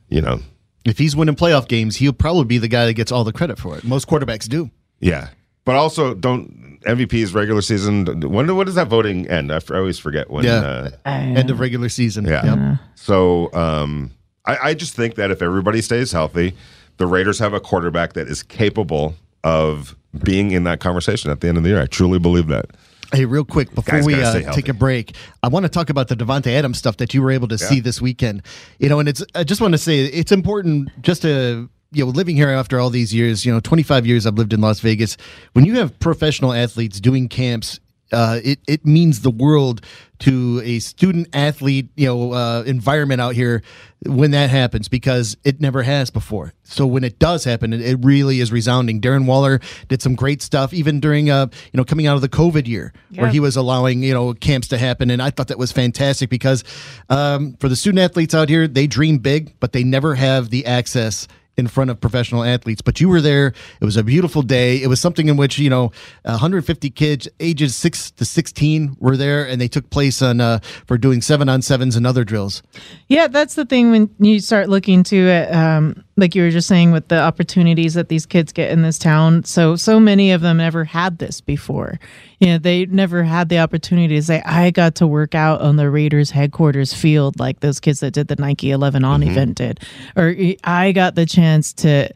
You 0.09 0.21
know. 0.21 0.41
if 0.85 0.99
he's 0.99 1.15
winning 1.15 1.37
playoff 1.37 1.69
games, 1.69 1.97
he'll 1.99 2.13
probably 2.13 2.45
be 2.47 2.59
the 2.59 2.69
guy 2.69 2.85
that 2.87 2.95
gets 2.95 3.13
all 3.13 3.23
the 3.23 3.33
credit 3.33 3.59
for 3.61 3.79
it. 3.79 3.85
Most 3.85 4.09
quarterbacks 4.09 4.49
do. 4.49 4.71
Yeah, 4.99 5.29
but 5.65 5.77
also 5.77 6.15
don't 6.15 6.81
MVP 6.85 7.15
is 7.15 7.35
regular 7.35 7.63
season. 7.63 8.05
When 8.21 8.55
when 8.55 8.67
does 8.67 8.75
that 8.75 8.89
voting 8.89 9.29
end? 9.29 9.53
I, 9.53 9.57
f- 9.57 9.71
I 9.71 9.79
always 9.79 9.99
forget 9.99 10.31
when. 10.31 10.45
Yeah. 10.45 10.91
Uh, 11.05 11.09
End 11.09 11.51
of 11.51 11.61
regular 11.61 11.89
season. 11.89 12.27
Yeah. 12.27 12.45
Yep. 12.45 12.79
So 12.95 13.53
um, 13.55 14.11
I, 14.45 14.71
I 14.71 14.75
just 14.75 14.95
think 14.95 15.15
that 15.17 15.31
if 15.31 15.43
everybody 15.43 15.81
stays 15.81 16.13
healthy, 16.13 16.55
the 16.99 17.07
Raiders 17.07 17.39
have 17.39 17.55
a 17.55 17.61
quarterback 17.61 18.13
that 18.15 18.29
is 18.29 18.43
capable 18.43 19.15
of 19.43 19.97
being 20.23 20.53
in 20.53 20.65
that 20.65 20.81
conversation 20.81 21.31
at 21.31 21.41
the 21.41 21.49
end 21.49 21.57
of 21.57 21.65
the 21.65 21.71
year. 21.71 21.81
I 21.81 21.87
truly 21.87 22.19
believe 22.19 22.47
that. 22.49 22.67
Hey, 23.13 23.27
real 23.27 23.45
quick 23.45 23.73
before 23.75 23.99
Guys 23.99 24.07
we 24.07 24.15
uh, 24.15 24.53
take 24.53 24.69
a 24.69 24.75
break, 24.75 25.15
I 25.43 25.49
want 25.49 25.65
to 25.65 25.69
talk 25.69 25.89
about 25.89 26.09
the 26.09 26.17
Davante 26.17 26.49
Adams 26.49 26.79
stuff 26.79 26.97
that 26.97 27.15
you 27.15 27.23
were 27.23 27.31
able 27.31 27.49
to 27.49 27.59
see 27.59 27.79
this 27.79 28.01
weekend. 28.01 28.43
You 28.79 28.89
know, 28.89 28.99
and 28.99 29.09
it's 29.09 29.23
I 29.35 29.45
just 29.45 29.61
want 29.61 29.73
to 29.73 29.79
say 29.79 30.01
it's 30.05 30.33
important 30.33 30.91
just 31.01 31.23
to 31.23 31.69
you 31.95 32.05
know 32.05 32.11
living 32.11 32.37
here 32.37 32.51
after 32.51 32.79
all 32.81 32.91
these 32.91 33.15
years. 33.15 33.45
You 33.47 33.53
know, 33.53 33.61
25 33.61 34.07
years 34.07 34.27
I've 34.27 34.35
lived 34.35 34.53
in 34.53 34.61
Las 34.61 34.81
Vegas. 34.81 35.17
When 35.53 35.65
you 35.65 35.75
have 35.77 35.99
professional 36.01 36.53
athletes 36.53 37.01
doing 37.01 37.29
camps. 37.29 37.81
Uh, 38.13 38.39
it 38.45 38.61
it 38.69 38.87
means 38.87 39.23
the 39.23 39.31
world 39.31 39.81
to 40.21 40.61
a 40.63 40.79
student 40.79 41.27
athlete 41.33 41.89
you 41.97 42.07
know 42.07 42.33
uh, 42.33 42.63
environment 42.65 43.21
out 43.21 43.35
here 43.35 43.63
when 44.07 44.31
that 44.31 44.51
happens 44.51 44.89
because 44.89 45.37
it 45.43 45.61
never 45.61 45.83
has 45.83 46.11
before. 46.11 46.53
So 46.63 46.87
when 46.87 47.03
it 47.03 47.19
does 47.19 47.45
happen, 47.45 47.73
it, 47.73 47.81
it 47.81 47.97
really 48.03 48.41
is 48.41 48.53
resounding. 48.53 49.01
Darren 49.01 49.27
Waller 49.27 49.59
did 49.89 50.03
some 50.03 50.15
great 50.15 50.43
stuff 50.43 50.73
even 50.73 51.01
during 51.01 51.31
uh 51.31 51.47
you 51.73 51.79
know 51.79 51.85
coming 51.85 52.07
out 52.07 52.15
of 52.15 52.21
the 52.21 52.29
COVID 52.29 52.69
year 52.69 52.93
where 53.15 53.31
he 53.31 53.41
was 53.41 53.57
allowing 53.57 54.03
you 54.03 54.15
know 54.15 54.35
camps 54.35 54.69
to 54.69 54.79
happen, 54.79 55.11
and 55.11 55.21
I 55.21 55.31
thought 55.31 55.49
that 55.49 55.59
was 55.59 55.73
fantastic 55.73 56.31
because 56.31 56.63
um, 57.09 57.57
for 57.59 57.69
the 57.69 57.77
student 57.77 58.01
athletes 58.01 58.35
out 58.35 58.49
here, 58.49 58.69
they 58.69 58.87
dream 58.87 59.19
big, 59.19 59.59
but 59.61 59.73
they 59.73 59.83
never 59.83 60.15
have 60.15 60.51
the 60.51 60.67
access 60.67 61.27
in 61.57 61.69
front 61.69 61.91
of 61.91 62.01
professional 62.01 62.45
athletes. 62.45 62.83
But 62.83 63.01
you 63.01 63.09
were 63.09 63.21
there. 63.21 63.53
It 63.81 63.85
was 63.85 63.97
a 63.97 64.03
beautiful 64.03 64.43
day. 64.43 64.83
It 64.83 64.89
was 64.89 65.01
something 65.01 65.29
in 65.29 65.37
which 65.37 65.59
you 65.59 65.71
know 65.71 65.93
150 66.23 66.91
kids 66.91 67.29
ages 67.41 67.77
six 67.77 68.11
to 68.13 68.25
16 68.25 68.97
were 69.01 69.17
there, 69.17 69.47
and 69.47 69.61
they 69.61 69.69
took 69.69 69.91
place 69.91 70.23
on 70.23 70.41
uh, 70.41 70.61
for 70.87 70.99
doing 70.99 71.21
seven 71.21 71.49
on 71.49 71.63
sevens 71.63 71.97
and 71.97 72.07
other 72.07 72.25
drills. 72.25 72.63
Yeah, 73.09 73.29
that's 73.29 73.55
the 73.55 73.65
thing 73.65 73.91
when 73.91 74.11
you 74.19 74.41
start 74.41 74.69
looking 74.69 75.03
to 75.05 75.17
it, 75.17 75.55
um, 75.55 76.05
like 76.17 76.35
you 76.35 76.43
were 76.43 76.51
just 76.51 76.69
saying, 76.69 76.93
with 76.93 77.09
the 77.09 77.21
opportunities 77.21 77.95
that 77.95 78.09
these 78.09 78.27
kids 78.27 78.53
get 78.53 78.71
in 78.71 78.83
this 78.83 78.99
town. 78.99 79.45
So, 79.45 79.77
so 79.77 79.99
many 79.99 80.31
of 80.31 80.41
them 80.41 80.59
never 80.59 80.85
had 80.85 81.19
this 81.19 81.41
before. 81.41 81.99
You 82.39 82.49
know, 82.49 82.59
they 82.59 82.87
never 82.87 83.25
had 83.25 83.49
the 83.49 83.59
opportunity 83.59 84.15
to 84.17 84.23
say, 84.23 84.43
I 84.43 84.71
got 84.71 84.95
to 84.97 85.07
work 85.07 85.35
out 85.35 85.61
on 85.61 85.77
the 85.77 85.91
Raiders 85.91 86.31
headquarters 86.31 86.95
field 86.95 87.41
like 87.41 87.61
those 87.61 87.81
kids 87.81 88.01
that 88.01 88.13
did 88.13 88.29
the 88.29 88.37
Nike 88.37 88.71
11 88.71 89.05
on 89.05 89.21
mm-hmm. 89.21 89.31
event 89.31 89.57
did. 89.57 89.81
Or 90.17 90.35
I 90.63 90.93
got 90.93 91.15
the 91.17 91.27
chance 91.27 91.73
to 91.75 92.11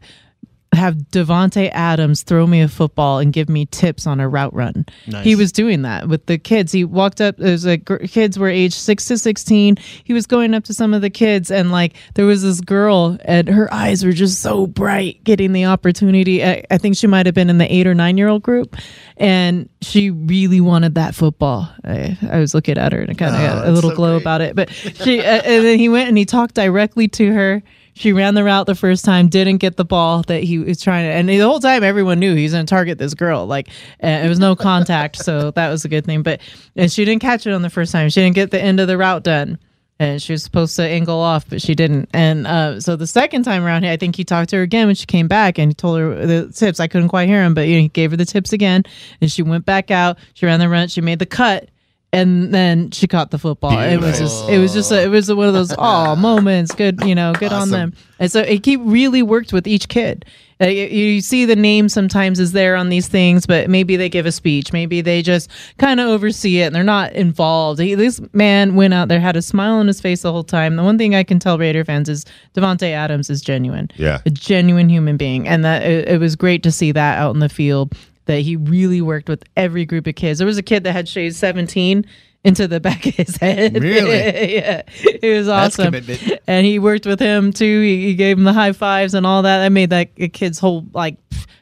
have 0.73 0.95
Davante 1.11 1.69
Adams 1.73 2.23
throw 2.23 2.45
me 2.45 2.61
a 2.61 2.67
football 2.67 3.19
and 3.19 3.33
give 3.33 3.49
me 3.49 3.65
tips 3.65 4.05
on 4.05 4.19
a 4.19 4.29
route 4.29 4.53
run. 4.53 4.85
He 5.23 5.35
was 5.35 5.51
doing 5.51 5.81
that 5.81 6.07
with 6.07 6.27
the 6.27 6.37
kids. 6.37 6.71
He 6.71 6.83
walked 6.83 7.21
up. 7.21 7.37
There's 7.37 7.65
like 7.65 7.89
kids 8.09 8.37
were 8.37 8.49
aged 8.49 8.75
six 8.75 9.05
to 9.05 9.17
sixteen. 9.17 9.77
He 10.03 10.13
was 10.13 10.27
going 10.27 10.53
up 10.53 10.63
to 10.65 10.73
some 10.73 10.93
of 10.93 11.01
the 11.01 11.09
kids 11.09 11.49
and 11.49 11.71
like 11.71 11.95
there 12.13 12.25
was 12.25 12.43
this 12.43 12.61
girl 12.61 13.17
and 13.25 13.47
her 13.47 13.71
eyes 13.73 14.05
were 14.05 14.11
just 14.11 14.41
so 14.41 14.67
bright, 14.67 15.23
getting 15.23 15.53
the 15.53 15.65
opportunity. 15.65 16.45
I, 16.45 16.63
I 16.69 16.77
think 16.77 16.95
she 16.95 17.07
might 17.07 17.25
have 17.25 17.35
been 17.35 17.49
in 17.49 17.57
the 17.57 17.71
eight 17.73 17.87
or 17.87 17.95
nine 17.95 18.17
year 18.17 18.27
old 18.27 18.43
group, 18.43 18.77
and 19.17 19.69
she 19.81 20.11
really 20.11 20.61
wanted 20.61 20.95
that 20.95 21.15
football. 21.15 21.69
I, 21.83 22.17
I 22.29 22.39
was 22.39 22.53
looking 22.53 22.77
at 22.77 22.93
her 22.93 22.99
and 22.99 23.09
I 23.09 23.13
kind 23.15 23.35
of 23.35 23.41
got 23.41 23.67
a 23.67 23.71
little 23.71 23.89
so 23.91 23.95
glow 23.95 24.13
great. 24.13 24.21
about 24.21 24.41
it. 24.41 24.55
But 24.55 24.71
she 24.71 25.19
uh, 25.25 25.41
and 25.43 25.65
then 25.65 25.79
he 25.79 25.89
went 25.89 26.09
and 26.09 26.17
he 26.17 26.25
talked 26.25 26.55
directly 26.55 27.07
to 27.09 27.33
her. 27.33 27.63
She 27.99 28.13
ran 28.13 28.33
the 28.33 28.45
route 28.45 28.65
the 28.65 28.75
first 28.75 29.03
time, 29.03 29.27
didn't 29.27 29.57
get 29.57 29.75
the 29.75 29.83
ball 29.83 30.21
that 30.27 30.41
he 30.41 30.57
was 30.57 30.81
trying 30.81 31.09
to, 31.09 31.13
and 31.13 31.27
the 31.27 31.39
whole 31.39 31.59
time 31.59 31.83
everyone 31.83 32.17
knew 32.17 32.33
he 32.33 32.43
was 32.43 32.53
going 32.53 32.65
to 32.65 32.69
target 32.69 32.97
this 32.97 33.13
girl. 33.13 33.45
Like 33.45 33.67
uh, 34.01 34.07
it 34.07 34.29
was 34.29 34.39
no 34.39 34.55
contact, 34.55 35.17
so 35.17 35.51
that 35.55 35.67
was 35.67 35.83
a 35.83 35.89
good 35.89 36.05
thing. 36.05 36.23
But 36.23 36.39
and 36.77 36.89
she 36.89 37.03
didn't 37.03 37.21
catch 37.21 37.45
it 37.45 37.51
on 37.51 37.61
the 37.61 37.69
first 37.69 37.91
time. 37.91 38.07
She 38.07 38.21
didn't 38.21 38.35
get 38.35 38.51
the 38.51 38.61
end 38.61 38.79
of 38.79 38.87
the 38.87 38.97
route 38.97 39.23
done, 39.23 39.59
and 39.99 40.21
she 40.21 40.31
was 40.31 40.43
supposed 40.43 40.77
to 40.77 40.83
angle 40.83 41.19
off, 41.19 41.49
but 41.49 41.61
she 41.61 41.75
didn't. 41.75 42.07
And 42.13 42.47
uh, 42.47 42.79
so 42.79 42.95
the 42.95 43.05
second 43.05 43.43
time 43.43 43.65
around, 43.65 43.85
I 43.85 43.97
think 43.97 44.15
he 44.15 44.23
talked 44.23 44.51
to 44.51 44.55
her 44.55 44.61
again 44.61 44.87
when 44.87 44.95
she 44.95 45.05
came 45.05 45.27
back, 45.27 45.59
and 45.59 45.69
he 45.69 45.73
told 45.73 45.99
her 45.99 46.25
the 46.25 46.53
tips. 46.53 46.79
I 46.79 46.87
couldn't 46.87 47.09
quite 47.09 47.27
hear 47.27 47.43
him, 47.43 47.53
but 47.53 47.67
you 47.67 47.75
know, 47.75 47.81
he 47.81 47.89
gave 47.89 48.11
her 48.11 48.17
the 48.17 48.23
tips 48.23 48.53
again, 48.53 48.83
and 49.19 49.29
she 49.29 49.41
went 49.41 49.65
back 49.65 49.91
out. 49.91 50.17
She 50.35 50.45
ran 50.45 50.61
the 50.61 50.69
run. 50.69 50.87
She 50.87 51.01
made 51.01 51.19
the 51.19 51.25
cut 51.25 51.67
and 52.11 52.53
then 52.53 52.91
she 52.91 53.07
caught 53.07 53.31
the 53.31 53.37
football. 53.37 53.77
It 53.79 53.99
was 53.99 54.17
just, 54.17 54.49
it 54.49 54.57
was 54.57 54.73
just, 54.73 54.91
a, 54.91 55.03
it 55.03 55.09
was 55.09 55.31
one 55.31 55.47
of 55.47 55.53
those 55.53 55.73
oh 55.77 56.15
moments. 56.15 56.73
Good, 56.73 57.03
you 57.03 57.13
know, 57.15 57.33
good 57.33 57.53
on 57.53 57.69
them. 57.69 57.93
And 58.19 58.31
so 58.31 58.41
it 58.41 58.65
he 58.65 58.75
really 58.77 59.21
worked 59.21 59.53
with 59.53 59.67
each 59.67 59.87
kid. 59.89 60.25
Uh, 60.61 60.65
you, 60.65 60.87
you 60.87 61.21
see 61.21 61.45
the 61.45 61.55
name 61.55 61.87
sometimes 61.87 62.37
is 62.37 62.51
there 62.51 62.75
on 62.75 62.89
these 62.89 63.07
things, 63.07 63.45
but 63.45 63.69
maybe 63.69 63.95
they 63.95 64.09
give 64.09 64.25
a 64.25 64.31
speech, 64.31 64.73
maybe 64.73 64.99
they 64.99 65.21
just 65.21 65.49
kind 65.77 66.01
of 66.01 66.07
oversee 66.09 66.59
it 66.59 66.65
and 66.65 66.75
they're 66.75 66.83
not 66.83 67.13
involved. 67.13 67.79
He, 67.79 67.95
this 67.95 68.19
man 68.33 68.75
went 68.75 68.93
out 68.93 69.07
there, 69.07 69.21
had 69.21 69.37
a 69.37 69.41
smile 69.41 69.75
on 69.75 69.87
his 69.87 70.01
face 70.01 70.23
the 70.23 70.33
whole 70.33 70.43
time. 70.43 70.75
The 70.75 70.83
one 70.83 70.97
thing 70.97 71.15
I 71.15 71.23
can 71.23 71.39
tell 71.39 71.57
Raider 71.57 71.85
fans 71.85 72.09
is 72.09 72.25
Davante 72.55 72.91
Adams 72.91 73.29
is 73.29 73.41
genuine, 73.41 73.89
Yeah. 73.95 74.19
a 74.25 74.29
genuine 74.29 74.89
human 74.89 75.15
being, 75.15 75.47
and 75.47 75.63
that 75.63 75.83
it, 75.83 76.09
it 76.09 76.19
was 76.19 76.35
great 76.35 76.61
to 76.63 76.73
see 76.73 76.91
that 76.91 77.17
out 77.19 77.33
in 77.33 77.39
the 77.39 77.47
field 77.47 77.93
that 78.29 78.41
he 78.41 78.55
really 78.55 79.01
worked 79.01 79.27
with 79.27 79.43
every 79.57 79.85
group 79.85 80.05
of 80.05 80.13
kids. 80.13 80.37
There 80.37 80.45
was 80.45 80.59
a 80.59 80.63
kid 80.63 80.83
that 80.83 80.91
had 80.91 81.09
shaved 81.09 81.35
17 81.35 82.05
into 82.43 82.67
the 82.67 82.79
back 82.79 83.05
of 83.07 83.15
his 83.15 83.37
head. 83.37 83.81
Really? 83.81 84.11
yeah. 84.55 84.83
It 85.01 85.35
was 85.35 85.47
That's 85.47 85.79
awesome. 85.79 85.93
commitment. 85.93 86.39
And 86.45 86.65
he 86.65 86.77
worked 86.77 87.07
with 87.07 87.19
him 87.19 87.51
too. 87.51 87.81
He, 87.81 88.05
he 88.05 88.15
gave 88.15 88.37
him 88.37 88.43
the 88.43 88.53
high 88.53 88.73
fives 88.73 89.15
and 89.15 89.25
all 89.25 89.41
that. 89.41 89.59
That 89.59 89.71
made 89.71 89.89
that 89.89 90.15
kid's 90.31 90.59
whole, 90.59 90.85
like, 90.93 91.17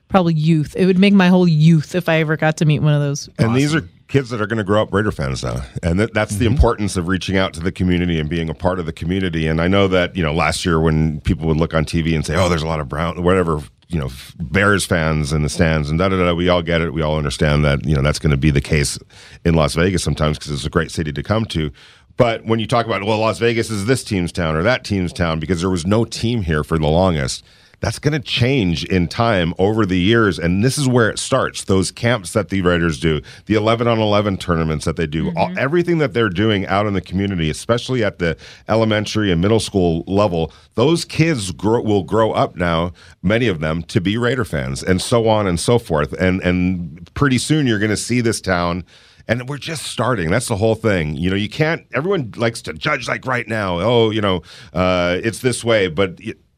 probably 0.09 0.33
youth. 0.33 0.75
It 0.75 0.85
would 0.85 0.99
make 0.99 1.13
my 1.13 1.29
whole 1.29 1.47
youth 1.47 1.95
if 1.95 2.09
I 2.09 2.17
ever 2.17 2.35
got 2.35 2.57
to 2.57 2.65
meet 2.65 2.79
one 2.79 2.93
of 2.93 3.01
those. 3.01 3.29
And 3.39 3.55
these 3.55 3.73
are 3.73 3.87
kids 4.09 4.29
that 4.29 4.41
are 4.41 4.47
going 4.47 4.57
to 4.57 4.63
grow 4.65 4.81
up 4.81 4.93
Raider 4.93 5.11
fans 5.11 5.43
now, 5.43 5.61
and 5.83 5.99
that, 5.99 6.13
that's 6.13 6.35
the 6.35 6.45
mm-hmm. 6.45 6.55
importance 6.55 6.95
of 6.95 7.07
reaching 7.07 7.37
out 7.37 7.53
to 7.53 7.59
the 7.59 7.73
community 7.73 8.19
and 8.19 8.29
being 8.29 8.49
a 8.49 8.53
part 8.53 8.79
of 8.79 8.85
the 8.85 8.93
community. 8.93 9.47
And 9.47 9.61
I 9.61 9.67
know 9.67 9.87
that 9.89 10.15
you 10.15 10.23
know 10.23 10.33
last 10.33 10.65
year 10.65 10.79
when 10.79 11.19
people 11.21 11.47
would 11.47 11.57
look 11.57 11.73
on 11.73 11.83
TV 11.83 12.15
and 12.15 12.25
say, 12.25 12.35
"Oh, 12.35 12.47
there's 12.47 12.63
a 12.63 12.67
lot 12.67 12.79
of 12.79 12.87
brown, 12.87 13.21
whatever 13.21 13.61
you 13.89 13.99
know 13.99 14.09
Bears 14.39 14.85
fans 14.85 15.31
in 15.31 15.43
the 15.43 15.49
stands 15.49 15.89
and 15.89 15.99
da 15.99 16.09
da 16.09 16.17
da. 16.17 16.33
We 16.33 16.49
all 16.49 16.61
get 16.61 16.81
it. 16.81 16.93
We 16.93 17.01
all 17.01 17.17
understand 17.17 17.63
that 17.65 17.85
you 17.85 17.95
know 17.95 18.01
that's 18.01 18.19
going 18.19 18.31
to 18.31 18.37
be 18.37 18.51
the 18.51 18.61
case 18.61 18.99
in 19.45 19.55
Las 19.55 19.75
Vegas 19.75 20.03
sometimes 20.03 20.37
because 20.37 20.51
it's 20.51 20.65
a 20.65 20.69
great 20.69 20.91
city 20.91 21.11
to 21.11 21.23
come 21.23 21.45
to. 21.45 21.71
But 22.17 22.45
when 22.45 22.59
you 22.59 22.67
talk 22.67 22.85
about 22.85 23.03
well, 23.03 23.19
Las 23.19 23.39
Vegas 23.39 23.69
is 23.69 23.85
this 23.85 24.03
team's 24.03 24.31
town 24.31 24.55
or 24.55 24.63
that 24.63 24.83
team's 24.83 25.13
town 25.13 25.39
because 25.39 25.61
there 25.61 25.69
was 25.69 25.85
no 25.85 26.03
team 26.03 26.41
here 26.41 26.63
for 26.63 26.77
the 26.77 26.87
longest 26.87 27.43
that's 27.79 27.99
going 27.99 28.13
to 28.13 28.19
change 28.19 28.83
in 28.85 29.07
time 29.07 29.53
over 29.59 29.85
the 29.85 29.99
years 29.99 30.39
and 30.39 30.63
this 30.63 30.77
is 30.77 30.87
where 30.87 31.09
it 31.09 31.19
starts 31.19 31.63
those 31.65 31.91
camps 31.91 32.33
that 32.33 32.49
the 32.49 32.61
Raiders 32.61 32.99
do 32.99 33.21
the 33.45 33.53
11 33.53 33.87
on 33.87 33.99
11 33.99 34.37
tournaments 34.37 34.85
that 34.85 34.95
they 34.95 35.07
do 35.07 35.25
mm-hmm. 35.25 35.37
all, 35.37 35.57
everything 35.57 35.97
that 35.99 36.13
they're 36.13 36.29
doing 36.29 36.65
out 36.67 36.85
in 36.85 36.93
the 36.93 37.01
community 37.01 37.49
especially 37.49 38.03
at 38.03 38.19
the 38.19 38.37
elementary 38.67 39.31
and 39.31 39.41
middle 39.41 39.59
school 39.59 40.03
level 40.07 40.51
those 40.75 41.05
kids 41.05 41.51
grow, 41.51 41.81
will 41.81 42.03
grow 42.03 42.31
up 42.31 42.55
now 42.55 42.91
many 43.21 43.47
of 43.47 43.59
them 43.59 43.83
to 43.83 44.01
be 44.01 44.17
Raider 44.17 44.45
fans 44.45 44.83
and 44.83 45.01
so 45.01 45.27
on 45.27 45.47
and 45.47 45.59
so 45.59 45.77
forth 45.79 46.13
and 46.13 46.41
and 46.41 47.13
pretty 47.13 47.37
soon 47.37 47.67
you're 47.67 47.79
going 47.79 47.89
to 47.89 47.97
see 47.97 48.21
this 48.21 48.41
town 48.41 48.83
and 49.27 49.49
we're 49.49 49.57
just 49.57 49.83
starting. 49.83 50.31
That's 50.31 50.47
the 50.47 50.55
whole 50.55 50.75
thing. 50.75 51.15
You 51.15 51.29
know, 51.29 51.35
you 51.35 51.49
can't. 51.49 51.85
Everyone 51.93 52.31
likes 52.37 52.61
to 52.63 52.73
judge 52.73 53.07
like 53.07 53.25
right 53.25 53.47
now. 53.47 53.79
Oh, 53.79 54.09
you 54.09 54.21
know, 54.21 54.41
uh, 54.73 55.19
it's 55.21 55.39
this 55.39 55.65
way, 55.65 55.87
but 55.89 56.17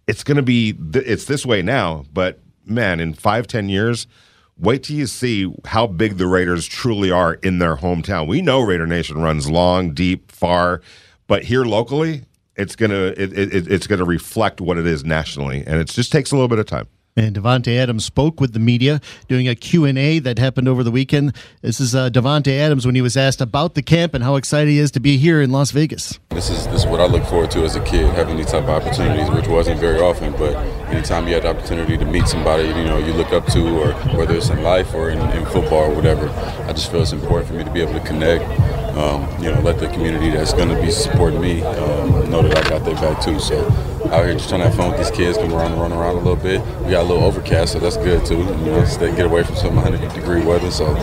it's 0.10 0.24
going 0.24 0.38
to 0.38 0.42
be 0.44 0.74
th- 0.74 1.06
it's 1.06 1.26
this 1.26 1.46
way 1.46 1.62
now, 1.62 2.04
but 2.12 2.40
man, 2.66 3.00
in 3.00 3.14
five 3.14 3.46
ten 3.46 3.70
years, 3.70 4.08
wait 4.58 4.82
till 4.84 4.96
you 4.96 5.06
see 5.06 5.54
how 5.66 5.86
big 5.86 6.18
the 6.18 6.26
Raiders 6.26 6.66
truly 6.66 7.12
are 7.12 7.36
in 7.36 7.60
their 7.60 7.76
hometown. 7.76 8.28
We 8.28 8.42
know 8.42 8.60
Raider 8.60 8.88
Nation 8.88 9.22
runs 9.22 9.48
long, 9.52 9.94
deep, 9.94 10.32
far, 10.32 10.82
but 11.28 11.44
here 11.44 11.64
locally, 11.64 12.24
it's 12.56 12.76
gonna 12.76 13.14
it, 13.16 13.38
it, 13.38 13.72
it's 13.72 13.86
gonna 13.86 14.04
reflect 14.04 14.60
what 14.60 14.80
it 14.80 14.88
is 14.88 15.06
nationally, 15.06 15.64
and 15.68 15.80
it 15.80 15.88
just 15.90 16.12
takes 16.12 16.32
a 16.32 16.36
little 16.36 16.48
bit 16.48 16.58
of 16.58 16.66
time. 16.66 16.88
And 17.20 17.36
Davante 17.36 17.78
Adams 17.78 18.06
spoke 18.06 18.40
with 18.40 18.54
the 18.54 18.60
media 18.60 19.02
doing 19.28 19.50
a 19.50 19.54
Q&A 19.54 20.20
that 20.20 20.40
happened 20.40 20.70
over 20.70 20.86
the 20.86 20.92
weekend. 20.92 21.36
This 21.62 21.82
is 21.82 21.94
uh, 21.94 22.10
Davante 22.10 22.58
Adams 22.58 22.86
when 22.86 22.96
he 22.96 23.02
was 23.02 23.18
asked 23.18 23.42
about 23.42 23.74
the 23.74 23.82
camp 23.82 24.14
and 24.14 24.24
how 24.24 24.38
excited 24.38 24.70
he 24.70 24.80
is 24.80 24.90
to 24.92 25.02
be 25.02 25.18
here 25.18 25.42
in 25.42 25.52
Las 25.52 25.72
Vegas. 25.72 26.18
This 26.30 26.50
is 26.50 26.66
this 26.68 26.84
is 26.84 26.88
what 26.88 27.02
I 27.02 27.08
look 27.08 27.26
forward 27.26 27.52
to 27.52 27.66
as 27.66 27.76
a 27.76 27.84
kid, 27.84 28.10
having 28.14 28.38
these 28.38 28.46
type 28.46 28.64
of 28.64 28.70
opportunities, 28.70 29.30
which 29.32 29.50
wasn't 29.50 29.82
very 29.82 30.00
often. 30.00 30.32
But 30.32 30.56
anytime 30.88 31.28
you 31.28 31.34
had 31.34 31.44
the 31.44 31.50
opportunity 31.50 31.98
to 31.98 32.06
meet 32.06 32.26
somebody, 32.26 32.70
you 32.70 32.86
know, 32.86 33.00
you 33.00 33.12
look 33.12 33.34
up 33.34 33.46
to, 33.48 33.68
or 33.68 33.92
whether 34.16 34.36
it's 34.38 34.50
in 34.50 34.64
life 34.64 34.94
or 34.94 35.10
in, 35.10 35.20
in 35.32 35.46
football 35.48 35.92
or 35.92 35.94
whatever, 35.94 36.30
I 36.70 36.72
just 36.72 36.90
feel 36.90 37.02
it's 37.02 37.12
important 37.12 37.50
for 37.50 37.56
me 37.56 37.66
to 37.66 37.72
be 37.72 37.82
able 37.82 38.00
to 38.00 38.08
connect. 38.08 38.46
Um, 38.98 39.28
you 39.44 39.52
know, 39.52 39.60
let 39.60 39.78
the 39.80 39.88
community 39.90 40.30
that's 40.30 40.54
going 40.54 40.70
to 40.70 40.82
be 40.82 40.90
supporting 40.90 41.42
me 41.42 41.64
um, 41.64 42.32
know 42.32 42.42
that 42.42 42.66
I 42.66 42.70
got 42.70 42.86
their 42.86 42.96
back 42.96 43.22
too. 43.22 43.40
So 43.40 43.60
out 44.12 44.26
here 44.26 44.34
just 44.34 44.50
trying 44.50 44.62
to 44.62 44.68
have 44.68 44.76
fun 44.76 44.92
with 44.92 45.00
these 45.00 45.12
kids, 45.12 45.38
come 45.38 45.54
around 45.54 45.74
and 45.74 45.82
run 45.82 45.92
around 45.92 46.16
a 46.16 46.20
little 46.20 46.36
bit. 46.36 46.62
We 46.84 46.92
got 46.92 47.04
a 47.04 47.08
little 47.08 47.24
overcast, 47.24 47.74
so 47.74 47.80
that's 47.80 47.98
good 47.98 48.26
too. 48.26 48.38
You 48.38 48.44
know, 48.44 48.86
stay, 48.86 49.16
get 49.16 49.26
away 49.26 49.44
from 49.44 49.56
some 49.56 49.76
100 49.76 50.14
degree 50.14 50.44
weather. 50.44 50.72
So 50.72 50.96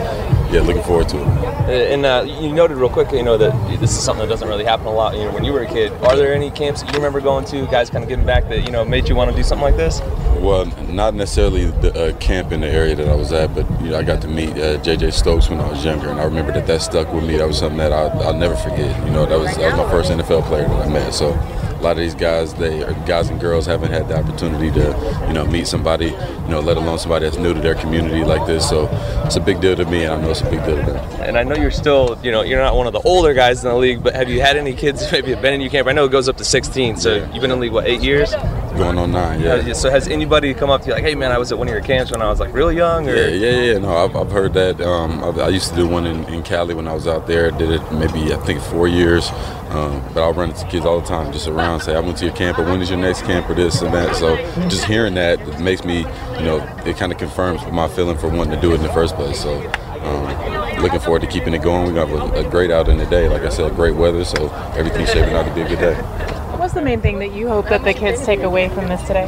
yeah, 0.51 0.61
looking 0.61 0.83
forward 0.83 1.09
to 1.11 1.19
it. 1.19 1.93
And 1.93 2.07
uh, 2.07 2.25
you 2.27 2.53
noted 2.53 2.77
real 2.77 2.89
quick, 2.89 3.11
you 3.13 3.23
know, 3.23 3.37
that 3.37 3.81
this 3.81 3.91
is 3.91 4.03
something 4.03 4.27
that 4.27 4.33
doesn't 4.33 4.49
really 4.49 4.65
happen 4.65 4.87
a 4.87 4.93
lot. 4.93 5.17
You 5.17 5.25
know, 5.25 5.33
when 5.33 5.45
you 5.45 5.53
were 5.53 5.63
a 5.63 5.67
kid, 5.67 5.93
are 6.05 6.17
there 6.17 6.33
any 6.33 6.51
camps 6.51 6.83
that 6.83 6.93
you 6.93 6.97
remember 6.97 7.21
going 7.21 7.45
to, 7.47 7.67
guys 7.67 7.91
kind 7.91 8.05
of 8.05 8.09
giving 8.09 8.27
back 8.27 8.49
that 8.49 8.65
you 8.65 8.71
know 8.71 8.85
made 8.85 9.09
you 9.09 9.15
want 9.15 9.31
to 9.31 9.37
do 9.37 9.43
something 9.43 9.65
like 9.65 9.77
this? 9.77 10.01
Well, 10.41 10.67
not 10.89 11.15
necessarily 11.15 11.67
the 11.67 12.11
uh, 12.11 12.17
camp 12.19 12.53
in 12.53 12.61
the 12.61 12.69
area 12.69 12.95
that 12.95 13.09
I 13.09 13.15
was 13.15 13.33
at, 13.33 13.55
but 13.55 13.69
you 13.81 13.91
know, 13.91 13.99
I 13.99 14.03
got 14.03 14.23
to 14.23 14.29
meet 14.29 14.51
uh, 14.51 14.77
J.J. 14.79 15.11
Stokes 15.11 15.49
when 15.49 15.61
I 15.61 15.69
was 15.69 15.85
younger, 15.85 16.11
and 16.11 16.21
I 16.21 16.25
remember 16.25 16.53
that 16.53 16.67
that 16.67 16.83
stuck 16.83 17.13
with 17.13 17.25
me. 17.25 17.37
That 17.37 17.49
was 17.49 17.59
something 17.59 17.79
that 17.79 17.93
I, 17.93 18.15
will 18.15 18.35
never 18.35 18.57
forget. 18.57 19.05
You 19.05 19.13
know, 19.13 19.27
that 19.27 19.39
was 19.39 19.57
that 19.57 19.77
was 19.77 19.87
my 19.87 19.91
first 19.91 20.13
NFL 20.13 20.45
player 20.45 20.69
that 20.69 20.87
I 20.87 20.89
met. 20.89 21.15
So 21.15 21.33
a 21.79 21.83
lot 21.83 21.93
of 21.93 21.99
these 21.99 22.15
guys, 22.15 22.55
they 22.55 22.83
are 22.83 22.93
guys 23.07 23.29
and 23.29 23.41
girls 23.41 23.67
haven't 23.67 23.91
had 23.91 24.09
the 24.09 24.17
opportunity 24.17 24.71
to, 24.71 25.25
you 25.27 25.33
know, 25.35 25.47
meet 25.47 25.67
somebody, 25.67 26.07
you 26.07 26.49
know, 26.49 26.61
let 26.61 26.77
alone 26.77 26.99
somebody 26.99 27.27
that's 27.27 27.37
new 27.37 27.53
to 27.53 27.61
their 27.61 27.75
community 27.75 28.25
like 28.25 28.47
this. 28.47 28.69
So 28.69 28.89
it's 29.25 29.37
a 29.37 29.41
big 29.41 29.61
deal 29.61 29.77
to 29.77 29.85
me, 29.85 30.05
and 30.05 30.15
I 30.15 30.21
know 30.21 30.31
it's 30.31 30.41
a 30.41 30.51
big 30.51 30.65
deal 30.65 30.77
to 30.77 30.93
them. 30.93 31.23
And 31.23 31.37
I 31.37 31.43
know 31.43 31.55
you're 31.55 31.71
still, 31.71 32.19
you 32.23 32.31
know, 32.31 32.43
you're 32.43 32.61
not 32.61 32.77
one 32.77 32.87
of 32.87 32.93
the 32.93 33.01
older 33.01 33.35
guys 33.35 33.63
in 33.63 33.71
the 33.71 33.77
league, 33.77 34.03
but 34.03 34.15
have 34.15 34.31
you 34.31 34.41
had 34.41 34.57
any 34.57 34.75
kids 34.75 35.11
maybe 35.13 35.31
have 35.33 35.43
been 35.43 35.55
in 35.55 35.61
your 35.61 35.71
camp? 35.71 35.89
I 35.89 35.93
know 35.93 36.05
it 36.07 36.13
goes 36.13 36.29
up 36.29 36.37
to 36.39 36.45
16, 36.45 36.97
so 36.97 37.15
you've 37.15 37.33
been 37.43 37.45
in 37.45 37.51
the 37.51 37.57
league 37.57 37.73
what 37.73 37.87
eight 37.87 38.03
years? 38.03 38.35
Going 38.77 38.99
on 38.99 39.13
nine, 39.13 39.41
yeah. 39.41 39.73
So 39.73 39.91
has 39.91 40.09
anybody 40.09 40.53
come 40.55 40.71
up 40.71 40.83
to 40.83 40.89
you 40.89 40.95
like, 40.95 41.03
hey 41.03 41.15
man, 41.15 41.33
I 41.33 41.39
was 41.39 41.51
at 41.53 41.59
one 41.59 41.69
of 41.69 41.73
your 41.73 41.83
camps 41.83 42.11
when 42.13 42.21
I 42.21 42.29
was 42.29 42.41
like 42.41 42.53
really 42.53 42.77
young? 42.77 43.09
Or? 43.09 43.15
Yeah, 43.15 43.29
yeah, 43.29 43.73
yeah. 43.73 43.79
No, 43.79 43.97
I've, 43.97 44.15
I've 44.15 44.31
heard 44.31 44.53
that. 44.55 44.81
Um, 44.81 45.25
I, 45.25 45.45
I, 45.45 45.49
used 45.49 45.71
to 45.71 45.77
do 45.77 45.89
one 45.89 46.07
in, 46.07 46.25
in 46.25 46.43
Cali 46.43 46.75
when 46.75 46.87
I 46.87 46.93
was 46.93 47.07
out 47.07 47.27
there. 47.27 47.51
Did 47.51 47.71
it 47.71 47.93
maybe 47.93 48.33
I 48.33 48.37
think 48.45 48.61
four 48.61 48.87
years. 48.87 49.31
Um, 49.71 50.03
but 50.15 50.23
I'll 50.23 50.33
run 50.33 50.51
into 50.51 50.67
kids 50.69 50.87
all 50.87 51.01
the 51.01 51.07
time, 51.07 51.33
just 51.33 51.49
around, 51.49 51.81
say, 51.81 51.97
I 51.97 52.01
went 52.01 52.19
to 52.19 52.25
your 52.25 52.35
camp, 52.35 52.59
or 52.59 52.65
when 52.65 52.81
is 52.81 52.89
your 52.89 53.01
next 53.01 53.23
camp, 53.23 53.51
or 53.51 53.55
this 53.55 53.83
and 53.83 53.93
that. 53.93 54.15
So 54.15 54.37
just 54.69 54.85
hearing 54.85 55.15
that 55.15 55.61
makes 55.61 55.85
me, 55.85 55.99
you 55.99 56.45
know, 56.45 56.59
it 56.87 56.97
kind 56.97 57.11
of 57.11 57.19
confirms 57.19 57.61
my 57.73 57.89
feeling 57.89 58.17
for 58.17 58.29
wanting 58.29 58.55
to 58.55 58.61
do 58.61 58.73
it 58.73 58.77
in 58.77 58.83
the 58.83 58.93
first 58.93 59.17
place. 59.17 59.41
So 59.41 59.59
um, 60.03 60.83
looking 60.83 61.01
forward 61.01 61.23
to 61.23 61.27
keeping 61.27 61.53
it 61.53 61.63
going. 61.63 61.93
We 61.93 61.99
have 61.99 62.11
a, 62.11 62.47
a 62.47 62.51
great 62.51 62.71
out 62.71 62.89
in 62.89 62.99
the 62.99 63.07
day. 63.07 63.29
Like 63.29 63.43
I 63.43 63.49
said, 63.49 63.75
great 63.75 63.97
weather, 63.97 64.25
so 64.25 64.49
everything's 64.77 65.11
shaping 65.11 65.35
out 65.35 65.47
to 65.47 65.55
be 65.55 65.63
a 65.63 65.69
good 65.69 65.81
day. 65.81 66.36
The 66.77 66.83
main 66.83 67.01
thing 67.01 67.21
that 67.21 67.33
you 67.33 67.49
hope 67.49 67.71
that 67.71 67.85
the 67.85 67.95
kids 67.95 68.27
take 68.27 68.41
away 68.41 68.69
from 68.69 68.89
this 68.89 69.01
today? 69.07 69.25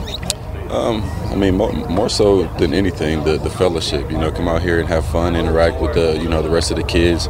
Um, 0.68 1.02
I 1.32 1.34
mean, 1.34 1.56
more, 1.56 1.72
more, 1.72 2.10
so 2.10 2.44
than 2.58 2.74
anything, 2.74 3.24
the, 3.24 3.38
the 3.38 3.48
fellowship. 3.48 4.10
You 4.10 4.18
know, 4.18 4.30
come 4.30 4.46
out 4.48 4.60
here 4.60 4.78
and 4.78 4.86
have 4.86 5.06
fun, 5.06 5.34
interact 5.34 5.80
with 5.80 5.94
the 5.94 6.18
you 6.18 6.28
know 6.28 6.42
the 6.42 6.50
rest 6.50 6.70
of 6.70 6.76
the 6.76 6.82
kids. 6.82 7.26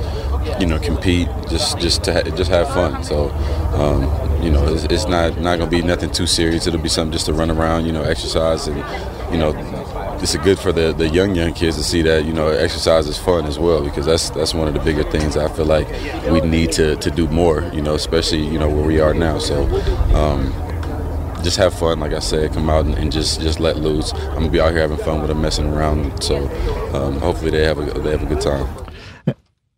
You 0.59 0.67
know, 0.67 0.81
compete, 0.81 1.29
just 1.49 1.79
just 1.79 2.03
to 2.03 2.13
ha- 2.13 2.37
just 2.37 2.51
have 2.51 2.67
fun. 2.67 3.05
So, 3.05 3.31
um, 3.79 4.43
you 4.43 4.51
know, 4.51 4.67
it's, 4.67 4.85
it's, 4.93 5.07
not 5.07 5.39
not 5.39 5.61
gonna 5.61 5.71
be 5.71 5.83
nothing 5.83 6.11
too 6.11 6.27
serious. 6.27 6.67
It'll 6.67 6.81
be 6.81 6.89
something 6.89 7.13
just 7.13 7.27
to 7.27 7.33
run 7.33 7.53
around, 7.53 7.87
you 7.87 7.93
know, 7.93 8.03
exercise, 8.03 8.67
and 8.67 8.79
you 9.33 9.39
know, 9.39 9.53
it's 10.23 10.37
good 10.37 10.59
for 10.59 10.73
the, 10.73 10.93
the 10.93 11.09
young 11.09 11.35
young 11.35 11.55
kids 11.55 11.77
to 11.77 11.85
see 11.85 12.03
that 12.03 12.25
you 12.25 12.33
know 12.33 12.49
exercise 12.49 13.07
is 13.07 13.19
fun 13.19 13.47
as 13.47 13.59
well 13.59 13.83
because 13.83 14.07
that's 14.07 14.31
that's 14.31 14.55
one 14.55 14.69
of 14.69 14.75
the 14.75 14.81
bigger 14.81 15.05
things 15.11 15.37
I 15.37 15.49
feel 15.49 15.67
like 15.67 15.89
we 16.31 16.41
need 16.41 16.73
to, 16.73 16.97
to 16.97 17.11
do 17.11 17.29
more. 17.29 17.63
You 17.73 17.83
know, 17.83 17.95
especially 17.95 18.45
you 18.45 18.59
know 18.59 18.69
where 18.69 18.85
we 18.85 19.01
are 19.01 19.15
now. 19.15 19.39
So. 19.39 19.65
Um, 20.15 20.53
just 21.45 21.57
have 21.57 21.73
fun, 21.73 22.01
like 22.01 22.13
I 22.13 22.19
said. 22.19 22.53
Come 22.53 22.69
out 22.69 22.85
and, 22.85 22.97
and, 22.97 23.13
just 23.13 23.41
just 23.41 23.61
let 23.61 23.77
loose. 23.77 24.13
I'm 24.13 24.35
gonna 24.35 24.51
be 24.51 24.61
out 24.61 24.73
here 24.73 24.81
having 24.81 24.99
fun 24.99 25.21
with 25.21 25.29
them, 25.29 25.41
messing 25.41 25.73
around. 25.73 26.21
So 26.21 26.49
um, 26.93 27.21
hopefully 27.21 27.53
they 27.53 27.63
have 27.63 27.79
a 27.79 27.85
they 28.01 28.11
have 28.11 28.25
a 28.25 28.27
good 28.27 28.41
time. 28.41 28.67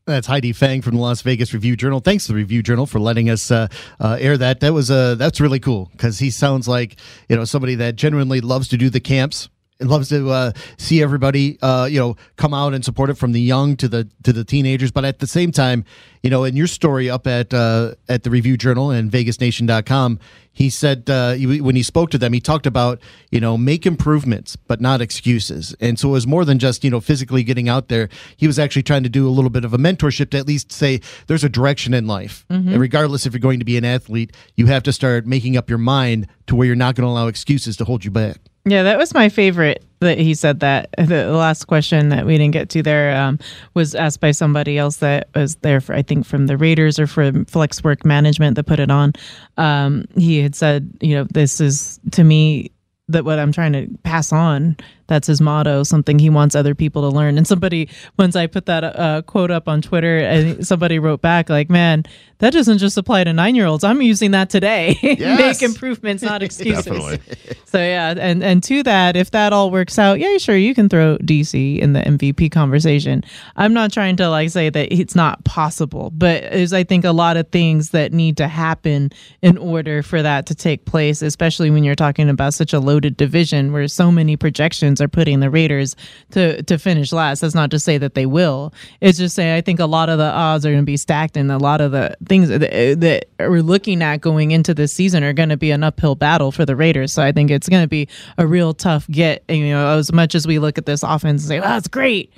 That's 0.06 0.26
Heidi 0.26 0.52
Fang 0.52 0.80
from 0.80 0.94
the 0.94 1.00
Las 1.02 1.20
Vegas 1.20 1.52
Review 1.52 1.76
Journal. 1.76 2.00
Thanks 2.00 2.26
to 2.26 2.32
the 2.32 2.36
Review 2.36 2.62
Journal 2.62 2.86
for 2.86 2.98
letting 2.98 3.28
us 3.28 3.50
uh, 3.50 3.68
uh, 4.00 4.16
air 4.18 4.38
that. 4.38 4.60
That 4.60 4.72
was 4.72 4.90
uh, 4.90 5.16
that's 5.16 5.38
really 5.38 5.60
cool 5.60 5.90
because 5.92 6.18
he 6.18 6.30
sounds 6.30 6.66
like 6.66 6.96
you 7.28 7.36
know 7.36 7.44
somebody 7.44 7.74
that 7.74 7.96
genuinely 7.96 8.40
loves 8.40 8.68
to 8.68 8.78
do 8.78 8.88
the 8.88 9.00
camps 9.00 9.50
and 9.80 9.88
loves 9.88 10.10
to 10.10 10.30
uh, 10.30 10.52
see 10.76 11.02
everybody, 11.02 11.58
uh, 11.62 11.86
you 11.90 11.98
know, 11.98 12.16
come 12.36 12.54
out 12.54 12.74
and 12.74 12.84
support 12.84 13.10
it 13.10 13.14
from 13.14 13.32
the 13.32 13.40
young 13.40 13.76
to 13.76 13.88
the 13.88 14.08
to 14.22 14.32
the 14.32 14.44
teenagers. 14.44 14.92
But 14.92 15.04
at 15.04 15.18
the 15.18 15.26
same 15.26 15.50
time, 15.50 15.84
you 16.22 16.30
know, 16.30 16.44
in 16.44 16.54
your 16.54 16.66
story 16.66 17.08
up 17.08 17.26
at 17.26 17.52
uh, 17.52 17.94
at 18.08 18.22
the 18.22 18.30
Review 18.30 18.56
Journal 18.56 18.90
and 18.90 19.10
VegasNation.com, 19.10 20.20
he 20.52 20.68
said 20.68 21.08
uh, 21.08 21.36
when 21.36 21.76
he 21.76 21.82
spoke 21.82 22.10
to 22.10 22.18
them, 22.18 22.32
he 22.32 22.40
talked 22.40 22.66
about 22.66 23.00
you 23.30 23.40
know 23.40 23.56
make 23.56 23.86
improvements, 23.86 24.56
but 24.56 24.80
not 24.80 25.00
excuses. 25.00 25.74
And 25.80 25.98
so 25.98 26.10
it 26.10 26.12
was 26.12 26.26
more 26.26 26.44
than 26.44 26.58
just 26.58 26.84
you 26.84 26.90
know 26.90 27.00
physically 27.00 27.42
getting 27.42 27.68
out 27.68 27.88
there. 27.88 28.08
He 28.36 28.46
was 28.46 28.58
actually 28.58 28.82
trying 28.82 29.02
to 29.04 29.08
do 29.08 29.26
a 29.26 29.30
little 29.30 29.50
bit 29.50 29.64
of 29.64 29.72
a 29.72 29.78
mentorship 29.78 30.30
to 30.30 30.38
at 30.38 30.46
least 30.46 30.70
say 30.72 31.00
there's 31.26 31.44
a 31.44 31.48
direction 31.48 31.94
in 31.94 32.06
life, 32.06 32.44
mm-hmm. 32.50 32.68
and 32.68 32.80
regardless 32.80 33.24
if 33.24 33.32
you're 33.32 33.40
going 33.40 33.60
to 33.60 33.64
be 33.64 33.78
an 33.78 33.84
athlete, 33.84 34.36
you 34.56 34.66
have 34.66 34.82
to 34.82 34.92
start 34.92 35.26
making 35.26 35.56
up 35.56 35.70
your 35.70 35.78
mind 35.78 36.26
to 36.46 36.54
where 36.54 36.66
you're 36.66 36.76
not 36.76 36.94
going 36.94 37.06
to 37.06 37.10
allow 37.10 37.28
excuses 37.28 37.76
to 37.78 37.84
hold 37.84 38.04
you 38.04 38.10
back. 38.10 38.36
Yeah, 38.64 38.82
that 38.82 38.98
was 38.98 39.14
my 39.14 39.28
favorite 39.28 39.84
that 40.00 40.18
he 40.18 40.34
said 40.34 40.60
that. 40.60 40.90
The 40.98 41.30
last 41.32 41.64
question 41.64 42.10
that 42.10 42.26
we 42.26 42.36
didn't 42.36 42.52
get 42.52 42.68
to 42.70 42.82
there 42.82 43.16
um, 43.16 43.38
was 43.74 43.94
asked 43.94 44.20
by 44.20 44.32
somebody 44.32 44.76
else 44.78 44.96
that 44.98 45.28
was 45.34 45.56
there 45.56 45.80
for, 45.80 45.94
I 45.94 46.02
think, 46.02 46.26
from 46.26 46.46
the 46.46 46.56
Raiders 46.56 46.98
or 46.98 47.06
from 47.06 47.44
Flex 47.46 47.82
Work 47.82 48.04
Management 48.04 48.56
that 48.56 48.64
put 48.64 48.80
it 48.80 48.90
on. 48.90 49.12
Um, 49.56 50.04
he 50.16 50.40
had 50.40 50.54
said, 50.54 50.92
you 51.00 51.14
know, 51.14 51.24
this 51.24 51.60
is 51.60 52.00
to 52.12 52.24
me 52.24 52.70
that 53.08 53.24
what 53.24 53.38
I'm 53.38 53.52
trying 53.52 53.72
to 53.72 53.88
pass 54.04 54.32
on 54.32 54.76
that's 55.10 55.26
his 55.26 55.40
motto, 55.40 55.82
something 55.82 56.18
he 56.18 56.30
wants 56.30 56.54
other 56.54 56.74
people 56.74 57.02
to 57.02 57.14
learn. 57.14 57.36
And 57.36 57.46
somebody, 57.46 57.88
once 58.16 58.36
I 58.36 58.46
put 58.46 58.66
that 58.66 58.84
uh, 58.84 59.22
quote 59.22 59.50
up 59.50 59.68
on 59.68 59.82
Twitter, 59.82 60.18
and 60.18 60.66
somebody 60.66 60.98
wrote 60.98 61.20
back 61.20 61.50
like, 61.50 61.68
"Man, 61.68 62.04
that 62.38 62.52
doesn't 62.52 62.78
just 62.78 62.96
apply 62.96 63.24
to 63.24 63.32
nine 63.32 63.54
year 63.56 63.66
olds. 63.66 63.84
I'm 63.84 64.00
using 64.00 64.30
that 64.30 64.48
today. 64.48 64.96
Yes. 65.20 65.60
Make 65.60 65.68
improvements, 65.68 66.22
not 66.22 66.42
excuses." 66.48 67.18
so 67.66 67.78
yeah, 67.78 68.14
and 68.16 68.42
and 68.44 68.62
to 68.62 68.82
that, 68.84 69.16
if 69.16 69.32
that 69.32 69.52
all 69.52 69.70
works 69.70 69.98
out, 69.98 70.20
yeah, 70.20 70.38
sure, 70.38 70.56
you 70.56 70.74
can 70.74 70.88
throw 70.88 71.18
DC 71.18 71.78
in 71.78 71.92
the 71.92 72.00
MVP 72.00 72.52
conversation. 72.52 73.24
I'm 73.56 73.74
not 73.74 73.92
trying 73.92 74.16
to 74.16 74.30
like 74.30 74.50
say 74.50 74.70
that 74.70 74.92
it's 74.92 75.16
not 75.16 75.44
possible, 75.44 76.10
but 76.10 76.42
there's 76.44 76.72
I 76.72 76.84
think 76.84 77.04
a 77.04 77.10
lot 77.12 77.36
of 77.36 77.48
things 77.48 77.90
that 77.90 78.12
need 78.12 78.36
to 78.36 78.46
happen 78.46 79.10
in 79.42 79.58
order 79.58 80.02
for 80.02 80.22
that 80.22 80.46
to 80.46 80.54
take 80.54 80.84
place, 80.84 81.22
especially 81.22 81.70
when 81.70 81.82
you're 81.82 81.96
talking 81.96 82.28
about 82.28 82.54
such 82.54 82.72
a 82.72 82.78
loaded 82.78 83.16
division 83.16 83.72
where 83.72 83.88
so 83.88 84.12
many 84.12 84.36
projections 84.36 84.99
are 85.00 85.08
putting 85.08 85.40
the 85.40 85.50
Raiders 85.50 85.96
to 86.30 86.62
to 86.64 86.78
finish 86.78 87.12
last. 87.12 87.40
That's 87.40 87.54
not 87.54 87.70
to 87.70 87.78
say 87.78 87.98
that 87.98 88.14
they 88.14 88.26
will. 88.26 88.72
It's 89.00 89.18
just 89.18 89.34
saying 89.34 89.52
I 89.52 89.60
think 89.60 89.80
a 89.80 89.86
lot 89.86 90.08
of 90.08 90.18
the 90.18 90.24
odds 90.24 90.64
are 90.66 90.70
going 90.70 90.82
to 90.82 90.86
be 90.86 90.96
stacked, 90.96 91.36
and 91.36 91.50
a 91.50 91.58
lot 91.58 91.80
of 91.80 91.92
the 91.92 92.16
things 92.26 92.48
that, 92.48 92.60
that 92.60 93.24
we're 93.38 93.62
looking 93.62 94.02
at 94.02 94.20
going 94.20 94.50
into 94.50 94.74
this 94.74 94.92
season 94.92 95.24
are 95.24 95.32
going 95.32 95.48
to 95.48 95.56
be 95.56 95.70
an 95.70 95.82
uphill 95.82 96.14
battle 96.14 96.52
for 96.52 96.64
the 96.64 96.76
Raiders. 96.76 97.12
So 97.12 97.22
I 97.22 97.32
think 97.32 97.50
it's 97.50 97.68
going 97.68 97.84
to 97.84 97.88
be 97.88 98.08
a 98.38 98.46
real 98.46 98.74
tough 98.74 99.08
get. 99.08 99.44
You 99.48 99.68
know, 99.68 99.98
as 99.98 100.12
much 100.12 100.34
as 100.34 100.46
we 100.46 100.58
look 100.58 100.78
at 100.78 100.86
this 100.86 101.02
offense 101.02 101.42
and 101.42 101.48
say, 101.48 101.60
"Oh, 101.60 101.76
it's 101.76 101.88
great," 101.88 102.32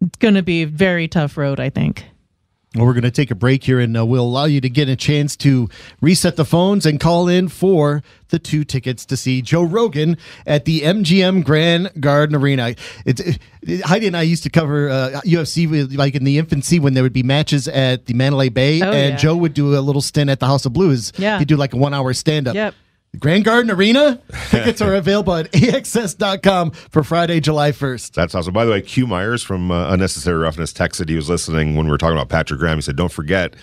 it's 0.00 0.18
going 0.18 0.34
to 0.34 0.42
be 0.42 0.62
a 0.62 0.66
very 0.66 1.08
tough 1.08 1.36
road. 1.36 1.60
I 1.60 1.70
think. 1.70 2.04
Well, 2.78 2.86
we're 2.86 2.94
going 2.94 3.02
to 3.02 3.10
take 3.10 3.30
a 3.30 3.34
break 3.34 3.64
here 3.64 3.80
and 3.80 3.96
uh, 3.96 4.06
we'll 4.06 4.24
allow 4.24 4.44
you 4.44 4.60
to 4.60 4.70
get 4.70 4.88
a 4.88 4.96
chance 4.96 5.36
to 5.38 5.68
reset 6.00 6.36
the 6.36 6.44
phones 6.44 6.86
and 6.86 7.00
call 7.00 7.28
in 7.28 7.48
for 7.48 8.02
the 8.28 8.38
two 8.38 8.62
tickets 8.62 9.04
to 9.06 9.16
see 9.16 9.42
Joe 9.42 9.62
Rogan 9.64 10.16
at 10.46 10.64
the 10.64 10.82
MGM 10.82 11.44
Grand 11.44 11.90
Garden 12.00 12.36
Arena. 12.36 12.74
It's, 13.04 13.20
it, 13.62 13.80
Heidi 13.82 14.06
and 14.06 14.16
I 14.16 14.22
used 14.22 14.44
to 14.44 14.50
cover 14.50 14.88
uh, 14.88 15.20
UFC 15.24 15.68
with, 15.68 15.92
like 15.94 16.14
in 16.14 16.24
the 16.24 16.38
infancy 16.38 16.78
when 16.78 16.94
there 16.94 17.02
would 17.02 17.12
be 17.12 17.22
matches 17.24 17.66
at 17.68 18.06
the 18.06 18.14
Mandalay 18.14 18.48
Bay, 18.48 18.80
Oh, 18.80 18.92
and 18.92 19.10
yeah. 19.12 19.16
Joe 19.16 19.36
would 19.36 19.54
do 19.54 19.76
a 19.76 19.80
little 19.80 20.02
stint 20.02 20.30
at 20.30 20.38
the 20.40 20.46
House 20.46 20.64
of 20.64 20.72
Blues. 20.72 21.12
Yeah. 21.18 21.38
He'd 21.40 21.48
do 21.48 21.56
like 21.56 21.72
a 21.72 21.76
one 21.76 21.94
hour 21.94 22.12
stand 22.12 22.46
up. 22.48 22.54
Yep. 22.54 22.74
The 23.12 23.18
Grand 23.18 23.44
Garden 23.44 23.70
Arena 23.70 24.20
tickets 24.50 24.82
are 24.82 24.94
available 24.94 25.34
at 25.34 25.50
AXS.com 25.52 26.72
for 26.72 27.02
Friday, 27.02 27.40
July 27.40 27.72
1st. 27.72 28.12
That's 28.12 28.34
awesome. 28.34 28.52
By 28.52 28.64
the 28.64 28.70
way, 28.70 28.82
Q 28.82 29.06
Myers 29.06 29.42
from 29.42 29.70
uh, 29.70 29.90
Unnecessary 29.92 30.36
Roughness 30.38 30.72
texted. 30.72 31.08
He 31.08 31.16
was 31.16 31.30
listening 31.30 31.74
when 31.74 31.86
we 31.86 31.90
were 31.90 31.98
talking 31.98 32.16
about 32.16 32.28
Patrick 32.28 32.60
Graham. 32.60 32.76
He 32.78 32.82
said, 32.82 32.96
"Don't 32.96 33.12
forget." 33.12 33.54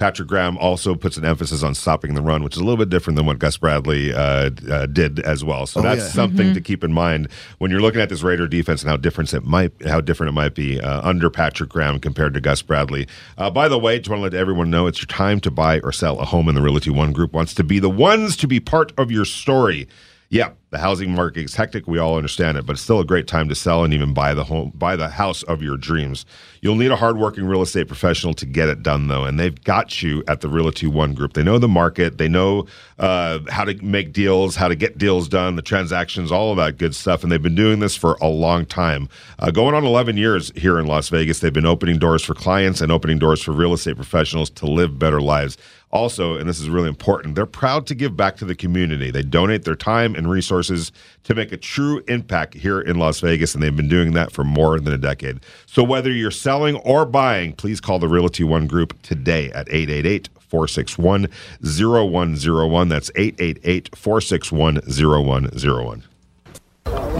Patrick 0.00 0.28
Graham 0.28 0.56
also 0.56 0.94
puts 0.94 1.18
an 1.18 1.26
emphasis 1.26 1.62
on 1.62 1.74
stopping 1.74 2.14
the 2.14 2.22
run, 2.22 2.42
which 2.42 2.54
is 2.56 2.60
a 2.60 2.64
little 2.64 2.78
bit 2.78 2.88
different 2.88 3.16
than 3.18 3.26
what 3.26 3.38
Gus 3.38 3.58
Bradley 3.58 4.14
uh, 4.14 4.48
uh, 4.70 4.86
did 4.86 5.20
as 5.20 5.44
well. 5.44 5.66
So 5.66 5.80
Oh, 5.80 5.82
that's 5.82 6.00
yeah. 6.00 6.08
something 6.08 6.54
to 6.54 6.60
keep 6.62 6.82
in 6.82 6.90
mind 6.92 7.28
when 7.58 7.70
you're 7.70 7.82
looking 7.82 8.00
at 8.00 8.08
this 8.08 8.22
Raider 8.22 8.48
defense 8.48 8.80
and 8.82 8.90
how 8.90 8.96
different 8.96 9.32
it 9.34 9.44
might 9.44 9.72
how 9.86 10.00
different 10.00 10.30
it 10.30 10.32
might 10.32 10.54
be 10.54 10.80
uh, 10.80 11.06
under 11.06 11.28
Patrick 11.28 11.68
Graham 11.68 12.00
compared 12.00 12.32
to 12.32 12.40
Gus 12.40 12.62
Bradley. 12.62 13.06
Uh, 13.36 13.50
by 13.50 13.68
the 13.68 13.78
way, 13.78 13.98
just 13.98 14.08
want 14.08 14.20
to 14.20 14.22
let 14.24 14.34
everyone 14.34 14.70
know 14.70 14.86
it's 14.86 15.00
your 15.00 15.06
time 15.06 15.38
to 15.40 15.50
buy 15.50 15.80
or 15.80 15.92
sell 15.92 16.18
a 16.18 16.24
home, 16.24 16.48
and 16.48 16.56
the 16.56 16.62
Realty 16.62 16.90
One 16.90 17.12
Group 17.12 17.34
wants 17.34 17.52
to 17.54 17.62
be 17.62 17.78
the 17.78 17.90
ones 17.90 18.38
to 18.38 18.48
be 18.48 18.58
part 18.58 18.92
of 18.98 19.10
your 19.10 19.26
story. 19.26 19.86
Yeah, 20.30 20.52
the 20.70 20.78
housing 20.78 21.12
market 21.12 21.44
is 21.44 21.54
hectic. 21.56 21.86
We 21.88 21.98
all 21.98 22.16
understand 22.16 22.56
it, 22.56 22.64
but 22.64 22.74
it's 22.74 22.82
still 22.82 23.00
a 23.00 23.04
great 23.04 23.26
time 23.26 23.48
to 23.48 23.54
sell 23.56 23.82
and 23.82 23.92
even 23.92 24.14
buy 24.14 24.34
the 24.34 24.44
home, 24.44 24.72
buy 24.74 24.94
the 24.94 25.08
house 25.08 25.42
of 25.44 25.62
your 25.62 25.76
dreams. 25.76 26.24
You'll 26.60 26.76
need 26.76 26.92
a 26.92 26.96
hardworking 26.96 27.44
real 27.44 27.62
estate 27.62 27.88
professional 27.88 28.34
to 28.34 28.46
get 28.46 28.68
it 28.68 28.82
done, 28.82 29.08
though, 29.08 29.24
and 29.24 29.38
they've 29.38 29.60
got 29.64 30.00
you 30.00 30.22
at 30.28 30.42
the 30.42 30.48
Realty 30.48 30.86
One 30.86 31.12
Group. 31.14 31.32
They 31.32 31.42
know 31.42 31.58
the 31.58 31.68
market, 31.68 32.18
they 32.18 32.28
know 32.28 32.66
uh, 32.98 33.40
how 33.48 33.64
to 33.64 33.74
make 33.84 34.12
deals, 34.12 34.54
how 34.54 34.68
to 34.68 34.76
get 34.76 34.96
deals 34.96 35.28
done, 35.28 35.56
the 35.56 35.62
transactions, 35.62 36.30
all 36.30 36.52
of 36.52 36.56
that 36.58 36.78
good 36.78 36.94
stuff, 36.94 37.24
and 37.24 37.32
they've 37.32 37.42
been 37.42 37.54
doing 37.56 37.80
this 37.80 37.96
for 37.96 38.16
a 38.20 38.28
long 38.28 38.64
time, 38.64 39.08
uh, 39.40 39.50
going 39.50 39.74
on 39.74 39.84
11 39.84 40.16
years 40.16 40.52
here 40.54 40.78
in 40.78 40.86
Las 40.86 41.08
Vegas. 41.08 41.40
They've 41.40 41.52
been 41.52 41.66
opening 41.66 41.98
doors 41.98 42.22
for 42.22 42.34
clients 42.34 42.80
and 42.80 42.92
opening 42.92 43.18
doors 43.18 43.42
for 43.42 43.50
real 43.52 43.72
estate 43.72 43.96
professionals 43.96 44.50
to 44.50 44.66
live 44.66 44.98
better 44.98 45.20
lives. 45.20 45.58
Also, 45.92 46.36
and 46.36 46.48
this 46.48 46.60
is 46.60 46.70
really 46.70 46.88
important, 46.88 47.34
they're 47.34 47.46
proud 47.46 47.84
to 47.88 47.96
give 47.96 48.16
back 48.16 48.36
to 48.36 48.44
the 48.44 48.54
community. 48.54 49.10
They 49.10 49.22
donate 49.22 49.64
their 49.64 49.74
time 49.74 50.14
and 50.14 50.30
resources 50.30 50.59
to 50.68 51.34
make 51.34 51.52
a 51.52 51.56
true 51.56 52.02
impact 52.08 52.54
here 52.54 52.80
in 52.80 52.98
Las 52.98 53.20
Vegas, 53.20 53.54
and 53.54 53.62
they've 53.62 53.76
been 53.76 53.88
doing 53.88 54.12
that 54.12 54.32
for 54.32 54.44
more 54.44 54.78
than 54.78 54.92
a 54.92 54.98
decade. 54.98 55.40
So, 55.66 55.82
whether 55.82 56.10
you're 56.10 56.30
selling 56.30 56.76
or 56.76 57.06
buying, 57.06 57.52
please 57.54 57.80
call 57.80 57.98
the 57.98 58.08
Realty 58.08 58.44
One 58.44 58.66
Group 58.66 59.00
today 59.02 59.50
at 59.52 59.68
888 59.70 60.28
461 60.38 61.28
0101. 61.62 62.88
That's 62.88 63.10
888 63.16 63.96
461 63.96 64.80
0101. 64.86 66.02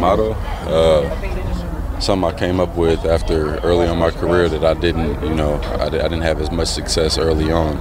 motto. 0.00 0.32
Uh, 0.32 1.69
something 2.00 2.28
I 2.28 2.38
came 2.38 2.60
up 2.60 2.76
with 2.76 3.04
after 3.04 3.56
early 3.58 3.86
on 3.86 3.98
my 3.98 4.10
career 4.10 4.48
that 4.48 4.64
I 4.64 4.74
didn't, 4.74 5.22
you 5.22 5.34
know, 5.34 5.54
I, 5.54 5.86
I 5.86 5.88
didn't 5.90 6.22
have 6.22 6.40
as 6.40 6.50
much 6.50 6.68
success 6.68 7.18
early 7.18 7.52
on. 7.52 7.76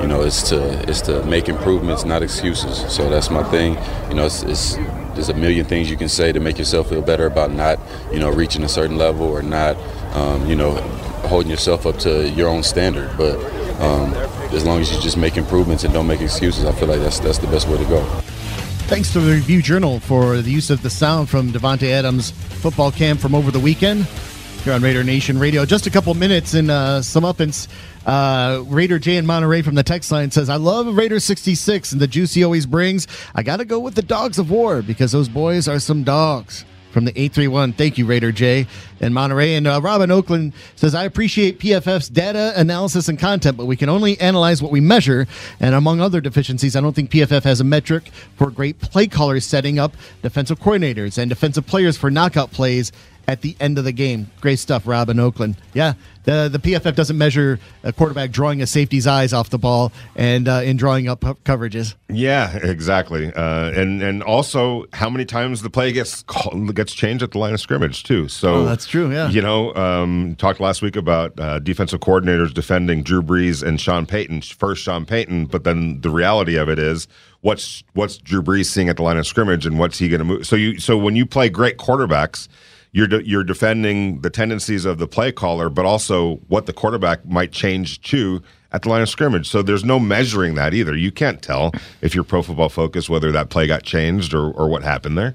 You 0.00 0.08
know, 0.08 0.22
it's 0.22 0.48
to 0.50 0.88
it's 0.88 1.00
to 1.02 1.22
make 1.24 1.48
improvements, 1.48 2.04
not 2.04 2.22
excuses. 2.22 2.92
So 2.92 3.08
that's 3.08 3.30
my 3.30 3.42
thing. 3.44 3.76
You 4.08 4.14
know, 4.14 4.26
it's, 4.26 4.42
it's 4.42 4.76
there's 5.14 5.28
a 5.28 5.34
million 5.34 5.66
things 5.66 5.90
you 5.90 5.96
can 5.96 6.08
say 6.08 6.32
to 6.32 6.40
make 6.40 6.58
yourself 6.58 6.88
feel 6.88 7.02
better 7.02 7.26
about 7.26 7.52
not, 7.52 7.78
you 8.12 8.18
know, 8.18 8.30
reaching 8.30 8.64
a 8.64 8.68
certain 8.68 8.96
level 8.96 9.26
or 9.26 9.42
not, 9.42 9.76
um, 10.14 10.48
you 10.48 10.56
know, 10.56 10.72
holding 11.28 11.50
yourself 11.50 11.86
up 11.86 11.98
to 11.98 12.28
your 12.30 12.48
own 12.48 12.62
standard. 12.62 13.10
But 13.16 13.36
um, 13.80 14.14
as 14.52 14.64
long 14.64 14.80
as 14.80 14.92
you 14.94 15.00
just 15.00 15.16
make 15.16 15.36
improvements 15.36 15.84
and 15.84 15.92
don't 15.92 16.06
make 16.06 16.20
excuses, 16.20 16.64
I 16.64 16.72
feel 16.72 16.88
like 16.88 17.00
that's 17.00 17.20
that's 17.20 17.38
the 17.38 17.48
best 17.48 17.68
way 17.68 17.78
to 17.78 17.84
go. 17.84 18.22
Thanks 18.90 19.12
to 19.12 19.20
the 19.20 19.34
Review 19.34 19.62
Journal 19.62 20.00
for 20.00 20.38
the 20.38 20.50
use 20.50 20.68
of 20.68 20.82
the 20.82 20.90
sound 20.90 21.30
from 21.30 21.52
Davante 21.52 21.92
Adams' 21.92 22.32
football 22.32 22.90
camp 22.90 23.20
from 23.20 23.36
over 23.36 23.52
the 23.52 23.60
weekend 23.60 24.04
here 24.64 24.72
on 24.72 24.82
Raider 24.82 25.04
Nation 25.04 25.38
Radio. 25.38 25.64
Just 25.64 25.86
a 25.86 25.90
couple 25.90 26.12
minutes 26.14 26.54
and 26.54 26.72
uh, 26.72 27.00
some 27.00 27.22
uppance. 27.22 27.68
Uh, 28.04 28.64
Raider 28.66 28.98
Jay 28.98 29.16
in 29.16 29.26
Monterey 29.26 29.62
from 29.62 29.76
the 29.76 29.84
text 29.84 30.10
line 30.10 30.32
says, 30.32 30.48
I 30.48 30.56
love 30.56 30.96
Raider 30.96 31.20
66 31.20 31.92
and 31.92 32.00
the 32.00 32.08
juice 32.08 32.34
he 32.34 32.42
always 32.42 32.66
brings. 32.66 33.06
I 33.32 33.44
got 33.44 33.58
to 33.58 33.64
go 33.64 33.78
with 33.78 33.94
the 33.94 34.02
Dogs 34.02 34.40
of 34.40 34.50
War 34.50 34.82
because 34.82 35.12
those 35.12 35.28
boys 35.28 35.68
are 35.68 35.78
some 35.78 36.02
dogs. 36.02 36.64
From 36.90 37.04
the 37.04 37.12
831. 37.12 37.74
Thank 37.74 37.98
you, 37.98 38.06
Raider 38.06 38.32
Jay 38.32 38.66
in 39.00 39.12
Monterey. 39.12 39.54
And 39.54 39.66
uh, 39.66 39.80
Robin 39.80 40.10
Oakland 40.10 40.52
says, 40.76 40.94
I 40.94 41.04
appreciate 41.04 41.58
PFF's 41.60 42.08
data 42.08 42.52
analysis 42.56 43.08
and 43.08 43.18
content, 43.18 43.56
but 43.56 43.66
we 43.66 43.76
can 43.76 43.88
only 43.88 44.20
analyze 44.20 44.62
what 44.62 44.72
we 44.72 44.80
measure. 44.80 45.26
And 45.60 45.74
among 45.74 46.00
other 46.00 46.20
deficiencies, 46.20 46.76
I 46.76 46.80
don't 46.80 46.94
think 46.94 47.10
PFF 47.10 47.44
has 47.44 47.60
a 47.60 47.64
metric 47.64 48.10
for 48.36 48.50
great 48.50 48.80
play 48.80 49.06
callers 49.06 49.46
setting 49.46 49.78
up 49.78 49.94
defensive 50.22 50.60
coordinators 50.60 51.16
and 51.16 51.28
defensive 51.28 51.66
players 51.66 51.96
for 51.96 52.10
knockout 52.10 52.50
plays 52.50 52.92
at 53.28 53.42
the 53.42 53.56
end 53.60 53.78
of 53.78 53.84
the 53.84 53.92
game. 53.92 54.30
Great 54.40 54.58
stuff, 54.58 54.86
Robin 54.86 55.18
Oakland. 55.20 55.56
Yeah, 55.74 55.94
the 56.24 56.48
the 56.50 56.58
PFF 56.58 56.94
doesn't 56.94 57.16
measure 57.16 57.58
a 57.82 57.92
quarterback 57.92 58.30
drawing 58.30 58.60
a 58.60 58.66
safety's 58.66 59.06
eyes 59.06 59.32
off 59.32 59.50
the 59.50 59.58
ball 59.58 59.92
and 60.16 60.48
uh, 60.48 60.62
in 60.64 60.76
drawing 60.76 61.08
up 61.08 61.20
coverages. 61.20 61.94
Yeah, 62.08 62.56
exactly. 62.56 63.32
Uh, 63.32 63.70
and 63.70 64.02
and 64.02 64.22
also 64.22 64.86
how 64.92 65.08
many 65.08 65.24
times 65.24 65.62
the 65.62 65.70
play 65.70 65.92
gets 65.92 66.22
called, 66.22 66.74
gets 66.74 66.92
changed 66.92 67.22
at 67.22 67.30
the 67.32 67.38
line 67.38 67.54
of 67.54 67.60
scrimmage 67.60 68.02
too. 68.02 68.28
So 68.28 68.56
Oh, 68.56 68.64
that's 68.64 68.86
true, 68.86 69.12
yeah. 69.12 69.28
you 69.30 69.40
know, 69.40 69.74
um, 69.74 70.34
talked 70.36 70.60
last 70.60 70.82
week 70.82 70.96
about 70.96 71.38
uh, 71.38 71.58
defensive 71.60 72.00
coordinators 72.00 72.52
defending 72.52 73.02
Drew 73.02 73.22
Brees 73.22 73.62
and 73.66 73.80
Sean 73.80 74.06
Payton. 74.06 74.42
First 74.42 74.82
Sean 74.82 75.06
Payton, 75.06 75.46
but 75.46 75.64
then 75.64 76.00
the 76.00 76.10
reality 76.10 76.56
of 76.56 76.68
it 76.68 76.78
is 76.78 77.06
what's 77.40 77.82
what's 77.94 78.18
Drew 78.18 78.42
Brees 78.42 78.66
seeing 78.66 78.88
at 78.88 78.96
the 78.96 79.02
line 79.02 79.16
of 79.16 79.26
scrimmage 79.26 79.64
and 79.66 79.78
what's 79.78 79.98
he 79.98 80.08
going 80.08 80.18
to 80.18 80.24
move. 80.24 80.46
So 80.46 80.56
you 80.56 80.78
so 80.78 80.98
when 80.98 81.16
you 81.16 81.24
play 81.24 81.48
great 81.48 81.78
quarterbacks. 81.78 82.48
You're, 82.92 83.06
de- 83.06 83.26
you're 83.26 83.44
defending 83.44 84.20
the 84.20 84.30
tendencies 84.30 84.84
of 84.84 84.98
the 84.98 85.06
play 85.06 85.32
caller, 85.32 85.68
but 85.68 85.84
also 85.84 86.36
what 86.48 86.66
the 86.66 86.72
quarterback 86.72 87.24
might 87.24 87.52
change 87.52 88.00
to 88.02 88.42
at 88.72 88.82
the 88.82 88.88
line 88.88 89.02
of 89.02 89.08
scrimmage. 89.08 89.48
So 89.48 89.62
there's 89.62 89.84
no 89.84 89.98
measuring 89.98 90.54
that 90.54 90.74
either. 90.74 90.96
You 90.96 91.12
can't 91.12 91.42
tell 91.42 91.72
if 92.00 92.14
you're 92.14 92.24
pro 92.24 92.42
football 92.42 92.68
focused 92.68 93.08
whether 93.08 93.32
that 93.32 93.50
play 93.50 93.66
got 93.66 93.82
changed 93.82 94.34
or, 94.34 94.50
or 94.50 94.68
what 94.68 94.82
happened 94.82 95.18
there. 95.18 95.34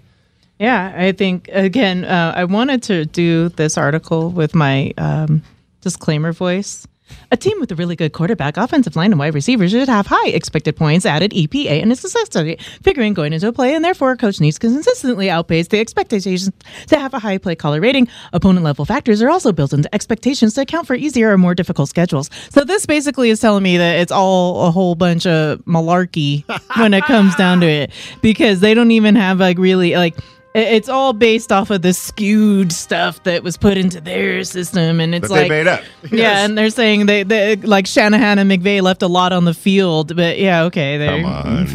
Yeah, 0.60 0.94
I 0.96 1.12
think 1.12 1.50
again, 1.52 2.06
uh, 2.06 2.34
I 2.36 2.46
wanted 2.46 2.82
to 2.84 3.06
do 3.06 3.50
this 3.50 3.78
article 3.78 4.30
with 4.30 4.56
my 4.56 4.94
um, 4.98 5.44
disclaimer 5.82 6.32
voice. 6.32 6.88
A 7.32 7.38
team 7.38 7.60
with 7.60 7.72
a 7.72 7.76
really 7.76 7.96
good 7.96 8.14
quarterback, 8.14 8.58
offensive 8.58 8.96
line, 8.96 9.12
and 9.12 9.20
wide 9.20 9.34
receivers 9.34 9.72
should 9.72 9.90
have 9.90 10.08
high 10.08 10.30
expected 10.30 10.76
points 10.76 11.06
added 11.06 11.32
EPA 11.32 11.82
and 11.82 11.98
success 11.98 12.36
rate, 12.36 12.62
figuring 12.82 13.14
going 13.14 13.34
into 13.34 13.48
a 13.48 13.54
play, 13.54 13.76
and 13.76 13.84
therefore 13.84 14.12
a 14.12 14.18
coach 14.18 14.40
needs 14.40 14.58
to 14.60 14.68
consistently 14.68 15.30
outpace 15.30 15.68
the 15.68 15.80
expectations 15.80 16.52
to 16.88 17.00
have 17.00 17.14
a 17.14 17.20
high 17.20 17.38
play 17.38 17.56
caller 17.56 17.82
rating. 17.82 18.08
Opponent 18.34 18.64
level 18.64 18.86
factors 18.86 19.22
are 19.22 19.30
also 19.30 19.52
built 19.52 19.74
into 19.74 19.94
expectations 19.94 20.54
to 20.56 20.62
account 20.62 20.88
for 20.88 20.96
easier 20.96 21.32
or 21.32 21.38
more 21.38 21.56
difficult 21.56 21.90
schedules. 21.90 22.30
So 22.50 22.64
this 22.64 22.86
basically 22.86 23.30
is 23.30 23.40
telling 23.40 23.64
me 23.64 23.78
that 23.78 24.00
it's 24.00 24.12
all 24.12 24.68
a 24.68 24.72
whole 24.72 24.96
bunch 24.96 25.26
of 25.26 25.60
malarkey 25.66 26.44
when 26.78 26.94
it 26.94 27.04
comes 27.06 27.36
down 27.36 27.60
to 27.62 27.68
it, 27.68 27.92
because 28.22 28.60
they 28.60 28.74
don't 28.74 28.92
even 28.92 29.16
have 29.16 29.40
like 29.40 29.58
really 29.58 29.96
like 29.96 30.16
it's 30.56 30.90
all 30.90 31.14
based 31.14 31.52
off 31.52 31.70
of 31.70 31.82
the 31.82 31.94
skewed 31.94 32.72
stuff 32.72 33.22
that 33.24 33.44
was 33.44 33.58
put 33.58 33.78
into 33.78 34.00
their 34.02 34.44
system 34.44 35.00
and 35.00 35.14
it's 35.14 35.28
That 35.28 35.34
they 35.34 35.42
like 35.42 35.50
made 35.50 35.68
up. 35.68 35.82
yeah 36.12 36.46
and 36.46 36.58
they're 36.58 36.70
saying 36.70 37.06
they, 37.08 37.24
they 37.24 37.56
like 37.58 37.86
shanahan 37.88 38.40
and 38.40 38.50
McVay 38.50 38.82
left 38.82 39.02
a 39.02 39.08
lot 39.08 39.34
on 39.34 39.46
the 39.46 39.54
field 39.54 40.16
but 40.16 40.40
yeah 40.40 40.64
okay 40.64 40.98
they 40.98 41.24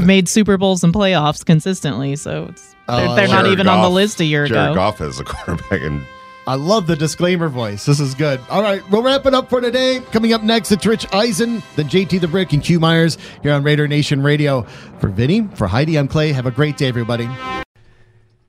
made 0.05 0.29
super 0.29 0.57
bowls 0.57 0.83
and 0.83 0.95
playoffs 0.95 1.45
consistently 1.45 2.17
so 2.17 2.47
it's 2.51 2.75
they're, 2.89 3.09
Oh, 3.09 3.15
they're 3.15 3.29
not 3.29 3.43
Jared 3.43 3.53
even 3.53 3.69
on 3.69 3.83
the 3.83 3.91
list 3.91 4.21
a 4.21 4.25
year 4.25 4.47
Jared 4.47 4.71
ago 4.71 4.75
Goff 4.75 5.01
as 5.01 5.21
a 5.21 5.25
quarterback, 5.33 5.81
and 5.83 6.05
I 6.49 6.55
love 6.55 6.89
the 6.89 6.97
disclaimer 6.97 7.49
voice. 7.49 7.85
This 7.85 8.01
is 8.01 8.15
good. 8.17 8.41
All 8.51 8.63
right, 8.63 8.83
we'll 8.91 9.03
wrap 9.03 9.27
it 9.27 9.35
up 9.35 9.49
for 9.49 9.61
today. 9.61 10.01
Coming 10.11 10.33
up 10.33 10.43
next, 10.43 10.73
it's 10.73 10.85
Rich 10.85 11.07
Eisen, 11.13 11.63
then 11.77 11.89
JT 11.89 12.21
the 12.21 12.27
Brick, 12.27 12.53
and 12.53 12.61
Q 12.65 12.81
Myers 12.81 13.17
here 13.45 13.53
on 13.53 13.63
Raider 13.63 13.87
Nation 13.87 14.23
Radio. 14.23 14.63
For 14.99 15.09
Vinny, 15.09 15.47
for 15.55 15.69
Heidi, 15.69 15.97
I'm 15.97 16.09
Clay. 16.09 16.33
Have 16.33 16.47
a 16.47 16.51
great 16.51 16.77
day, 16.77 16.89
everybody. 16.89 17.29